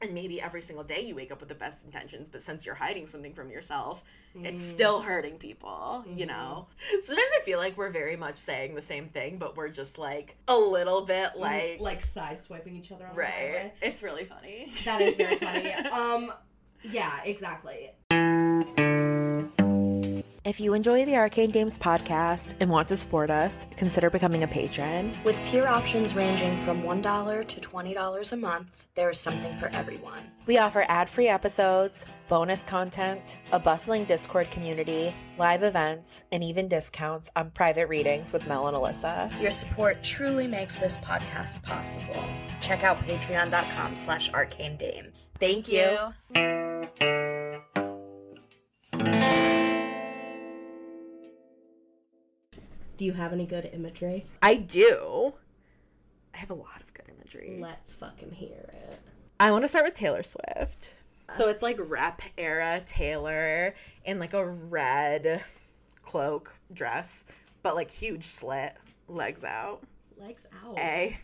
and 0.00 0.14
maybe 0.14 0.40
every 0.40 0.62
single 0.62 0.84
day 0.84 1.00
you 1.00 1.14
wake 1.16 1.32
up 1.32 1.40
with 1.40 1.48
the 1.48 1.54
best 1.56 1.84
intentions 1.84 2.28
but 2.28 2.40
since 2.40 2.64
you're 2.64 2.74
hiding 2.76 3.06
something 3.06 3.34
from 3.34 3.50
yourself 3.50 4.02
it's 4.44 4.62
Mm. 4.62 4.64
still 4.64 5.00
hurting 5.00 5.38
people 5.38 6.04
you 6.06 6.24
Mhm. 6.24 6.28
know 6.28 6.68
sometimes 7.04 7.30
i 7.36 7.40
feel 7.44 7.58
like 7.58 7.76
we're 7.76 7.90
very 7.90 8.14
much 8.14 8.36
saying 8.36 8.74
the 8.76 8.82
same 8.82 9.06
thing 9.08 9.38
but 9.38 9.56
we're 9.56 9.68
just 9.70 9.98
like 9.98 10.36
a 10.46 10.56
little 10.56 11.00
bit 11.02 11.36
like 11.36 11.80
like 11.80 12.04
side 12.04 12.40
swiping 12.40 12.76
each 12.76 12.92
other 12.92 13.06
on 13.06 13.14
the 13.14 13.20
right 13.20 13.72
it's 13.82 14.02
really 14.02 14.24
funny 14.24 14.70
That 14.84 15.00
is 15.02 15.16
very 15.16 15.36
funny. 15.36 15.72
um, 15.90 16.32
yeah, 16.84 17.22
exactly. 17.24 17.90
If 20.48 20.60
you 20.60 20.72
enjoy 20.72 21.04
the 21.04 21.14
arcane 21.18 21.50
dames 21.50 21.76
podcast 21.76 22.54
and 22.58 22.70
want 22.70 22.88
to 22.88 22.96
support 22.96 23.28
us 23.28 23.66
consider 23.76 24.08
becoming 24.08 24.44
a 24.44 24.46
patron 24.46 25.12
With 25.22 25.36
tier 25.44 25.66
options 25.66 26.14
ranging 26.14 26.56
from 26.64 26.82
$1 26.84 27.48
to 27.48 27.60
$20 27.60 28.32
a 28.32 28.36
month, 28.36 28.88
there 28.94 29.10
is 29.10 29.20
something 29.20 29.54
for 29.58 29.68
everyone. 29.74 30.22
We 30.46 30.56
offer 30.56 30.86
ad 30.88 31.10
free 31.10 31.28
episodes, 31.28 32.06
bonus 32.28 32.62
content, 32.62 33.36
a 33.52 33.58
bustling 33.58 34.04
Discord 34.06 34.50
community, 34.50 35.12
live 35.36 35.62
events, 35.62 36.24
and 36.32 36.42
even 36.42 36.66
discounts 36.66 37.30
on 37.36 37.50
private 37.50 37.90
readings 37.90 38.32
with 38.32 38.48
Mel 38.48 38.68
and 38.68 38.76
Alyssa. 38.76 39.30
Your 39.42 39.50
support 39.50 40.02
truly 40.02 40.46
makes 40.46 40.78
this 40.78 40.96
podcast 40.96 41.62
possible. 41.62 42.24
Check 42.62 42.84
out 42.84 42.96
patreon.com 43.06 43.96
slash 43.96 44.32
arcane 44.32 44.78
dames. 44.78 45.28
Thank 45.38 45.68
you. 45.68 46.14
Do 52.98 53.04
you 53.04 53.12
have 53.12 53.32
any 53.32 53.46
good 53.46 53.70
imagery? 53.72 54.26
I 54.42 54.56
do. 54.56 55.32
I 56.34 56.36
have 56.36 56.50
a 56.50 56.54
lot 56.54 56.80
of 56.80 56.92
good 56.92 57.06
imagery. 57.16 57.56
Let's 57.62 57.94
fucking 57.94 58.32
hear 58.32 58.70
it. 58.72 58.98
I 59.38 59.52
want 59.52 59.62
to 59.62 59.68
start 59.68 59.84
with 59.84 59.94
Taylor 59.94 60.24
Swift. 60.24 60.94
So 61.36 61.48
it's 61.48 61.62
like 61.62 61.76
rep 61.78 62.22
era 62.36 62.82
Taylor 62.84 63.76
in 64.04 64.18
like 64.18 64.32
a 64.32 64.44
red 64.44 65.44
cloak 66.02 66.52
dress, 66.72 67.24
but 67.62 67.76
like 67.76 67.88
huge 67.88 68.24
slit, 68.24 68.76
legs 69.06 69.44
out. 69.44 69.84
Legs 70.16 70.46
out. 70.64 70.76
A 70.76 71.16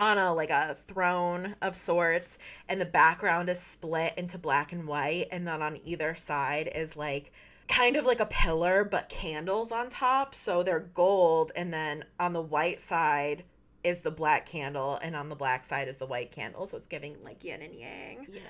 on 0.00 0.18
a 0.18 0.34
like 0.34 0.50
a 0.50 0.74
throne 0.74 1.54
of 1.62 1.76
sorts 1.76 2.38
and 2.68 2.80
the 2.80 2.84
background 2.84 3.48
is 3.48 3.60
split 3.60 4.12
into 4.16 4.38
black 4.38 4.72
and 4.72 4.86
white 4.86 5.26
and 5.30 5.46
then 5.46 5.62
on 5.62 5.78
either 5.84 6.14
side 6.14 6.68
is 6.74 6.96
like 6.96 7.32
kind 7.68 7.96
of 7.96 8.04
like 8.06 8.20
a 8.20 8.26
pillar 8.26 8.84
but 8.84 9.08
candles 9.08 9.72
on 9.72 9.88
top 9.88 10.34
so 10.34 10.62
they're 10.62 10.80
gold 10.94 11.52
and 11.56 11.72
then 11.72 12.04
on 12.20 12.32
the 12.32 12.40
white 12.40 12.80
side 12.80 13.44
is 13.84 14.00
the 14.00 14.10
black 14.10 14.46
candle 14.46 14.98
and 15.02 15.14
on 15.16 15.28
the 15.28 15.34
black 15.36 15.64
side 15.64 15.88
is 15.88 15.98
the 15.98 16.06
white 16.06 16.30
candle 16.30 16.66
so 16.66 16.76
it's 16.76 16.86
giving 16.86 17.16
like 17.24 17.42
yin 17.44 17.62
and 17.62 17.74
yang 17.74 18.26
Yeah. 18.32 18.40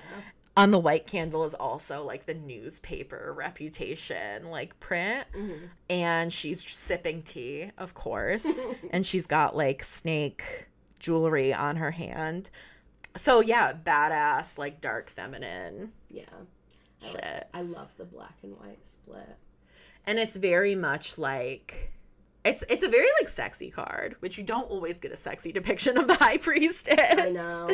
on 0.56 0.70
the 0.70 0.78
white 0.78 1.06
candle 1.06 1.44
is 1.44 1.54
also 1.54 2.02
like 2.04 2.26
the 2.26 2.34
newspaper 2.34 3.34
reputation 3.36 4.50
like 4.50 4.78
print 4.80 5.26
Mhm. 5.34 5.68
and 5.90 6.32
she's 6.32 6.66
sipping 6.66 7.20
tea, 7.22 7.70
of 7.78 7.92
course, 7.94 8.46
and 8.90 9.04
she's 9.06 9.26
got 9.26 9.54
like 9.56 9.82
snake 9.84 10.68
jewelry 10.98 11.52
on 11.52 11.76
her 11.76 11.90
hand. 11.90 12.48
So 13.16 13.40
yeah, 13.40 13.72
badass, 13.74 14.56
like 14.58 14.80
dark 14.80 15.10
feminine 15.10 15.92
Yeah. 16.10 16.24
I, 17.02 17.06
like 17.12 17.44
I 17.54 17.62
love 17.62 17.88
the 17.98 18.04
black 18.04 18.34
and 18.42 18.56
white 18.58 18.86
split. 18.86 19.36
and 20.06 20.18
it's 20.18 20.36
very 20.36 20.74
much 20.74 21.18
like 21.18 21.92
it's 22.44 22.62
it's 22.68 22.84
a 22.84 22.88
very 22.88 23.08
like 23.18 23.28
sexy 23.28 23.70
card, 23.70 24.16
which 24.20 24.38
you 24.38 24.44
don't 24.44 24.70
always 24.70 24.98
get 24.98 25.10
a 25.12 25.16
sexy 25.16 25.50
depiction 25.52 25.98
of 25.98 26.06
the 26.06 26.14
high 26.20 26.38
priestess. 26.38 26.94
I 27.18 27.30
know. 27.30 27.66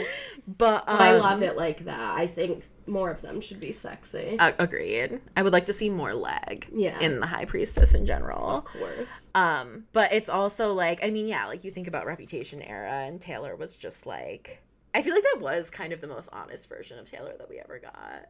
but 0.46 0.88
um, 0.88 0.96
But 0.98 1.00
I 1.00 1.16
love 1.18 1.42
it 1.42 1.56
like 1.56 1.84
that. 1.84 2.18
I 2.18 2.26
think 2.26 2.64
more 2.86 3.10
of 3.10 3.20
them 3.20 3.40
should 3.40 3.60
be 3.60 3.70
sexy. 3.70 4.36
Uh, 4.40 4.52
agreed. 4.58 5.20
I 5.36 5.42
would 5.42 5.52
like 5.52 5.66
to 5.66 5.72
see 5.72 5.88
more 5.90 6.14
leg 6.14 6.66
Yeah. 6.74 6.98
in 7.00 7.20
the 7.20 7.26
high 7.26 7.44
priestess 7.44 7.94
in 7.94 8.06
general. 8.06 8.48
of 8.56 8.64
course. 8.64 9.26
Um, 9.36 9.84
but 9.92 10.12
it's 10.12 10.28
also 10.28 10.72
like, 10.74 11.04
I 11.04 11.10
mean, 11.10 11.26
yeah, 11.28 11.46
like 11.46 11.62
you 11.64 11.70
think 11.70 11.86
about 11.86 12.06
Reputation 12.06 12.60
era, 12.62 12.90
and 12.92 13.20
Taylor 13.20 13.54
was 13.54 13.76
just 13.76 14.04
like, 14.06 14.60
I 14.94 15.02
feel 15.02 15.14
like 15.14 15.22
that 15.34 15.40
was 15.40 15.70
kind 15.70 15.92
of 15.92 16.00
the 16.00 16.08
most 16.08 16.28
honest 16.32 16.68
version 16.68 16.98
of 16.98 17.08
Taylor 17.08 17.34
that 17.38 17.48
we 17.48 17.58
ever 17.60 17.78
got. 17.78 18.26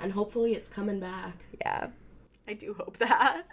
And 0.00 0.12
hopefully 0.12 0.54
it's 0.54 0.68
coming 0.68 1.00
back. 1.00 1.34
Yeah, 1.60 1.88
I 2.46 2.54
do 2.54 2.74
hope 2.78 2.98
that. 2.98 3.44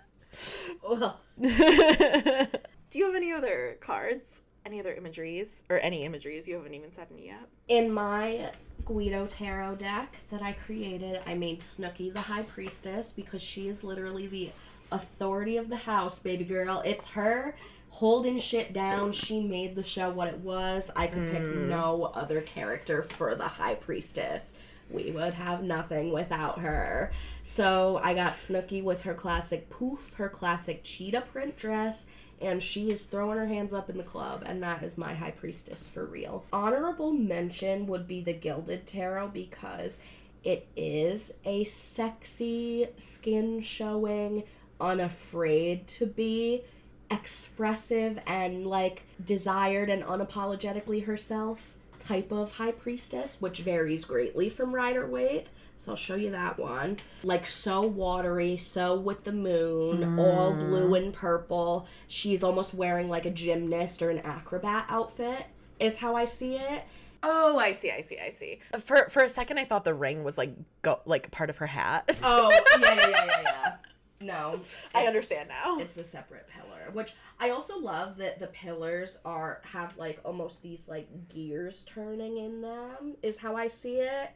Well, 0.82 1.20
do 1.42 1.48
you 1.48 3.06
have 3.06 3.16
any 3.16 3.32
other 3.32 3.78
cards? 3.82 4.42
Any 4.66 4.80
other 4.80 4.94
imageries? 4.94 5.64
Or 5.70 5.78
any 5.78 6.06
imageries? 6.06 6.48
You 6.48 6.56
haven't 6.56 6.74
even 6.74 6.92
said 6.94 7.08
any 7.12 7.28
yet. 7.28 7.48
in 7.68 7.92
my 7.92 8.52
Guido 8.86 9.28
Tarot 9.28 9.76
deck 9.76 10.16
that 10.32 10.42
I 10.42 10.54
created, 10.54 11.22
I 11.26 11.34
made 11.34 11.60
Snooki 11.60 12.14
the 12.14 12.22
High 12.22 12.44
Priestess 12.44 13.12
because 13.12 13.42
she 13.42 13.68
is 13.68 13.84
literally 13.84 14.28
the 14.28 14.52
authority 14.92 15.58
of 15.58 15.70
the 15.70 15.76
house, 15.76 16.20
baby 16.20 16.44
girl. 16.44 16.82
It's 16.86 17.08
her 17.08 17.56
holding 17.90 18.40
shit 18.40 18.74
down. 18.74 19.12
She 19.12 19.40
made 19.42 19.76
the 19.76 19.84
show 19.84 20.10
what 20.10 20.28
it 20.28 20.40
was. 20.40 20.90
I 20.96 21.08
could 21.08 21.32
pick 21.32 21.42
mm. 21.42 21.68
no 21.68 22.12
other 22.16 22.42
character 22.42 23.04
for 23.04 23.36
the 23.36 23.48
High 23.48 23.76
Priestess. 23.76 24.54
We 24.94 25.12
would 25.12 25.34
have 25.34 25.64
nothing 25.64 26.12
without 26.12 26.60
her. 26.60 27.12
So 27.44 28.00
I 28.04 28.14
got 28.14 28.38
Snooki 28.38 28.84
with 28.84 29.02
her 29.02 29.14
classic 29.14 29.70
poof, 29.70 30.12
her 30.16 30.30
classic 30.30 30.82
cheetah 30.84 31.22
print 31.22 31.58
dress, 31.58 32.06
and 32.40 32.62
she 32.62 32.92
is 32.92 33.06
throwing 33.06 33.38
her 33.38 33.48
hands 33.48 33.74
up 33.74 33.90
in 33.90 33.98
the 33.98 34.04
club, 34.04 34.44
and 34.46 34.62
that 34.64 34.84
is 34.84 34.98
my 34.98 35.14
high 35.14 35.32
priestess 35.32 35.88
for 35.88 36.06
real. 36.06 36.46
Honorable 36.54 37.12
mention 37.12 37.88
would 37.88 38.08
be 38.08 38.22
the 38.22 38.34
Gilded 38.34 38.86
Tarot 38.86 39.30
because 39.30 40.00
it 40.44 40.68
is 40.76 41.34
a 41.46 41.64
sexy, 41.64 42.88
skin 42.98 43.62
showing, 43.62 44.44
unafraid 44.80 45.88
to 45.88 46.06
be 46.06 46.64
expressive 47.10 48.20
and 48.28 48.68
like 48.68 49.04
desired 49.24 49.90
and 49.90 50.04
unapologetically 50.04 51.06
herself 51.06 51.73
type 52.04 52.32
of 52.32 52.52
high 52.52 52.72
priestess, 52.72 53.38
which 53.40 53.60
varies 53.60 54.06
greatly 54.06 54.50
from 54.50 54.74
Rider 54.74 55.08
Waite. 55.08 55.48
So 55.78 55.92
I'll 55.92 55.98
show 55.98 56.16
you 56.16 56.32
that 56.32 56.60
one. 56.60 56.98
Like 57.24 57.46
so 57.46 57.82
watery, 57.82 58.58
so 58.58 59.00
with 59.00 59.24
the 59.24 59.32
moon, 59.32 60.20
all 60.20 60.54
mm. 60.54 60.60
blue 60.70 60.94
and 60.96 61.14
purple. 61.14 61.88
She's 62.08 62.44
almost 62.44 62.74
wearing 62.74 63.10
like 63.10 63.26
a 63.26 63.32
gymnast 63.32 64.02
or 64.02 64.10
an 64.10 64.20
acrobat 64.20 64.86
outfit, 64.90 65.46
is 65.80 65.98
how 65.98 66.16
I 66.16 66.26
see 66.26 66.56
it. 66.56 66.84
Oh, 67.24 67.58
I 67.58 67.72
see, 67.72 67.90
I 67.90 68.02
see, 68.02 68.20
I 68.20 68.30
see. 68.30 68.60
For 68.80 69.08
for 69.10 69.24
a 69.24 69.30
second, 69.30 69.58
I 69.58 69.66
thought 69.66 69.86
the 69.86 69.94
ring 69.94 70.24
was 70.24 70.38
like 70.38 70.54
go 70.82 71.00
like 71.06 71.32
part 71.32 71.50
of 71.50 71.58
her 71.58 71.68
hat. 71.68 72.18
Oh, 72.22 72.52
yeah, 72.80 72.94
yeah, 72.94 73.10
yeah, 73.10 73.26
yeah, 73.26 73.42
yeah. 73.42 73.76
No. 74.22 74.62
I 74.96 75.06
understand 75.06 75.50
now. 75.50 75.80
It's 75.80 75.92
the 75.92 76.04
separate 76.04 76.48
pillar, 76.84 76.92
which 76.96 77.14
I 77.40 77.50
also 77.50 77.78
love 77.78 78.18
that 78.18 78.40
the 78.40 78.48
pillars 78.48 79.18
are 79.26 79.62
have 79.64 79.98
like 79.98 80.20
almost 80.24 80.62
these 80.62 80.88
like 80.88 81.08
gears 81.30 81.84
turning 81.88 82.38
in 82.38 82.62
them. 82.62 83.16
Is 83.22 83.38
how 83.38 83.56
I 83.56 83.68
see 83.68 83.96
it, 84.00 84.32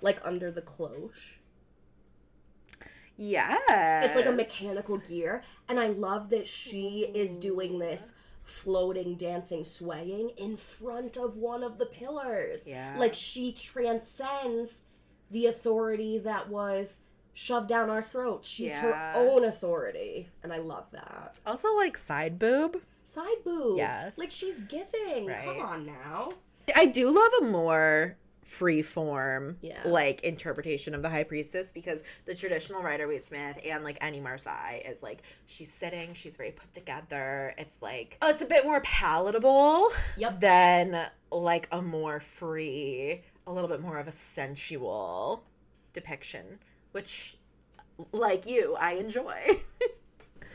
like 0.00 0.20
under 0.24 0.50
the 0.50 0.62
cloche. 0.62 1.38
Yeah, 3.18 4.04
It's 4.04 4.14
like 4.14 4.26
a 4.26 4.32
mechanical 4.32 4.98
gear, 4.98 5.42
and 5.70 5.80
I 5.80 5.88
love 5.88 6.28
that 6.30 6.46
she 6.46 7.10
is 7.14 7.38
doing 7.38 7.78
this 7.78 8.12
floating, 8.44 9.16
dancing, 9.16 9.64
swaying 9.64 10.30
in 10.36 10.56
front 10.56 11.16
of 11.16 11.36
one 11.36 11.62
of 11.62 11.78
the 11.78 11.86
pillars. 11.86 12.64
Yeah. 12.66 12.96
Like 12.98 13.14
she 13.14 13.52
transcends 13.52 14.82
the 15.30 15.46
authority 15.46 16.18
that 16.18 16.48
was 16.48 16.98
shoved 17.38 17.68
down 17.68 17.90
our 17.90 18.02
throats. 18.02 18.48
She's 18.48 18.68
Yeah. 18.70 18.80
her 18.80 19.12
own 19.14 19.44
authority, 19.44 20.28
and 20.42 20.52
I 20.52 20.56
love 20.58 20.86
that. 20.92 21.38
Also, 21.46 21.74
like 21.76 21.96
side 21.98 22.38
boob. 22.38 22.80
Side 23.04 23.44
boob. 23.44 23.76
Yes. 23.76 24.16
Like 24.18 24.30
she's 24.30 24.58
giving. 24.60 25.26
Right. 25.26 25.44
Come 25.44 25.60
on 25.60 25.86
now. 25.86 26.32
I 26.74 26.86
do 26.86 27.10
love 27.10 27.30
a 27.42 27.44
more 27.52 28.16
free 28.42 28.80
form 28.80 29.58
Yeah. 29.60 29.82
like 29.84 30.22
interpretation 30.22 30.94
of 30.94 31.02
the 31.02 31.10
high 31.10 31.24
priestess 31.24 31.72
because 31.72 32.02
the 32.26 32.34
traditional 32.34 32.80
Rider 32.80 33.06
Waite 33.08 33.22
Smith 33.24 33.58
and 33.66 33.84
like 33.84 33.98
Annie 34.00 34.20
Marseille 34.20 34.80
is 34.84 35.02
like 35.02 35.22
she's 35.46 35.72
sitting, 35.72 36.14
she's 36.14 36.36
very 36.36 36.52
put 36.52 36.72
together. 36.72 37.52
It's 37.58 37.76
like 37.82 38.16
oh, 38.22 38.30
it's 38.30 38.42
a 38.42 38.46
bit 38.46 38.64
more 38.64 38.80
palatable 38.80 39.88
Yep. 40.16 40.40
than 40.40 41.06
like 41.30 41.68
a 41.72 41.82
more 41.82 42.18
free, 42.20 43.22
a 43.46 43.52
little 43.52 43.68
bit 43.68 43.80
more 43.80 43.98
of 43.98 44.06
a 44.08 44.12
sensual 44.12 45.42
depiction, 45.92 46.58
which 46.96 47.36
like 48.10 48.46
you, 48.46 48.74
I 48.80 48.92
enjoy. 48.92 49.34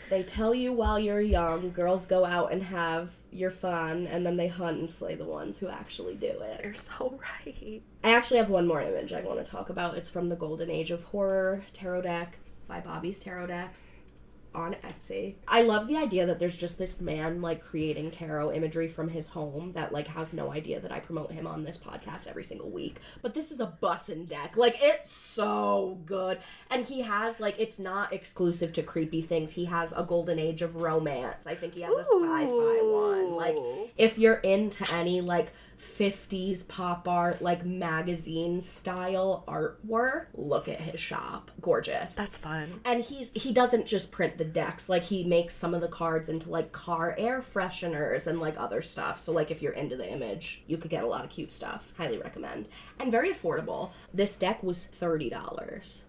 They 0.10 0.24
tell 0.24 0.54
you 0.54 0.74
while 0.74 1.00
you're 1.00 1.22
young, 1.22 1.72
girls 1.72 2.06
go 2.06 2.26
out 2.26 2.52
and 2.52 2.62
have 2.64 3.12
your 3.32 3.50
fun, 3.50 4.08
and 4.08 4.26
then 4.26 4.36
they 4.36 4.50
hunt 4.50 4.80
and 4.80 4.89
slay 4.89 5.16
the 5.16 5.24
ones 5.24 5.58
who 5.58 5.70
actually 5.70 6.16
do 6.16 6.28
it. 6.28 6.60
You're 6.62 6.74
so 6.74 7.18
right. 7.46 7.82
I 8.04 8.14
actually 8.14 8.39
have 8.39 8.50
one 8.50 8.68
more 8.68 8.82
image 8.82 9.14
I 9.14 9.22
want 9.22 9.39
to 9.39 9.50
talk 9.50 9.70
about. 9.70 9.96
It's 9.96 10.10
from 10.10 10.28
the 10.28 10.36
Golden 10.36 10.70
Age 10.70 10.92
of 10.92 11.02
Horror 11.06 11.64
tarot 11.72 12.02
deck 12.02 12.39
by 12.68 12.82
Bobby's 12.82 13.22
Tarot 13.22 13.48
Decks 13.48 13.88
on 14.54 14.76
Etsy. 14.84 15.36
I 15.47 15.62
love 15.62 15.88
the 15.88 15.97
idea 15.97 16.26
that 16.26 16.39
there's 16.39 16.56
just 16.56 16.78
this 16.78 16.99
man 16.99 17.41
like 17.41 17.62
creating 17.62 18.12
tarot 18.12 18.52
imagery 18.52 18.88
from 18.88 19.10
his 19.10 19.30
home 19.30 19.72
that 19.74 19.93
like 19.93 20.08
has 20.08 20.34
no 20.34 20.52
idea 20.52 20.80
that 20.80 20.91
I 20.91 20.99
promote 20.99 21.32
him 21.32 21.47
on 21.47 21.64
this 21.64 21.78
podcast 21.78 22.28
every 22.28 22.43
single 22.43 22.70
week. 22.70 22.97
But 23.22 23.34
this 23.34 23.52
is 23.52 23.60
a 23.60 23.74
bussin' 23.82 24.28
deck. 24.28 24.58
Like 24.58 24.76
it's 24.80 25.16
so 25.16 25.99
good. 26.06 26.39
And 26.70 26.86
he 26.86 27.02
has 27.02 27.39
like 27.39 27.56
it's 27.60 27.80
not 27.80 28.14
exclusive 28.14 28.74
to 28.74 28.84
creepy 28.84 29.22
things. 29.22 29.54
He 29.54 29.66
has 29.66 29.93
a 29.95 30.04
Golden 30.04 30.39
Age 30.39 30.62
of 30.62 30.76
Romance. 30.76 31.47
I 31.47 31.56
think 31.56 31.74
he 31.74 31.82
has 31.82 31.93
a 31.93 32.04
sci-fi 32.04 32.45
one. 32.45 33.32
Like 33.32 33.56
if 33.97 34.18
you're 34.18 34.36
into 34.36 34.86
any 34.93 35.22
like 35.22 35.52
50s 36.00 36.68
pop 36.68 37.08
art 37.08 37.42
like 37.42 37.66
magazine 37.66 38.62
style 38.62 39.44
artwork. 39.48 40.28
Look 40.34 40.68
at 40.68 40.80
his 40.80 41.00
shop. 41.00 41.52
Gorgeous. 41.62 42.16
That's 42.16 42.38
fun. 42.38 42.80
and 42.86 43.04
he's 43.04 43.30
he 43.34 43.52
doesn't 43.52 43.86
just 43.86 44.12
print 44.12 44.38
the 44.38 44.46
decks. 44.46 44.90
Like 44.90 45.04
he 45.04 45.24
makes 45.24 45.56
some 45.56 45.74
of 45.74 45.82
the 45.82 45.88
cards 45.88 46.30
into 46.30 46.50
like 46.50 46.72
car 46.72 47.16
air 47.18 47.44
fresheners 47.54 48.28
and 48.28 48.40
like 48.40 48.60
other 48.60 48.82
stuff. 48.82 49.20
So 49.20 49.32
like 49.32 49.52
if 49.52 49.62
you're 49.62 49.74
into 49.74 49.96
the 49.96 50.10
image 50.12 50.64
you 50.68 50.78
could 50.78 50.92
get 50.92 51.04
a 51.04 51.08
lot 51.08 51.24
of 51.24 51.30
cute 51.30 51.52
stuff. 51.52 51.92
Highly 51.98 52.18
recommend. 52.18 52.68
And 53.00 53.12
very 53.12 53.34
affordable. 53.34 53.92
This 54.14 54.38
deck 54.38 54.64
was 54.64 54.88
$30 55.02 55.32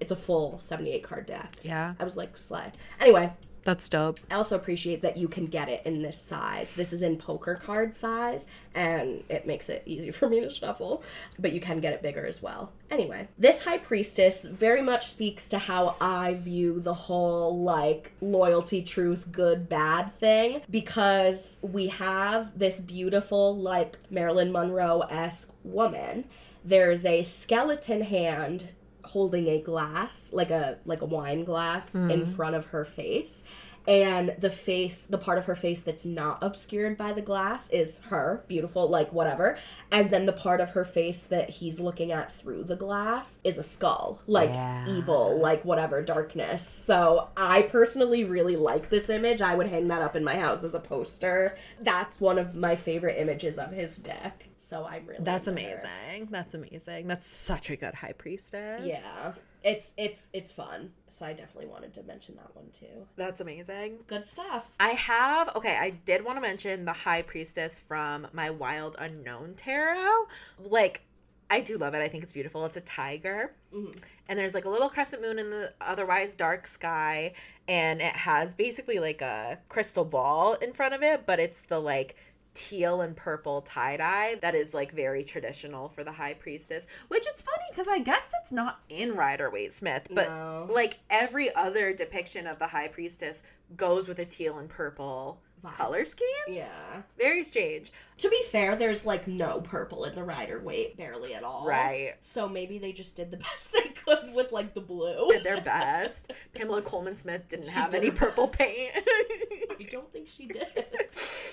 it's 0.01 0.12
a 0.12 0.16
full 0.16 0.59
78 0.61 1.03
card 1.03 1.27
deck. 1.27 1.55
Yeah, 1.62 1.95
i 1.99 2.05
was 2.05 2.16
like 2.16 2.37
slay 2.37 2.70
anyway 3.01 3.33
that's 3.63 3.89
dope. 3.89 4.19
I 4.31 4.35
also 4.35 4.57
appreciate 4.57 5.03
that 5.03 5.17
you 5.17 5.29
can 5.29 5.47
get 5.47 5.69
it 5.69 5.83
in 5.85 6.03
this 6.03 6.21
size. 6.21 6.73
This 6.73 6.93
is 6.93 7.03
in 7.03 7.17
poker 7.17 7.55
card 7.55 7.95
size, 7.95 8.47
and 8.75 9.23
it 9.29 9.47
makes 9.47 9.69
it 9.69 9.83
easy 9.87 10.11
for 10.13 10.29
me 10.29 10.41
to 10.41 10.51
shuffle, 10.51 11.03
but 11.39 11.53
you 11.53 11.61
can 11.61 11.81
get 11.81 11.93
it 11.93 12.03
bigger 12.03 12.27
as 12.27 12.43
well. 12.43 12.73
Anyway, 12.91 13.29
this 13.39 13.63
High 13.63 13.79
Priestess 13.79 14.45
very 14.45 14.83
much 14.83 15.11
speaks 15.11 15.49
to 15.49 15.59
how 15.59 15.97
I 16.01 16.35
view 16.35 16.81
the 16.81 16.95
whole 16.95 17.63
like 17.63 18.13
loyalty, 18.21 18.83
truth, 18.83 19.29
good, 19.33 19.69
bad 19.69 20.19
thing 20.19 20.63
because 20.71 21.57
we 21.63 21.89
have 21.89 22.59
this 22.59 22.81
beautiful, 22.81 23.57
like 23.57 23.99
Marilyn 24.11 24.53
Monroe 24.53 25.01
esque 25.03 25.49
woman. 25.65 26.25
There's 26.65 27.05
a 27.05 27.23
skeleton 27.25 28.03
hand 28.03 28.69
holding 29.05 29.48
a 29.48 29.61
glass 29.61 30.30
like 30.32 30.50
a 30.50 30.78
like 30.84 31.03
a 31.03 31.07
wine 31.07 31.44
glass 31.44 31.94
in 31.94 32.24
hmm. 32.24 32.32
front 32.32 32.55
of 32.55 32.66
her 32.66 32.84
face 32.84 33.42
and 33.89 34.35
the 34.39 34.51
face 34.51 35.07
the 35.11 35.18
part 35.18 35.39
of 35.39 35.45
her 35.45 35.57
face 35.57 35.80
that's 35.80 36.05
not 36.05 36.39
obscured 36.43 36.97
by 36.97 37.12
the 37.12 37.20
glass 37.22 37.68
is 37.70 37.99
her 38.11 38.45
beautiful 38.47 38.89
like 38.89 39.12
whatever 39.12 39.59
and 39.91 40.11
then 40.11 40.24
the 40.26 40.33
part 40.33 40.61
of 40.61 40.70
her 40.70 40.85
face 40.85 41.22
that 41.22 41.51
he's 41.51 41.80
looking 41.80 42.12
at 42.12 42.33
through 42.39 42.62
the 42.62 42.76
glass 42.76 43.39
is 43.43 43.59
a 43.59 43.62
skull 43.62 44.20
like 44.26 44.49
Yeah. 44.51 44.87
evil 44.89 45.37
like 45.41 45.64
whatever 45.64 46.01
darkness 46.03 46.66
so 46.66 47.28
i 47.37 47.62
personally 47.62 48.24
really 48.24 48.57
like 48.57 48.89
this 48.89 49.09
image 49.11 49.41
i 49.41 49.55
would 49.55 49.68
hang 49.68 49.89
that 49.89 50.01
up 50.03 50.14
in 50.14 50.22
my 50.22 50.37
house 50.37 50.62
as 50.62 50.74
a 50.74 50.80
poster 50.80 51.57
that's 51.80 52.20
one 52.20 52.39
of 52.39 52.55
my 52.55 52.76
favorite 52.76 53.18
images 53.18 53.59
of 53.59 53.72
his 53.72 53.97
deck 53.97 54.45
so 54.59 54.87
i'm 54.89 55.05
really 55.07 55.24
That's 55.24 55.49
into 55.49 55.61
her. 55.62 55.68
amazing. 55.74 56.28
That's 56.30 56.55
amazing. 56.55 57.07
That's 57.09 57.26
such 57.26 57.68
a 57.70 57.76
good 57.76 57.95
high 57.95 58.12
priestess. 58.12 58.83
Yeah. 58.87 59.33
It's 59.65 59.93
it's 59.97 60.29
it's 60.33 60.53
fun. 60.53 60.91
So 61.09 61.25
I 61.25 61.33
definitely 61.33 61.67
wanted 61.67 61.95
to 61.95 62.03
mention 62.03 62.35
that 62.37 62.55
one 62.55 62.67
too. 62.79 63.07
That's 63.17 63.41
amazing. 63.41 63.99
Good 64.07 64.29
stuff. 64.31 64.71
I 64.81 64.91
have, 64.91 65.55
okay, 65.57 65.77
I 65.81 65.91
did 66.05 66.25
want 66.25 66.37
to 66.37 66.41
mention 66.41 66.85
the 66.85 66.93
high 66.93 67.23
priestess 67.23 67.79
from 67.79 68.27
my 68.33 68.51
Wild 68.51 68.97
Unknown 68.99 69.55
tarot. 69.55 70.27
Like, 70.59 71.03
I 71.51 71.61
do 71.61 71.77
love 71.77 71.95
it. 71.95 71.99
I 71.99 72.09
think 72.09 72.23
it's 72.23 72.33
beautiful. 72.33 72.65
It's 72.65 72.79
a 72.79 72.83
tiger. 72.83 73.55
Mhm. 73.73 73.95
And 74.29 74.39
there's 74.39 74.55
like 74.55 74.65
a 74.65 74.71
little 74.71 74.89
crescent 74.89 75.21
moon 75.23 75.39
in 75.39 75.51
the 75.51 75.73
otherwise 75.81 76.35
dark 76.35 76.67
sky. 76.67 77.35
And 77.69 78.01
it 78.01 78.15
has 78.15 78.55
basically 78.55 78.99
like 78.99 79.21
a 79.21 79.59
crystal 79.69 80.05
ball 80.05 80.55
in 80.55 80.73
front 80.73 80.95
of 80.95 81.03
it, 81.03 81.27
but 81.27 81.39
it's 81.39 81.61
the 81.61 81.79
like 81.79 82.17
teal 82.55 83.00
and 83.00 83.16
purple 83.16 83.62
tie 83.62 83.96
dye 83.96 84.36
that 84.42 84.55
is 84.55 84.74
like 84.74 84.92
very 84.92 85.24
traditional 85.24 85.88
for 85.88 86.05
the 86.05 86.12
high 86.12 86.34
priestess. 86.34 86.86
Which 87.09 87.26
it's 87.26 87.42
funny 87.42 87.64
because 87.70 87.88
I 87.88 87.98
guess 87.98 88.22
that's 88.32 88.53
not 88.53 88.80
in 88.88 89.14
Rider 89.14 89.50
Waite 89.50 89.72
Smith, 89.72 90.09
but 90.11 90.28
No. 90.28 90.68
like 90.70 90.98
every 91.11 91.55
other 91.55 91.92
depiction 91.92 92.46
of 92.46 92.59
the 92.59 92.66
high 92.66 92.88
priestess 92.88 93.42
goes 93.76 94.09
with 94.09 94.18
a 94.18 94.24
teal 94.24 94.59
and 94.59 94.68
purple 94.68 95.40
Vibe. 95.65 95.73
color 95.75 96.05
scheme. 96.05 96.27
Yeah. 96.49 97.03
Very 97.19 97.43
strange. 97.45 97.93
To 98.19 98.29
be 98.29 98.43
fair, 98.51 98.77
there's 98.77 99.05
like 99.05 99.27
no 99.27 99.61
purple 99.61 100.05
in 100.05 100.15
the 100.15 100.23
Rider 100.25 100.61
Waite, 100.61 100.97
barely 100.97 101.35
at 101.35 101.43
all. 101.45 101.67
Right. 101.67 102.15
So 102.23 102.49
maybe 102.49 102.79
they 102.79 102.93
just 102.93 103.17
did 103.17 103.31
the 103.31 103.37
best 103.39 103.73
they 103.73 103.89
could 103.89 104.35
with 104.35 104.53
like 104.53 104.75
the 104.75 104.81
blue. 104.81 105.29
Did 105.31 105.45
their 105.45 105.61
best. 105.61 106.33
Pamela 106.55 106.83
Colman 106.83 107.17
Smith 107.17 107.49
didn't 107.49 107.67
She 107.67 107.73
have 107.73 107.91
did 107.91 107.99
any 108.03 108.11
purple 108.11 108.49
paint. 108.49 108.93
I 108.97 109.87
don't 109.91 110.13
think 110.13 110.29
she 110.29 110.47
did. 110.47 110.67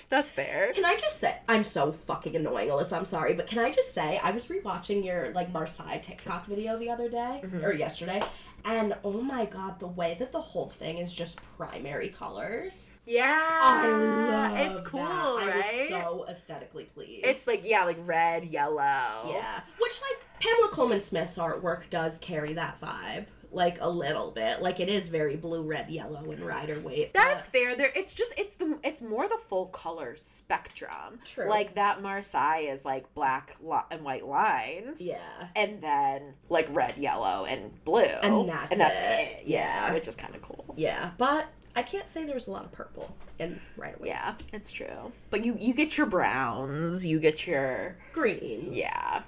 That's 0.08 0.32
fair. 0.32 0.72
Can 0.72 0.84
I 0.84 0.96
just 0.96 1.18
say 1.20 1.36
I'm 1.48 1.64
so 1.64 1.92
fucking 2.06 2.34
annoying, 2.36 2.68
Alyssa. 2.68 2.92
I'm 2.94 3.06
sorry, 3.06 3.34
but 3.34 3.46
can 3.46 3.58
I 3.58 3.70
just 3.70 3.94
say 3.94 4.18
I 4.22 4.30
was 4.32 4.46
rewatching 4.46 5.04
your 5.04 5.32
like 5.32 5.52
Marseille 5.52 6.00
TikTok 6.00 6.46
video 6.46 6.78
the 6.78 6.90
other 6.90 7.08
day 7.08 7.40
Mhm. 7.44 7.62
or 7.64 7.72
yesterday, 7.72 8.22
and 8.64 8.94
oh 9.04 9.20
my 9.20 9.44
god, 9.46 9.78
the 9.80 9.86
way 9.86 10.16
that 10.18 10.32
the 10.32 10.40
whole 10.40 10.68
thing 10.68 10.98
is 10.98 11.14
just 11.14 11.38
primary 11.56 12.08
colors. 12.08 12.90
Yeah. 13.06 13.58
I 13.62 13.88
love 13.88 14.56
it's 14.58 14.80
cool, 14.82 15.04
that. 15.04 15.46
right? 15.46 15.92
I 15.92 16.08
was 16.08 16.18
so 16.18 16.26
aesthetically 16.28 16.84
pleased. 16.84 17.26
it's 17.26 17.46
like 17.46 17.62
yeah, 17.64 17.84
like 17.84 17.98
red, 18.04 18.44
yellow. 18.44 18.76
yeah, 18.78 19.60
which 19.78 20.00
like 20.00 20.24
Pamela 20.40 20.68
Colman 20.70 21.00
Smith's 21.00 21.36
artwork 21.36 21.88
does 21.90 22.18
carry 22.18 22.52
that 22.54 22.80
vibe. 22.80 23.26
Like 23.52 23.78
a 23.80 23.88
little 23.90 24.30
bit, 24.30 24.62
like 24.62 24.78
it 24.78 24.88
is 24.88 25.08
very 25.08 25.34
blue, 25.36 25.62
red, 25.62 25.90
yellow, 25.90 26.22
and 26.30 26.40
Rider 26.40 26.78
Waite. 26.78 27.12
That's 27.12 27.48
fair. 27.48 27.74
There, 27.74 27.90
it's 27.96 28.12
just 28.14 28.32
it's 28.38 28.54
the 28.54 28.78
it's 28.84 29.00
more 29.02 29.28
the 29.28 29.38
full 29.48 29.66
color 29.66 30.14
spectrum. 30.16 31.18
True. 31.24 31.48
Like 31.48 31.74
that 31.74 32.00
Marseille 32.00 32.66
is 32.68 32.84
like 32.84 33.12
black 33.14 33.56
li- 33.60 33.78
and 33.90 34.02
white 34.04 34.24
lines. 34.26 35.00
yeah. 35.00 35.18
And 35.56 35.82
then 35.82 36.34
like 36.48 36.68
red, 36.70 36.96
yellow, 36.96 37.44
and 37.44 37.72
blue. 37.84 38.02
And 38.02 38.48
that's 38.48 38.72
it. 38.74 39.42
Yeah, 39.46 39.86
Yeah. 39.88 39.92
which 39.94 40.06
is 40.06 40.14
kind 40.14 40.34
of 40.34 40.42
cool. 40.42 40.64
Yeah, 40.76 41.10
but 41.18 41.48
I 41.74 41.82
can't 41.82 42.06
say 42.06 42.24
there's 42.24 42.46
a 42.46 42.50
lot 42.52 42.64
of 42.64 42.72
purple 42.72 43.14
in 43.38 43.58
Rider 43.76 43.96
Waite. 44.00 44.10
Yeah, 44.10 44.34
it's 44.52 44.70
true. 44.70 45.12
But 45.30 45.44
you 45.44 45.56
you 45.58 45.74
get 45.74 45.96
your 45.98 46.06
browns, 46.06 47.04
you 47.04 47.18
get 47.20 47.46
your 47.46 47.96
Greens. 48.12 48.76
Yeah, 48.76 49.22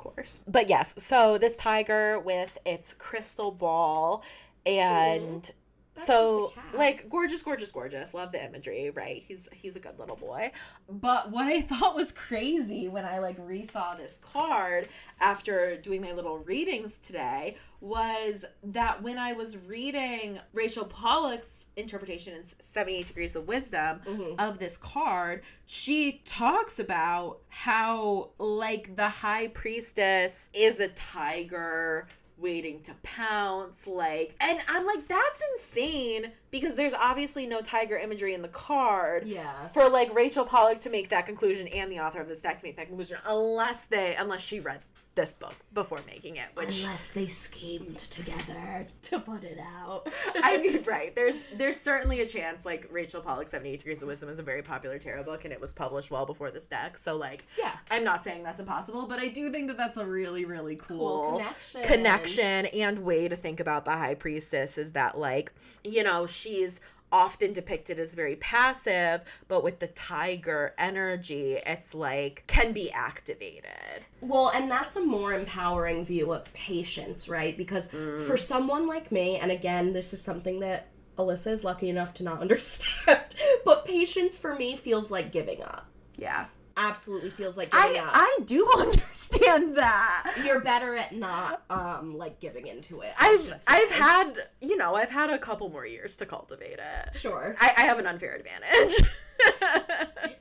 course. 0.00 0.40
But 0.48 0.68
yes, 0.68 0.94
so 1.02 1.36
this 1.36 1.56
tiger 1.58 2.18
with 2.18 2.56
its 2.64 2.94
crystal 2.94 3.50
ball 3.52 4.22
and 4.64 5.50
That's 5.96 6.06
so 6.06 6.44
just 6.44 6.56
a 6.56 6.60
cat. 6.70 6.78
like 6.78 7.08
gorgeous, 7.08 7.42
gorgeous, 7.42 7.72
gorgeous. 7.72 8.14
Love 8.14 8.32
the 8.32 8.44
imagery, 8.44 8.90
right? 8.90 9.22
He's 9.22 9.48
he's 9.52 9.76
a 9.76 9.80
good 9.80 9.98
little 9.98 10.16
boy. 10.16 10.52
But 10.88 11.30
what 11.30 11.46
I 11.46 11.60
thought 11.70 11.94
was 11.94 12.12
crazy 12.12 12.88
when 12.88 13.04
I 13.04 13.18
like 13.18 13.38
resaw 13.38 13.96
this 13.96 14.18
card 14.22 14.88
after 15.20 15.76
doing 15.76 16.00
my 16.00 16.12
little 16.12 16.38
readings 16.38 16.98
today 16.98 17.56
was 17.80 18.44
that 18.62 19.02
when 19.02 19.18
I 19.18 19.32
was 19.32 19.56
reading 19.58 20.38
Rachel 20.52 20.84
Pollack's 20.84 21.64
interpretation 21.76 22.34
in 22.34 22.42
78 22.58 23.06
Degrees 23.06 23.36
of 23.36 23.48
Wisdom, 23.48 24.00
Mhm. 24.04 24.38
of 24.38 24.58
this 24.58 24.76
card, 24.76 25.42
she 25.64 26.20
talks 26.26 26.78
about 26.78 27.38
how, 27.48 28.30
like, 28.38 28.96
the 28.96 29.08
high 29.08 29.48
priestess 29.48 30.50
is 30.52 30.78
a 30.80 30.88
tiger 30.88 32.06
waiting 32.40 32.80
to 32.82 32.92
pounce. 33.02 33.86
Like, 33.86 34.34
and 34.40 34.60
I'm 34.68 34.86
like, 34.86 35.06
that's 35.08 35.42
insane 35.52 36.32
because 36.50 36.74
there's 36.74 36.94
obviously 36.94 37.46
no 37.46 37.60
tiger 37.60 37.96
imagery 37.96 38.34
in 38.34 38.42
the 38.42 38.48
card. 38.48 39.26
Yeah. 39.26 39.68
For 39.68 39.88
like 39.88 40.14
Rachel 40.14 40.44
Pollack 40.44 40.80
to 40.80 40.90
make 40.90 41.08
that 41.10 41.26
conclusion 41.26 41.68
and 41.68 41.90
the 41.90 42.00
author 42.00 42.20
of 42.20 42.28
this 42.28 42.42
deck 42.42 42.58
to 42.60 42.64
make 42.64 42.76
that 42.76 42.88
conclusion, 42.88 43.18
unless 43.26 43.84
they, 43.84 44.16
unless 44.16 44.40
she 44.40 44.60
read 44.60 44.80
this 45.16 45.34
book 45.34 45.54
before 45.74 46.00
making 46.06 46.36
it, 46.36 46.46
which 46.54 46.84
Unless 46.84 47.08
they 47.14 47.26
schemed 47.26 47.98
together 47.98 48.86
to 49.02 49.18
put 49.18 49.42
it 49.44 49.58
out. 49.58 50.08
I 50.36 50.56
mean, 50.58 50.82
right. 50.84 51.14
There's 51.14 51.36
there's 51.56 51.78
certainly 51.78 52.20
a 52.20 52.26
chance 52.26 52.64
like 52.64 52.86
Rachel 52.90 53.20
Pollack's 53.20 53.50
78 53.50 53.78
Degrees 53.78 54.02
of 54.02 54.08
Wisdom 54.08 54.28
is 54.28 54.38
a 54.38 54.42
very 54.42 54.62
popular 54.62 54.98
tarot 54.98 55.24
book 55.24 55.44
and 55.44 55.52
it 55.52 55.60
was 55.60 55.72
published 55.72 56.10
well 56.10 56.26
before 56.26 56.50
this 56.50 56.66
deck. 56.66 56.96
So 56.96 57.16
like 57.16 57.44
yeah. 57.58 57.72
I'm 57.90 58.04
not 58.04 58.22
saying 58.22 58.42
that's 58.44 58.60
impossible, 58.60 59.06
but 59.06 59.18
I 59.18 59.28
do 59.28 59.50
think 59.50 59.66
that 59.68 59.76
that's 59.76 59.96
a 59.96 60.06
really 60.06 60.44
really 60.44 60.76
cool, 60.76 60.98
Cool 60.98 61.38
connection. 61.38 61.82
connection 61.82 62.66
and 62.66 62.98
way 63.00 63.28
to 63.28 63.36
think 63.36 63.60
about 63.60 63.84
the 63.84 63.92
high 63.92 64.14
priestess 64.14 64.78
is 64.78 64.92
that 64.92 65.18
like, 65.18 65.52
you 65.84 66.02
know, 66.04 66.26
she's 66.26 66.80
often 67.12 67.52
depicted 67.52 67.98
as 67.98 68.14
very 68.14 68.36
passive, 68.36 69.22
but 69.48 69.62
with 69.64 69.78
the 69.80 69.88
tiger 69.88 70.74
energy, 70.78 71.58
it's 71.66 71.94
like 71.94 72.44
can 72.46 72.72
be 72.72 72.90
activated. 72.92 74.04
Well, 74.20 74.48
and 74.48 74.70
that's 74.70 74.96
a 74.96 75.00
more 75.00 75.32
empowering 75.32 76.04
view 76.04 76.32
of 76.32 76.50
patience, 76.52 77.28
right? 77.28 77.56
Because 77.56 77.88
Mm. 77.88 78.26
for 78.26 78.36
someone 78.36 78.86
like 78.86 79.10
me, 79.10 79.36
and 79.36 79.50
again, 79.50 79.92
this 79.92 80.12
is 80.12 80.20
something 80.22 80.60
that 80.60 80.88
Alyssa 81.18 81.48
is 81.52 81.64
lucky 81.64 81.88
enough 81.88 82.14
to 82.14 82.22
not 82.22 82.40
understand, 82.46 83.34
but 83.64 83.84
patience 83.84 84.38
for 84.38 84.54
me 84.54 84.76
feels 84.76 85.10
like 85.10 85.32
giving 85.32 85.62
up. 85.62 85.86
Yeah. 86.16 86.46
Absolutely 86.76 87.30
feels 87.30 87.56
like 87.56 87.70
giving 87.72 87.96
I 88.00 88.04
up. 88.04 88.10
I 88.14 88.38
do 88.44 88.68
understand 88.78 89.76
that. 89.76 90.32
You're 90.44 90.60
better 90.60 90.96
at 90.96 91.14
not 91.14 91.62
um 91.70 92.16
like 92.16 92.40
giving 92.40 92.66
into 92.66 93.00
it. 93.02 93.12
I 93.18 93.30
I've 93.30 93.60
I've 93.66 93.90
had 93.90 94.48
you 94.60 94.76
know 94.76 94.94
I've 94.94 95.10
had 95.10 95.30
a 95.30 95.38
couple 95.38 95.68
more 95.68 95.86
years 95.86 96.16
to 96.18 96.26
cultivate 96.26 96.78
it. 96.78 97.16
sure. 97.16 97.54
I, 97.60 97.72
I 97.76 97.80
have 97.82 97.98
an 97.98 98.06
unfair 98.06 98.34
advantage. 98.34 98.94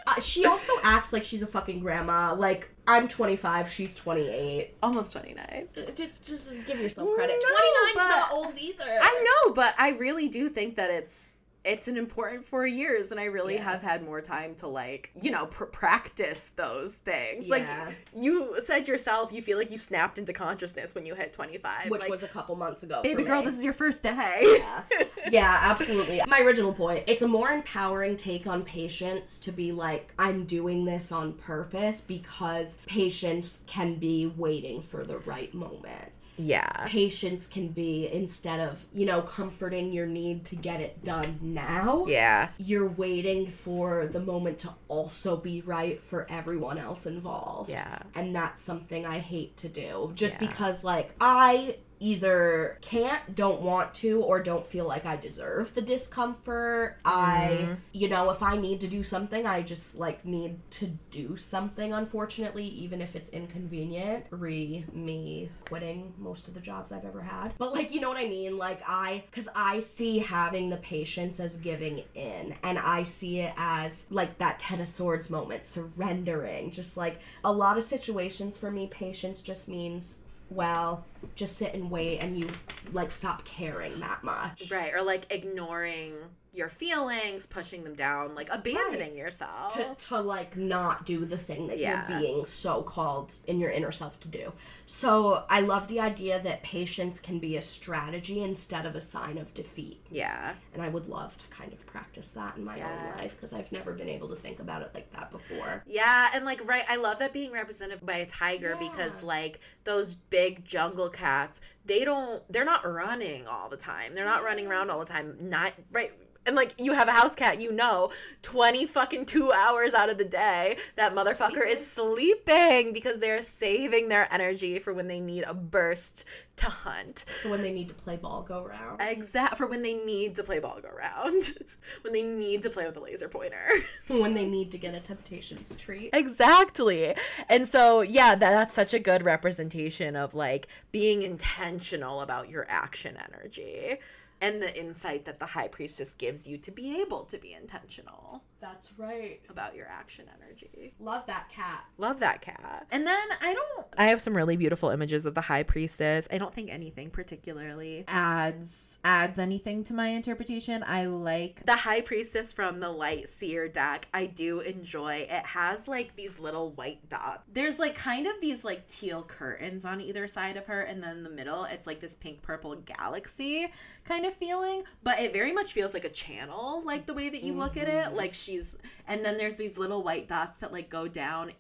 Uh, 0.08 0.20
she 0.20 0.44
also 0.46 0.74
acts 0.84 1.14
like 1.14 1.24
she's 1.24 1.42
a 1.42 1.48
fucking 1.48 1.80
grandma. 1.80 2.34
Like 2.34 2.74
I'm 2.88 3.08
25, 3.08 3.72
she's 3.72 3.94
28. 3.96 4.76
Almost 4.82 5.12
twenty 5.14 5.34
nine. 5.36 5.68
Just, 5.96 6.26
just 6.26 6.50
give 6.66 6.80
yourself 6.80 7.08
credit. 7.16 7.38
No, 7.42 7.56
29's 7.56 7.92
but- 7.96 8.08
not 8.10 8.32
old 8.34 8.58
either. 8.58 9.00
I 9.02 9.24
know, 9.46 9.54
but 9.54 9.76
I 9.78 9.90
really 9.92 10.28
do 10.28 10.50
think 10.50 10.76
that 10.78 10.90
it's 10.90 11.29
it's 11.66 11.88
an 11.88 11.98
important 11.98 12.46
four 12.46 12.66
years, 12.66 13.12
and 13.12 13.20
I 13.20 13.26
really 13.26 13.56
Yeah. 13.56 13.64
have 13.64 13.82
had 13.82 14.04
more 14.04 14.22
time 14.22 14.56
to 14.56 14.68
like 14.68 15.12
you 15.22 15.30
know 15.32 15.46
pr- 15.48 15.66
practice 15.66 16.52
those 16.56 16.96
things. 16.96 17.48
Like 17.48 17.68
you 18.16 18.60
said 18.66 18.88
yourself, 18.88 19.32
you 19.34 19.42
feel 19.42 19.58
like 19.58 19.70
you 19.72 19.78
snapped 19.78 20.18
into 20.18 20.34
consciousness 20.34 20.96
when 20.96 21.06
you 21.06 21.16
hit 21.16 21.34
twenty 21.34 21.58
five. 21.58 21.90
which 21.90 22.02
like, 22.02 22.10
was 22.10 22.24
a 22.24 22.28
couple 22.28 22.56
months 22.56 22.84
ago. 22.84 23.02
baby 23.04 23.24
girl, 23.24 23.40
me. 23.40 23.46
this 23.46 23.56
is 23.58 23.64
your 23.64 23.74
first 23.74 24.04
day. 24.04 24.60
Yeah. 24.60 24.84
yeah, 25.32 25.58
absolutely. 25.62 26.22
My 26.28 26.40
original 26.42 26.74
point, 26.74 27.04
it's 27.08 27.22
a 27.22 27.28
more 27.28 27.50
empowering 27.52 28.16
take 28.18 28.48
on 28.48 28.64
patience 28.64 29.38
to 29.40 29.52
be 29.52 29.72
like, 29.72 30.14
I'm 30.18 30.46
doing 30.46 30.86
this 30.86 31.12
on 31.12 31.34
purpose 31.34 32.02
because 32.06 32.78
patience 32.86 33.60
can 33.68 33.96
be 33.96 34.28
waiting 34.38 34.82
for 34.82 35.04
the 35.04 35.20
right 35.20 35.54
moment. 35.54 36.12
Yeah. 36.40 36.88
Patience 36.88 37.46
can 37.48 37.68
be 37.68 38.10
instead 38.12 38.60
of, 38.60 38.86
you 38.94 39.06
know, 39.06 39.22
comforting 39.22 39.92
your 39.92 40.06
need 40.06 40.46
to 40.46 40.56
get 40.56 40.80
it 40.80 41.04
done 41.04 41.38
now. 41.42 42.06
Yeah. 42.08 42.50
You're 42.58 42.88
waiting 42.88 43.48
for 43.48 44.08
the 44.08 44.20
moment 44.22 44.60
to 44.60 44.74
also 44.88 45.36
be 45.36 45.62
right 45.62 46.02
for 46.02 46.26
everyone 46.30 46.78
else 46.78 47.06
involved. 47.06 47.70
Yeah. 47.70 48.00
And 48.16 48.36
that's 48.36 48.62
something 48.62 49.06
I 49.06 49.20
hate 49.20 49.58
to 49.58 49.70
do. 49.70 50.12
Just 50.16 50.42
Yeah. 50.42 50.48
because, 50.48 50.84
like, 50.84 51.14
I 51.20 51.76
either 52.00 52.78
can't, 52.82 53.36
don't 53.36 53.62
want 53.62 53.94
to, 53.96 54.22
or 54.22 54.42
don't 54.42 54.66
feel 54.66 54.86
like 54.86 55.06
I 55.06 55.18
deserve 55.18 55.74
the 55.76 55.82
discomfort. 55.82 56.98
I, 57.04 57.68
Mhm. 57.70 57.78
you 57.92 58.08
know, 58.10 58.30
if 58.30 58.42
I 58.42 58.56
need 58.58 58.82
to 58.82 58.88
do 58.88 59.04
something, 59.04 59.46
I 59.46 59.62
just, 59.62 59.98
like, 60.00 60.26
need 60.26 60.60
to 60.72 60.88
do 61.12 61.36
something, 61.36 61.92
unfortunately, 61.94 62.66
even 62.66 63.02
if 63.02 63.16
it's 63.16 63.30
inconvenient. 63.30 64.26
Re 64.30 64.86
me 64.94 65.50
quitting 65.68 66.14
most 66.18 66.48
of 66.48 66.54
the 66.54 66.60
jobs 66.62 66.92
I've 66.92 67.06
ever 67.06 67.22
had. 67.22 67.54
But, 67.58 67.74
like, 67.74 67.92
you 67.92 68.00
know 68.00 68.10
what 68.10 68.18
I 68.18 68.28
mean? 68.28 68.58
Like, 68.58 68.82
I, 68.88 69.24
because 69.30 69.50
I 69.56 69.82
see 69.82 70.20
having 70.20 70.70
the 70.70 70.78
patience 70.78 71.40
as 71.40 71.58
giving 71.58 72.04
in, 72.16 72.56
and 72.64 72.80
I 72.80 73.04
see 73.04 73.40
it 73.40 73.54
as, 73.58 74.06
like, 74.10 74.38
that 74.38 74.60
Ten 74.60 74.82
of 74.82 74.88
Swords 74.88 75.30
moment, 75.30 75.66
surrendering. 75.66 76.72
Just 76.72 76.98
like 76.98 77.20
a 77.44 77.52
lot 77.52 77.78
of 77.78 77.84
situations 77.84 78.58
for 78.58 78.72
me, 78.72 78.88
patience 78.88 79.42
just 79.42 79.68
means, 79.68 80.20
well, 80.50 81.06
just 81.36 81.58
sit 81.58 81.74
and 81.74 81.90
wait 81.90 82.20
and 82.20 82.40
you, 82.40 82.50
like, 82.92 83.12
stop 83.12 83.46
caring 83.46 84.00
that 84.00 84.24
much. 84.24 84.72
Right. 84.72 84.94
Or 84.94 85.02
like 85.02 85.32
ignoring 85.32 86.14
your 86.52 86.70
feelings, 86.70 87.46
pushing 87.46 87.84
them 87.84 87.94
down, 87.94 88.34
like 88.36 88.50
abandoning 88.52 89.16
yourself. 89.16 89.74
to, 89.76 89.96
to 90.08 90.20
like 90.20 90.58
not 90.58 91.06
do 91.06 91.24
the 91.26 91.38
thing 91.38 91.68
that 91.68 91.78
Yeah. 91.78 92.10
you're 92.10 92.20
being 92.20 92.46
so 92.46 92.82
called 92.82 93.34
in 93.48 93.60
your 93.60 93.70
inner 93.70 93.92
self 93.92 94.20
to 94.22 94.28
do. 94.28 94.52
So 94.88 95.44
I 95.50 95.60
love 95.62 95.88
the 95.88 96.00
idea 96.00 96.42
that 96.42 96.64
patience 96.64 97.20
can 97.20 97.38
be 97.38 97.58
a 97.58 97.62
strategy 97.62 98.42
instead 98.42 98.86
of 98.88 98.96
a 98.96 99.02
sign 99.02 99.38
of 99.38 99.54
defeat. 99.54 100.02
yeah. 100.10 100.54
And 100.74 100.82
I 100.82 100.90
would 100.90 101.08
love 101.08 101.38
to 101.38 101.48
kind 101.48 101.72
of 101.74 101.86
practice 101.86 102.30
that 102.30 102.58
in 102.58 102.64
my 102.66 102.80
own 102.82 103.18
life 103.18 103.36
because 103.36 103.54
I've 103.54 103.72
never 103.72 103.94
been 103.94 104.10
able 104.10 104.30
to 104.30 104.36
think 104.36 104.60
about 104.60 104.82
it 104.82 104.92
like 104.96 105.12
that 105.14 105.32
before. 105.32 105.84
Yeah, 105.86 106.30
and 106.34 106.46
like 106.46 106.68
right, 106.68 106.84
I 106.90 106.96
love 106.96 107.20
that 107.20 107.34
being 107.34 107.52
represented 107.52 108.04
by 108.06 108.16
a 108.18 108.26
tiger 108.26 108.76
because 108.80 109.22
like 109.24 109.60
those 109.84 110.16
big 110.16 110.66
jungle 110.66 111.10
cats, 111.10 111.60
they 111.86 112.04
don't 112.06 112.42
they're 112.52 112.66
not 112.66 112.86
running 112.92 113.46
all 113.48 113.70
the 113.70 113.78
time. 113.78 114.16
They're 114.16 114.26
not 114.26 114.44
running 114.44 114.68
around 114.68 114.90
all 114.90 115.00
the 115.00 115.06
time. 115.06 115.36
Not 115.40 115.74
right 115.92 116.12
and 116.50 116.56
like 116.56 116.74
you 116.80 116.94
have 116.94 117.08
a 117.08 117.12
house 117.12 117.36
cat, 117.36 117.62
you 117.62 117.72
know, 117.72 118.10
20 118.42 118.88
fucking 118.88 119.28
2 119.28 119.52
hours 119.52 119.94
out 119.94 120.10
of 120.10 120.18
the 120.18 120.26
day, 120.26 120.78
that 120.96 121.14
motherfucker 121.14 121.66
is 121.66 121.86
sleeping 121.86 122.92
because 122.92 123.20
they're 123.20 123.44
saving 123.44 124.10
their 124.10 124.28
energy 124.34 124.80
for 124.80 124.92
when 124.92 125.06
they 125.08 125.20
need 125.20 125.44
a 125.44 125.54
burst 125.54 126.26
to 126.56 126.66
hunt. 126.66 127.26
So 127.44 127.52
when 127.52 127.62
they 127.62 127.72
need 127.72 127.88
to 127.90 127.94
play 127.94 128.18
ball 128.18 128.42
go 128.42 128.66
round. 128.66 129.00
Exact 129.00 129.58
for 129.58 129.68
when 129.68 129.84
they 129.84 129.94
need 129.94 130.34
to 130.36 130.44
play 130.44 130.58
ball 130.58 130.80
go 130.82 130.90
round. 130.90 131.54
when 132.02 132.14
they 132.14 132.24
need 132.24 132.64
to 132.64 132.72
play 132.72 132.88
with 132.88 132.98
a 132.98 133.00
laser 133.00 133.30
pointer. 133.30 133.68
when 134.08 134.34
they 134.34 134.46
need 134.48 134.72
to 134.72 134.80
get 134.80 134.96
a 134.96 135.00
temptations 135.00 135.76
treat. 135.76 136.10
Exactly. 136.14 137.16
And 137.48 137.68
so, 137.68 138.02
yeah, 138.02 138.34
that, 138.34 138.40
that's 138.40 138.74
such 138.74 138.96
a 138.96 139.00
good 139.00 139.24
representation 139.24 140.16
of 140.16 140.34
like 140.34 140.68
being 140.92 141.22
intentional 141.22 142.22
about 142.22 142.50
your 142.50 142.66
action 142.70 143.18
energy 143.32 144.00
and 144.42 144.62
the 144.62 144.78
insight 144.80 145.26
that 145.26 145.40
the 145.40 145.46
high 145.46 145.68
priestess 145.68 146.14
gives 146.14 146.48
you 146.48 146.58
to 146.58 146.72
be 146.72 147.02
able 147.02 147.26
to 147.26 147.38
be 147.38 147.54
intentional 147.54 148.44
That's 148.62 148.92
right. 148.98 149.40
about 149.50 149.76
your 149.76 149.88
action 149.88 150.26
energy. 150.42 150.94
Love 151.00 151.26
that 151.28 151.50
cat. 151.50 151.86
Love 151.98 152.20
that 152.20 152.42
cat. 152.42 152.88
And 152.92 153.06
then 153.06 153.28
I 153.42 153.54
don't 153.54 153.88
I 153.98 154.06
have 154.06 154.22
some 154.22 154.36
really 154.36 154.58
beautiful 154.58 154.90
images 154.90 155.26
of 155.26 155.36
the 155.36 155.42
high 155.42 155.64
priestess. 155.64 156.28
I 156.32 156.38
don't 156.38 156.54
think 156.54 156.72
anything 156.72 157.10
particularly 157.10 158.04
adds 158.08 158.98
adds 159.04 159.40
anything 159.40 159.84
to 159.86 159.94
my 159.94 160.10
interpretation. 160.10 160.84
I 160.86 161.06
like 161.06 161.66
the 161.66 161.76
high 161.76 162.02
priestess 162.02 162.52
from 162.52 162.80
the 162.80 162.90
light 162.90 163.30
seer 163.30 163.68
deck. 163.68 164.08
I 164.14 164.26
do 164.26 164.60
enjoy. 164.60 165.28
It 165.30 165.46
has 165.46 165.88
like 165.88 166.16
these 166.16 166.40
little 166.40 166.72
white 166.72 167.08
dots. 167.10 167.44
There's 167.54 167.80
like 167.80 167.96
kind 167.96 168.28
of 168.28 168.34
these 168.42 168.64
like 168.64 168.88
teal 168.88 169.24
curtains 169.24 169.86
on 169.86 170.02
either 170.02 170.28
side 170.28 170.58
of 170.58 170.66
her 170.66 170.82
and 170.82 171.02
then 171.02 171.18
in 171.18 171.24
the 171.24 171.30
middle 171.30 171.64
it's 171.66 171.88
like 171.88 172.00
this 172.00 172.16
pink 172.16 172.42
purple 172.42 172.76
galaxy 172.76 173.72
kind 174.04 174.26
of 174.26 174.34
feeling, 174.34 174.84
but 175.04 175.20
it 175.20 175.34
very 175.34 175.52
much 175.52 175.74
feels 175.74 175.94
like 175.94 176.06
a 176.06 176.10
channel 176.10 176.82
like 176.84 177.06
the 177.06 177.14
way 177.14 177.30
that 177.30 177.44
you 177.44 177.54
look 177.54 177.78
at 177.78 177.88
it. 177.88 178.06
Mm-hmm. 178.06 178.16
Like 178.16 178.34
she's 178.50 178.78
and 179.08 179.24
then 179.24 179.38
there's 179.38 179.56
these 179.56 179.78
little 179.78 180.04
white 180.04 180.28
dots 180.28 180.58
that 180.60 180.72
like 180.72 180.90
go 180.90 181.08
down 181.08 181.52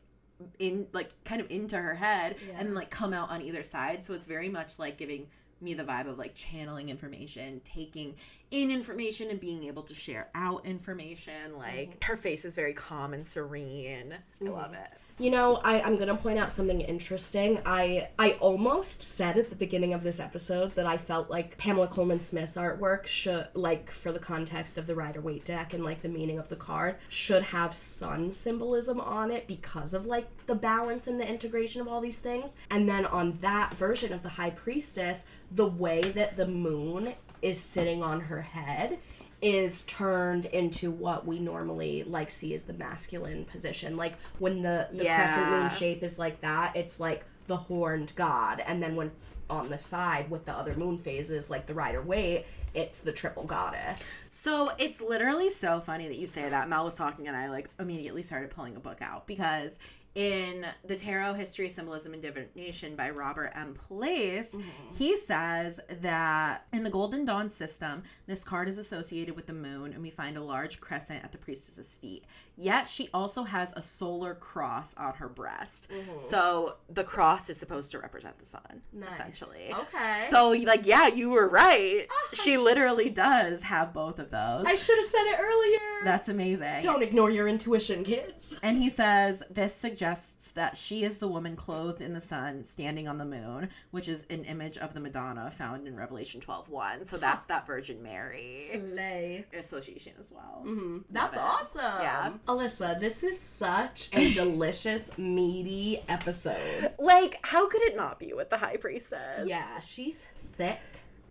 in 0.59 0.87
like 0.93 1.11
kind 1.23 1.41
of 1.41 1.49
into 1.51 1.77
her 1.77 1.93
head 1.93 2.37
Yeah. 2.47 2.59
and 2.59 2.73
like 2.73 2.89
come 2.89 3.13
out 3.13 3.29
on 3.29 3.41
either 3.41 3.63
side. 3.63 4.03
So 4.05 4.13
it's 4.13 4.27
very 4.27 4.49
much 4.49 4.79
like 4.79 4.97
giving 4.97 5.27
me 5.61 5.73
the 5.73 5.83
vibe 5.83 6.07
of 6.07 6.17
like 6.17 6.33
channeling 6.35 6.87
information 6.87 7.59
taking 7.65 8.15
in 8.51 8.71
information 8.71 9.29
and 9.29 9.41
being 9.41 9.65
able 9.65 9.83
to 9.83 9.93
share 9.93 10.29
out 10.33 10.65
information. 10.65 11.57
Like 11.57 11.89
mm-hmm. 11.89 12.11
her 12.11 12.17
face 12.17 12.45
is 12.45 12.55
very 12.55 12.73
calm 12.73 13.13
and 13.13 13.25
serene. 13.25 14.15
I 14.41 14.49
love 14.49 14.71
mm-hmm. 14.71 14.75
it 14.75 14.91
You 15.21 15.31
know, 15.31 15.57
I, 15.57 15.81
I'm 15.81 15.97
gonna 15.97 16.15
point 16.15 16.39
out 16.39 16.49
something 16.49 16.79
interesting. 16.79 17.59
I 17.65 18.07
I 18.17 18.37
almost 18.39 19.01
said 19.01 19.37
at 19.37 19.49
the 19.49 19.55
beginning 19.57 19.93
of 19.93 20.01
this 20.01 20.17
episode 20.17 20.73
that 20.75 20.85
I 20.85 20.95
felt 20.95 21.29
like 21.29 21.57
Pamela 21.57 21.89
Colman 21.89 22.21
Smith's 22.21 22.55
artwork 22.55 23.05
should 23.05 23.49
like 23.53 23.91
for 23.91 24.13
the 24.13 24.19
context 24.19 24.77
of 24.77 24.87
the 24.87 24.95
Rider 24.95 25.19
Waite 25.19 25.43
deck 25.43 25.73
and 25.73 25.83
like 25.83 26.01
the 26.01 26.07
meaning 26.07 26.39
of 26.39 26.47
the 26.47 26.55
card 26.55 26.95
should 27.09 27.43
have 27.43 27.75
sun 27.75 28.31
symbolism 28.31 29.01
on 29.01 29.29
it 29.29 29.45
because 29.45 29.93
of 29.93 30.05
like 30.05 30.25
the 30.47 30.55
balance 30.55 31.07
and 31.07 31.19
the 31.19 31.27
integration 31.27 31.81
of 31.81 31.89
all 31.89 31.99
these 31.99 32.19
things. 32.19 32.55
And 32.69 32.87
then 32.87 33.05
on 33.05 33.39
that 33.41 33.73
version 33.73 34.13
of 34.13 34.23
the 34.23 34.29
High 34.29 34.51
Priestess, 34.51 35.25
the 35.51 35.67
way 35.67 35.99
that 35.99 36.37
the 36.37 36.47
moon 36.47 37.13
is 37.41 37.59
sitting 37.59 38.03
on 38.03 38.21
her 38.21 38.41
head 38.41 38.99
is 39.41 39.81
turned 39.81 40.45
into 40.45 40.91
what 40.91 41.25
we 41.25 41.39
normally 41.39 42.03
like 42.03 42.29
see 42.29 42.53
as 42.53 42.63
the 42.63 42.73
masculine 42.73 43.45
position. 43.45 43.95
Like 43.95 44.15
when 44.39 44.61
the, 44.61 44.87
the 44.91 45.05
crescent 45.05 45.49
moon 45.49 45.69
shape 45.69 46.03
is 46.03 46.19
like 46.19 46.41
that, 46.41 46.75
it's 46.75 46.99
like 46.99 47.23
the 47.47 47.57
horned 47.57 48.13
god. 48.15 48.61
And 48.65 48.81
then 48.81 48.95
when 48.95 49.07
it's 49.07 49.33
on 49.49 49.69
the 49.69 49.77
side 49.77 50.29
with 50.29 50.45
the 50.45 50.51
other 50.51 50.75
moon 50.75 50.97
phases, 50.97 51.49
like 51.49 51.65
the 51.65 51.73
Rider 51.73 52.01
Waite, 52.01 52.45
it's 52.73 52.99
the 52.99 53.11
triple 53.11 53.45
goddess. 53.45 54.21
So 54.29 54.71
it's 54.77 55.01
literally 55.01 55.49
so 55.49 55.79
funny 55.79 56.07
that 56.07 56.17
you 56.17 56.27
say 56.27 56.47
that. 56.47 56.69
Mel 56.69 56.85
was 56.85 56.95
talking 56.95 57.27
and 57.27 57.35
I 57.35 57.49
like 57.49 57.69
immediately 57.79 58.21
started 58.21 58.51
pulling 58.51 58.75
a 58.75 58.79
book 58.79 59.01
out 59.01 59.25
because 59.25 59.77
in 60.15 60.65
the 60.85 60.95
Tarot 60.95 61.35
History, 61.35 61.69
Symbolism, 61.69 62.13
and 62.13 62.21
Divination 62.21 62.95
by 62.95 63.09
Robert 63.11 63.51
M. 63.55 63.73
Place, 63.73 64.49
mm-hmm. 64.49 64.95
he 64.97 65.15
says 65.17 65.79
that 66.01 66.65
in 66.73 66.83
the 66.83 66.89
Golden 66.89 67.25
Dawn 67.25 67.49
system, 67.49 68.03
this 68.25 68.43
card 68.43 68.67
is 68.67 68.77
associated 68.77 69.35
with 69.35 69.45
the 69.45 69.53
moon, 69.53 69.93
and 69.93 70.01
we 70.01 70.09
find 70.09 70.35
a 70.35 70.41
large 70.41 70.81
crescent 70.81 71.23
at 71.23 71.31
the 71.31 71.37
priestess's 71.37 71.95
feet. 71.95 72.25
Yet 72.57 72.87
she 72.87 73.09
also 73.13 73.43
has 73.43 73.71
a 73.77 73.81
solar 73.81 74.35
cross 74.35 74.93
on 74.95 75.13
her 75.13 75.29
breast. 75.29 75.89
Mm-hmm. 75.89 76.21
So 76.21 76.77
the 76.89 77.03
cross 77.03 77.49
is 77.49 77.57
supposed 77.57 77.91
to 77.91 77.99
represent 77.99 78.37
the 78.37 78.45
sun, 78.45 78.81
Nice. 78.91 79.13
essentially. 79.13 79.73
Okay. 79.73 80.15
So, 80.27 80.49
like, 80.65 80.85
yeah, 80.85 81.07
you 81.07 81.29
were 81.29 81.47
right. 81.47 82.07
Ah, 82.09 82.29
she 82.33 82.57
literally 82.57 83.09
does 83.09 83.61
have 83.61 83.93
both 83.93 84.19
of 84.19 84.31
those. 84.31 84.65
I 84.65 84.75
should 84.75 84.97
have 84.97 85.07
said 85.07 85.25
it 85.27 85.39
earlier. 85.39 85.79
That's 86.03 86.29
amazing. 86.29 86.83
Don't 86.83 87.03
ignore 87.03 87.29
your 87.29 87.47
intuition, 87.47 88.03
kids. 88.03 88.55
And 88.63 88.77
he 88.77 88.89
says 88.89 89.43
this 89.49 89.73
suggests 89.73 89.98
that 89.99 90.75
she 90.77 91.03
is 91.03 91.17
the 91.17 91.27
woman 91.27 91.55
clothed 91.55 92.01
in 92.01 92.13
the 92.13 92.21
sun, 92.21 92.63
standing 92.63 93.07
on 93.07 93.17
the 93.17 93.25
moon, 93.25 93.69
which 93.91 94.07
is 94.07 94.25
an 94.29 94.45
image 94.45 94.77
of 94.77 94.93
the 94.93 94.99
Madonna 94.99 95.51
found 95.51 95.87
in 95.87 95.95
Revelation 95.95 96.41
12:1. 96.41 97.05
So 97.07 97.17
that's 97.17 97.45
that 97.47 97.67
Virgin 97.67 98.01
Mary 98.01 98.65
Slay. 98.71 99.45
association 99.53 100.13
as 100.19 100.31
well. 100.31 100.63
Mm-hmm. 100.65 100.97
That's 101.09 101.35
it. 101.35 101.39
awesome. 101.41 102.01
Yeah. 102.01 102.31
Alyssa, 102.47 102.99
this 102.99 103.23
is 103.23 103.39
such 103.39 104.09
a 104.13 104.33
delicious, 104.33 105.09
meaty 105.17 106.01
episode. 106.07 106.93
Like, 106.99 107.39
how 107.45 107.67
could 107.69 107.81
it 107.83 107.95
not 107.95 108.19
be 108.19 108.33
with 108.33 108.49
the 108.49 108.57
High 108.57 108.77
Priestess? 108.77 109.47
Yeah, 109.47 109.79
she's 109.81 110.19
thick. 110.57 110.79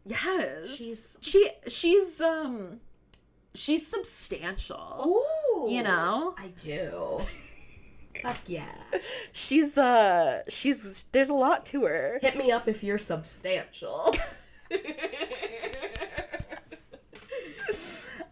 Yes. 0.04 0.68
She's- 0.76 1.16
she 1.20 1.50
she's 1.68 2.20
um 2.20 2.80
she's 3.54 3.86
substantial. 3.86 5.02
Ooh. 5.06 5.70
You 5.70 5.82
know? 5.82 6.34
I 6.38 6.48
do. 6.62 7.20
Fuck 8.22 8.38
yeah. 8.46 8.72
She's 9.32 9.76
uh 9.78 10.42
she's 10.48 11.04
there's 11.12 11.30
a 11.30 11.34
lot 11.34 11.66
to 11.66 11.84
her. 11.84 12.18
Hit 12.20 12.36
me 12.36 12.50
up 12.52 12.68
if 12.68 12.82
you're 12.82 12.98
substantial. 12.98 14.14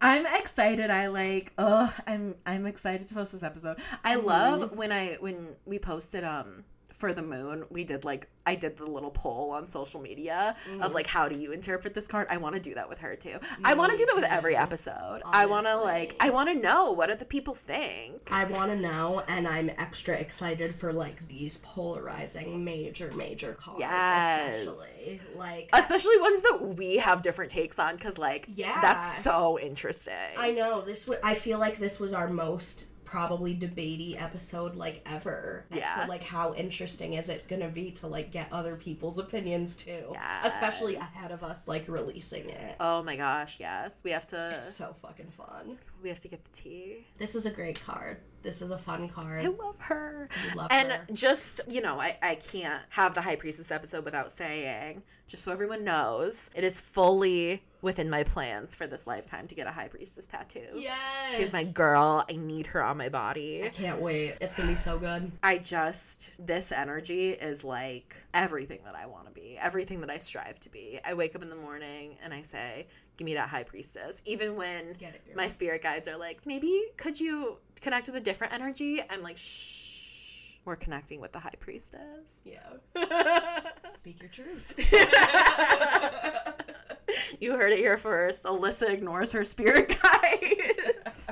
I'm 0.00 0.26
excited. 0.26 0.90
I 0.90 1.06
like. 1.08 1.52
Oh, 1.58 1.92
I'm 2.06 2.34
I'm 2.44 2.66
excited 2.66 3.06
to 3.08 3.14
post 3.14 3.32
this 3.32 3.42
episode. 3.42 3.78
I 4.04 4.16
love 4.16 4.72
when 4.72 4.92
I 4.92 5.16
when 5.20 5.48
we 5.64 5.78
posted 5.78 6.24
um 6.24 6.64
for 6.96 7.12
the 7.12 7.22
moon. 7.22 7.64
We 7.70 7.84
did 7.84 8.04
like 8.04 8.28
I 8.46 8.54
did 8.54 8.76
the 8.76 8.86
little 8.86 9.10
poll 9.10 9.50
on 9.50 9.66
social 9.66 10.00
media 10.00 10.56
of 10.80 10.94
like 10.94 11.06
mm. 11.06 11.10
how 11.10 11.28
do 11.28 11.36
you 11.36 11.52
interpret 11.52 11.94
this 11.94 12.06
card. 12.06 12.26
I 12.30 12.36
want 12.36 12.54
to 12.54 12.60
do 12.60 12.74
that 12.74 12.88
with 12.88 12.98
her 12.98 13.16
too. 13.16 13.38
I 13.64 13.74
want 13.74 13.92
to 13.92 13.98
do 13.98 14.06
that 14.06 14.14
with 14.14 14.24
every 14.24 14.56
episode. 14.56 15.22
I 15.24 15.46
want 15.46 15.66
to 15.66 15.76
like. 15.76 16.16
I 16.20 16.30
want 16.30 16.48
to 16.48 16.54
know 16.54 16.92
what 16.92 17.08
do 17.08 17.16
the 17.16 17.24
people 17.24 17.54
think. 17.54 18.28
I 18.30 18.44
want 18.44 18.70
to 18.70 18.76
know, 18.76 19.22
and 19.28 19.46
I'm 19.46 19.70
extra 19.70 20.14
excited 20.14 20.74
for 20.76 20.92
like 20.92 21.26
these 21.28 21.58
polarizing 21.58 22.64
major, 22.64 23.12
major 23.12 23.54
cards. 23.54 23.80
Yes. 23.80 24.66
Especially. 24.66 25.20
Like, 25.36 25.70
Especially 25.72 26.18
ones 26.20 26.40
that 26.40 26.74
we 26.76 26.96
have 26.96 27.22
different 27.22 27.50
takes 27.50 27.78
on, 27.78 27.96
because 27.96 28.18
like 28.18 28.48
Yeah. 28.54 28.80
that's 28.80 29.22
so 29.22 29.58
interesting. 29.58 30.14
I 30.38 30.52
know 30.52 30.82
this. 30.82 31.02
W- 31.02 31.20
I 31.22 31.34
feel 31.34 31.58
like 31.58 31.78
this 31.78 32.00
was 32.00 32.12
our 32.12 32.28
most 32.28 32.86
probably 33.06 33.54
debatey 33.54 34.20
episode 34.20 34.76
like 34.76 35.00
ever. 35.06 35.64
Yeah. 35.72 36.02
So 36.02 36.08
like, 36.08 36.22
how 36.22 36.52
interesting 36.54 37.14
is 37.14 37.28
it 37.30 37.48
gonna 37.48 37.68
be 37.68 37.92
to 37.92 38.06
like 38.06 38.30
get 38.30 38.48
other 38.52 38.76
people's 38.76 39.18
opinions 39.18 39.76
too? 39.76 40.04
Yeah. 40.12 40.46
Especially 40.46 40.96
ahead 40.96 41.30
of 41.30 41.42
us 41.42 41.66
like 41.66 41.86
releasing 41.88 42.50
it. 42.50 42.76
Oh 42.80 43.02
my 43.02 43.16
gosh, 43.16 43.56
yes. 43.58 44.02
We 44.04 44.10
have 44.10 44.26
to 44.28 44.54
It's 44.58 44.76
so 44.76 44.94
fucking 45.00 45.30
fun. 45.30 45.78
we 46.02 46.10
have 46.10 46.18
to 46.18 46.28
get 46.28 46.44
the 46.44 46.50
tea. 46.50 47.06
This 47.16 47.34
is 47.34 47.46
a 47.46 47.50
great 47.50 47.80
card. 47.82 48.18
This 48.46 48.62
is 48.62 48.70
a 48.70 48.78
fun 48.78 49.08
card. 49.08 49.44
I 49.44 49.48
love 49.48 49.74
her. 49.80 50.28
We 50.48 50.54
love 50.54 50.68
and 50.70 50.92
her. 50.92 51.04
just, 51.12 51.60
you 51.66 51.80
know, 51.80 51.98
I, 51.98 52.16
I 52.22 52.36
can't 52.36 52.80
have 52.90 53.12
the 53.12 53.20
High 53.20 53.34
Priestess 53.34 53.72
episode 53.72 54.04
without 54.04 54.30
saying, 54.30 55.02
just 55.26 55.42
so 55.42 55.50
everyone 55.50 55.82
knows, 55.82 56.48
it 56.54 56.62
is 56.62 56.80
fully 56.80 57.60
within 57.82 58.08
my 58.08 58.22
plans 58.22 58.74
for 58.74 58.86
this 58.86 59.06
lifetime 59.06 59.48
to 59.48 59.54
get 59.56 59.66
a 59.66 59.70
high 59.72 59.88
priestess 59.88 60.26
tattoo. 60.26 60.66
Yes. 60.76 61.36
She's 61.36 61.52
my 61.52 61.64
girl. 61.64 62.24
I 62.30 62.36
need 62.36 62.68
her 62.68 62.82
on 62.82 62.96
my 62.96 63.08
body. 63.08 63.64
I 63.64 63.68
can't 63.68 64.00
wait. 64.00 64.36
It's 64.40 64.54
gonna 64.54 64.68
be 64.68 64.76
so 64.76 64.98
good. 64.98 65.30
I 65.42 65.58
just, 65.58 66.30
this 66.38 66.70
energy 66.70 67.30
is 67.30 67.64
like 67.64 68.14
everything 68.34 68.78
that 68.84 68.94
I 68.94 69.06
want 69.06 69.26
to 69.26 69.32
be, 69.32 69.58
everything 69.60 70.00
that 70.02 70.10
I 70.10 70.18
strive 70.18 70.60
to 70.60 70.68
be. 70.68 71.00
I 71.04 71.14
wake 71.14 71.34
up 71.34 71.42
in 71.42 71.50
the 71.50 71.56
morning 71.56 72.16
and 72.22 72.32
I 72.32 72.42
say, 72.42 72.86
Give 73.16 73.24
me 73.24 73.34
that 73.34 73.48
high 73.48 73.64
priestess. 73.64 74.20
Even 74.26 74.56
when 74.56 74.94
it, 75.00 75.34
my 75.34 75.48
spirit 75.48 75.82
guides 75.82 76.06
are 76.06 76.18
like, 76.18 76.44
Maybe 76.44 76.84
could 76.96 77.18
you 77.18 77.56
connect 77.80 78.06
with 78.06 78.16
a 78.16 78.20
different 78.20 78.52
energy? 78.52 79.00
I'm 79.10 79.22
like, 79.22 79.38
Shh, 79.38 80.52
we're 80.64 80.76
connecting 80.76 81.20
with 81.20 81.32
the 81.32 81.38
high 81.38 81.54
priestess. 81.60 82.24
Yeah. 82.44 82.58
Speak 84.00 84.20
your 84.20 84.30
truth. 84.30 84.74
you 87.40 87.56
heard 87.56 87.72
it 87.72 87.78
here 87.78 87.96
first. 87.96 88.44
Alyssa 88.44 88.90
ignores 88.90 89.32
her 89.32 89.44
spirit 89.44 89.88
guides. 90.02 91.26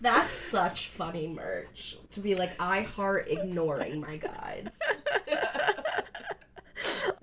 That's 0.00 0.30
such 0.30 0.88
funny 0.88 1.28
merch. 1.28 1.96
To 2.12 2.20
be 2.20 2.34
like, 2.34 2.52
I 2.60 2.82
heart 2.82 3.26
ignoring 3.28 4.00
my 4.00 4.16
guides. 4.18 4.78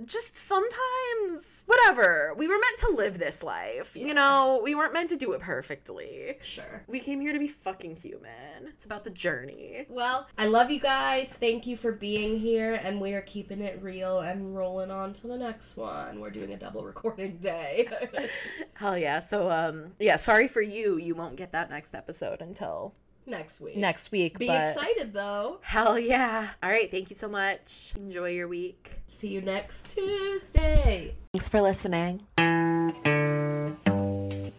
Just 0.05 0.37
sometimes 0.37 1.63
whatever 1.65 2.33
we 2.37 2.47
were 2.47 2.57
meant 2.59 2.77
to 2.77 2.89
live 2.95 3.17
this 3.19 3.43
life 3.43 3.95
Yeah. 3.95 4.07
you 4.07 4.13
know 4.13 4.61
we 4.63 4.75
weren't 4.75 4.93
meant 4.93 5.09
to 5.09 5.17
do 5.17 5.33
it 5.33 5.41
perfectly 5.41 6.37
Sure. 6.43 6.83
we 6.87 6.99
came 6.99 7.21
here 7.21 7.33
to 7.33 7.39
be 7.39 7.47
fucking 7.47 7.95
human 7.95 8.67
it's 8.67 8.85
about 8.85 9.03
the 9.03 9.09
journey 9.11 9.85
Well, 9.89 10.27
I 10.37 10.45
love 10.47 10.71
you 10.71 10.79
guys. 10.79 11.29
Thank 11.39 11.65
you 11.67 11.75
for 11.77 11.91
being 11.91 12.39
here, 12.39 12.75
and 12.75 12.99
we 13.01 13.13
are 13.13 13.21
keeping 13.21 13.61
it 13.61 13.81
real 13.81 14.19
and 14.19 14.55
rolling 14.55 14.91
on 14.91 15.13
to 15.13 15.27
the 15.27 15.37
next 15.37 15.77
one. 15.77 16.19
We're 16.19 16.29
doing 16.29 16.53
a 16.53 16.57
double 16.57 16.83
recording 16.83 17.37
day. 17.37 17.87
hell 18.73 18.97
yeah 18.97 19.19
so 19.19 19.49
um 19.49 19.93
yeah 19.99 20.15
sorry 20.15 20.47
for 20.47 20.61
you 20.61 20.97
you 20.97 21.13
won't 21.15 21.35
get 21.35 21.51
that 21.51 21.69
next 21.69 21.93
episode 21.93 22.41
until 22.41 22.93
next 23.25 23.59
week. 23.61 23.75
next 23.77 24.11
week 24.11 24.37
Be 24.39 24.47
but 24.47 24.69
excited 24.69 25.13
though. 25.13 25.57
hell 25.61 25.97
yeah 25.99 26.49
all 26.63 26.69
right 26.69 26.89
thank 26.91 27.09
you 27.09 27.15
so 27.15 27.27
much 27.29 27.93
enjoy 27.95 28.29
your 28.29 28.47
week 28.47 28.91
See 29.07 29.27
you 29.27 29.41
next 29.41 29.89
Tuesday. 29.91 31.15
thanks 31.33 31.47
for 31.49 31.61
listening 31.61 32.21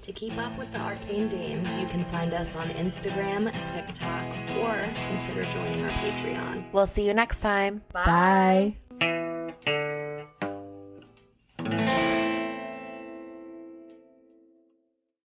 To 0.02 0.12
keep 0.12 0.36
up 0.36 0.56
with 0.58 0.70
the 0.72 0.78
Arcane 0.80 1.28
Dames, 1.28 1.76
you 1.78 1.86
can 1.86 2.00
find 2.06 2.34
us 2.34 2.54
on 2.56 2.68
Instagram, 2.70 3.44
TikTok, 3.72 4.26
or 4.60 4.74
consider 5.10 5.42
joining 5.44 5.82
our 5.84 5.90
Patreon. 5.90 6.64
we'll 6.72 6.86
see 6.86 7.06
you 7.06 7.14
next 7.14 7.40
time 7.40 7.82
Bye. 7.92 8.76